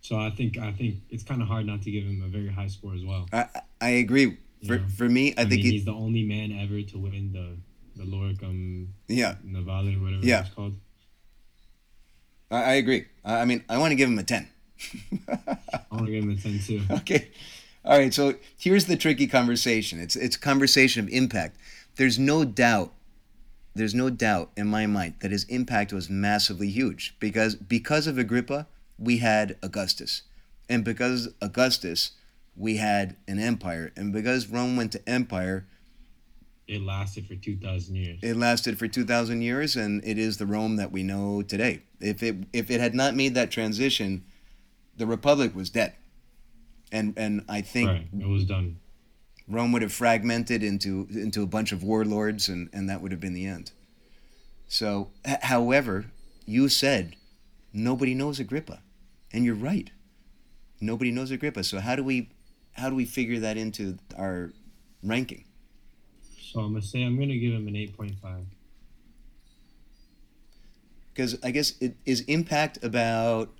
[0.00, 2.48] So I think I think it's kind of hard not to give him a very
[2.48, 3.26] high score as well.
[3.32, 3.46] I
[3.80, 4.38] I agree.
[4.66, 4.86] For Yeah.
[4.96, 7.56] for me, I, I, think mean, he, he's the only man ever to win the
[7.96, 10.40] the Loricum yeah, Naval or whatever Yeah.
[10.40, 10.74] it's called.
[12.50, 13.06] I, I agree.
[13.24, 14.48] I, I mean, I want to give him a ten.
[15.28, 16.82] I want to give him a ten too.
[16.90, 17.30] okay.
[17.84, 18.14] All right.
[18.14, 20.00] So here's the tricky conversation.
[20.00, 21.56] It's it's a conversation of impact.
[21.96, 22.92] There's no doubt.
[23.78, 28.18] There's no doubt in my mind that his impact was massively huge because because of
[28.18, 28.66] Agrippa
[28.98, 30.22] we had Augustus,
[30.68, 32.10] and because Augustus
[32.56, 35.64] we had an empire, and because Rome went to empire,
[36.66, 38.18] It lasted for two thousand years.
[38.20, 41.82] it lasted for two thousand years, and it is the Rome that we know today.
[42.00, 44.24] If it if it had not made that transition,
[44.96, 45.92] the Republic was dead,
[46.90, 48.80] and and I think right, it was done.
[49.48, 53.20] Rome would have fragmented into into a bunch of warlords, and and that would have
[53.20, 53.72] been the end.
[54.66, 56.06] So, h- however,
[56.44, 57.16] you said
[57.72, 58.82] nobody knows Agrippa,
[59.32, 59.90] and you're right.
[60.80, 61.64] Nobody knows Agrippa.
[61.64, 62.28] So how do we
[62.72, 64.52] how do we figure that into our
[65.02, 65.44] ranking?
[66.40, 68.44] So I'm gonna say I'm gonna give him an eight point five.
[71.12, 73.50] Because I guess it is impact about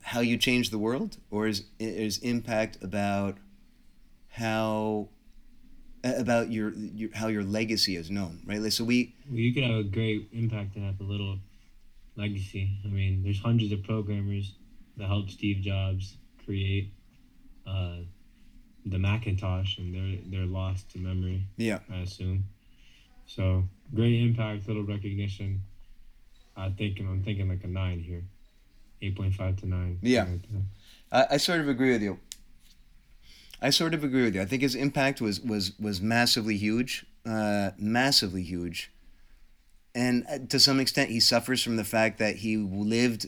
[0.00, 3.36] how you change the world, or is is impact about
[4.30, 5.08] how
[6.04, 8.60] about your, your how your legacy is known, right?
[8.60, 11.38] Like, so we Well, you could have a great impact and have a little
[12.16, 12.70] legacy.
[12.84, 14.54] I mean, there's hundreds of programmers
[14.96, 16.92] that helped Steve Jobs create
[17.66, 17.96] uh,
[18.84, 21.46] the Macintosh, and they're they're lost to memory.
[21.56, 21.78] Yeah.
[21.90, 22.44] I assume.
[23.26, 23.64] So
[23.94, 25.62] great impact, little recognition.
[26.56, 28.24] I think I'm thinking like a nine here,
[29.00, 29.98] eight point five to nine.
[30.02, 30.26] Yeah.
[31.10, 32.18] I, I sort of agree with you.
[33.62, 34.42] I sort of agree with you.
[34.42, 38.90] I think his impact was was was massively huge, uh, massively huge,
[39.94, 43.26] and uh, to some extent, he suffers from the fact that he lived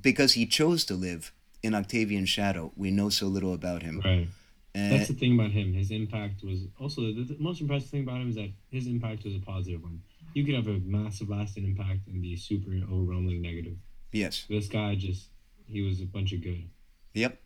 [0.00, 1.32] because he chose to live
[1.62, 2.72] in Octavian's shadow.
[2.76, 4.00] We know so little about him.
[4.04, 4.28] Right.
[4.74, 5.74] And That's the thing about him.
[5.74, 9.24] His impact was also the, the most impressive thing about him is that his impact
[9.24, 10.00] was a positive one.
[10.32, 13.76] You could have a massive lasting impact and be super overwhelmingly negative.
[14.12, 15.26] yes, This guy just
[15.66, 16.64] he was a bunch of good.
[17.12, 17.38] yep,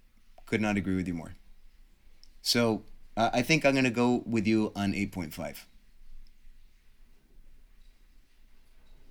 [0.47, 1.34] could not agree with you more.
[2.47, 2.85] So
[3.16, 5.66] uh, I think I'm gonna go with you on eight point five.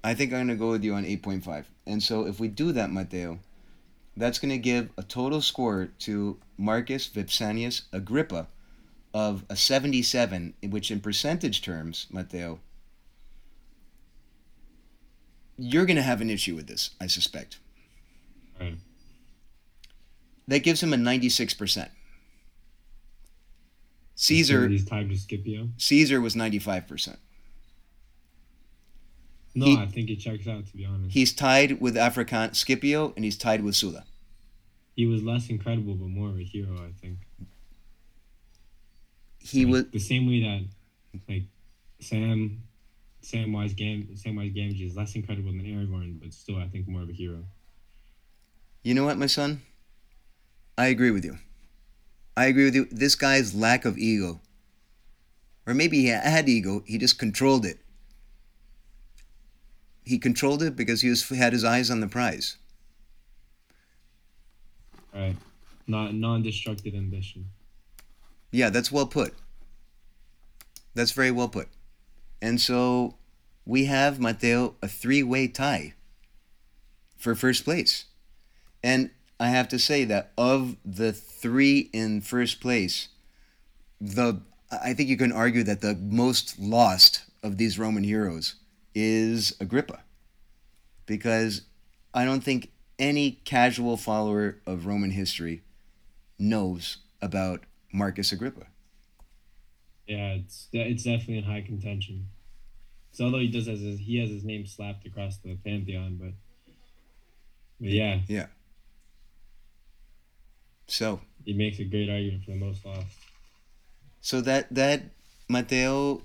[0.05, 1.67] I think I'm gonna go with you on eight point five.
[1.85, 3.39] And so if we do that, Mateo,
[4.15, 8.47] that's gonna give a total score to Marcus Vipsanius Agrippa
[9.13, 12.61] of a seventy-seven, which in percentage terms, Mateo,
[15.57, 17.59] you're gonna have an issue with this, I suspect.
[18.61, 18.77] Right.
[20.47, 21.91] That gives him a ninety-six percent.
[24.15, 25.69] Caesar He's tied to Scipio.
[25.77, 27.19] Caesar was ninety-five percent.
[29.53, 31.13] No, He- I think it checks out to be honest.
[31.13, 34.05] He's tied with African Scipio, and he's tied with Sulla.
[34.95, 37.19] he was less incredible but more of a hero, I think.
[39.39, 40.65] He Like, was the same way that
[41.29, 41.43] like
[41.99, 42.63] Sam
[43.21, 47.09] Samwise Gam Samwise Gamgee is less incredible than Aragorn, but still I think more of
[47.09, 47.45] a hero.
[48.83, 49.61] You know what, my son?
[50.77, 51.37] I agree with you.
[52.37, 52.87] I agree with you.
[52.91, 54.41] This guy's lack of ego,
[55.65, 57.79] or maybe he had ego, he just controlled it.
[60.03, 62.57] He controlled it because he was had his eyes on the prize.
[65.13, 65.35] Right.
[65.87, 67.45] Not non-destructive ambition.
[68.51, 69.33] Yeah, that's well put.
[70.93, 71.69] That's very well put.
[72.41, 73.15] And so
[73.65, 75.93] we have Mateo a three-way tie
[77.17, 78.05] for first place.
[78.83, 79.09] And
[79.39, 83.09] I have to say that of the three in first place,
[83.99, 84.41] the
[84.71, 88.55] I think you can argue that the most lost of these Roman heroes
[88.93, 89.99] is Agrippa.
[91.05, 91.61] Because
[92.13, 95.61] I don't think any casual follower of Roman history
[96.39, 97.61] knows about
[97.93, 98.67] Marcus Agrippa.
[100.07, 102.27] Yeah, it's it's definitely in high contention.
[103.11, 106.33] So although he does has his, he has his name slapped across the pantheon, but,
[107.79, 108.19] but yeah,
[110.87, 113.07] So he makes a great argument for the most lost.
[114.21, 115.03] So that that
[115.47, 116.23] Mateo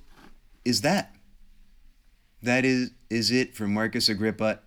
[0.64, 1.14] is that.
[2.42, 4.60] That is is it for Marcus Agrippa.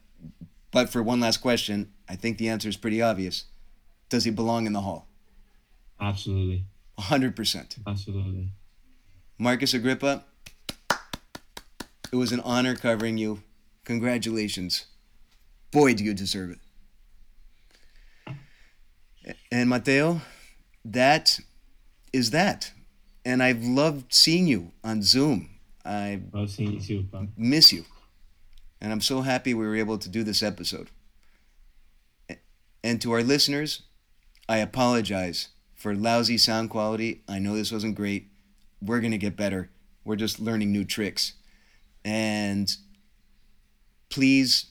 [0.72, 3.45] But for one last question, I think the answer is pretty obvious.
[4.10, 5.07] Does he belong in the hall?
[5.99, 6.65] Absolutely.
[6.99, 7.78] 100%.
[7.88, 8.49] Absolutely.
[9.38, 10.24] Marcus Agrippa,
[12.11, 13.41] it was an honor covering you.
[13.86, 14.86] Congratulations.
[15.72, 16.60] Boy, do you deserve it.
[19.52, 20.22] And Mateo,
[20.86, 21.40] that
[22.12, 22.72] is that.
[23.26, 25.50] And I've loved seeing you on Zoom.
[25.86, 27.86] I seeing you too, miss you.
[28.82, 30.90] And I'm so happy we were able to do this episode.
[32.84, 33.84] And to our listeners,
[34.50, 37.22] I apologize for lousy sound quality.
[37.30, 38.28] I know this wasn't great.
[38.82, 39.70] We're going to get better.
[40.04, 41.34] We're just learning new tricks.
[42.04, 42.76] And
[44.10, 44.66] please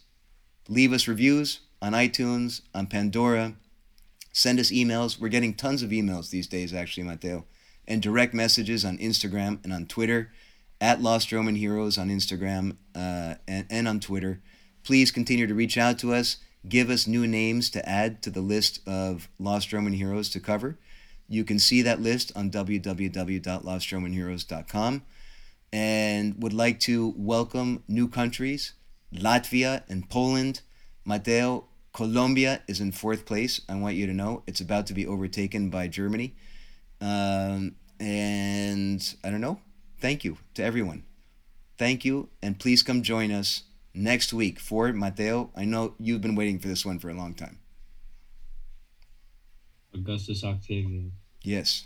[0.69, 3.55] leave us reviews on iTunes, on Pandora.
[4.33, 5.21] Send us emails.
[5.21, 7.45] We're getting tons of emails these days, actually, Mateo.
[7.87, 10.31] And direct messages on Instagram and on Twitter,
[10.83, 14.41] at Lost Roman Heroes on Instagram uh, and, and on Twitter.
[14.83, 16.39] Please continue to reach out to us.
[16.69, 20.77] Give us new names to add to the list of Lost Roman Heroes to cover.
[21.29, 25.03] You can see that list on www.lostromanheroes.com
[25.73, 28.73] and would like to welcome new countries
[29.15, 30.63] Latvia and Poland.
[31.05, 33.61] Mateo, Colombia is in fourth place.
[33.69, 36.35] I want you to know it's about to be overtaken by Germany.
[37.01, 39.61] Um, and I don't know.
[40.01, 41.05] Thank you to everyone.
[41.79, 43.65] Thank you, and please come join us
[43.95, 45.51] next week for Mateo.
[45.57, 47.59] I know you've been waiting for this one for a long time.
[49.95, 51.13] Augustus Octavian.
[51.43, 51.85] Yes.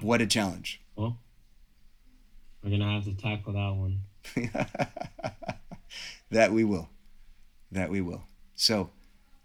[0.00, 0.80] What a challenge.
[0.96, 1.18] Well,
[2.62, 4.02] we're going to have to tackle that one.
[6.30, 6.88] that we will.
[7.70, 8.24] That we will.
[8.54, 8.90] So,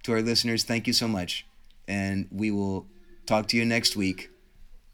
[0.04, 1.46] to our listeners, thank you so much.
[1.88, 2.88] And we will
[3.26, 4.30] talk to you next week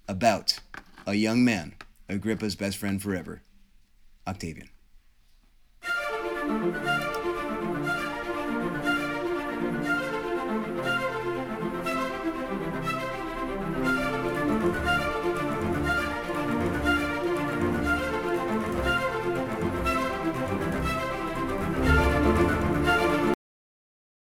[0.08, 0.60] about
[1.06, 1.76] a young man,
[2.08, 3.42] Agrippa's best friend forever,
[4.28, 4.70] Octavian.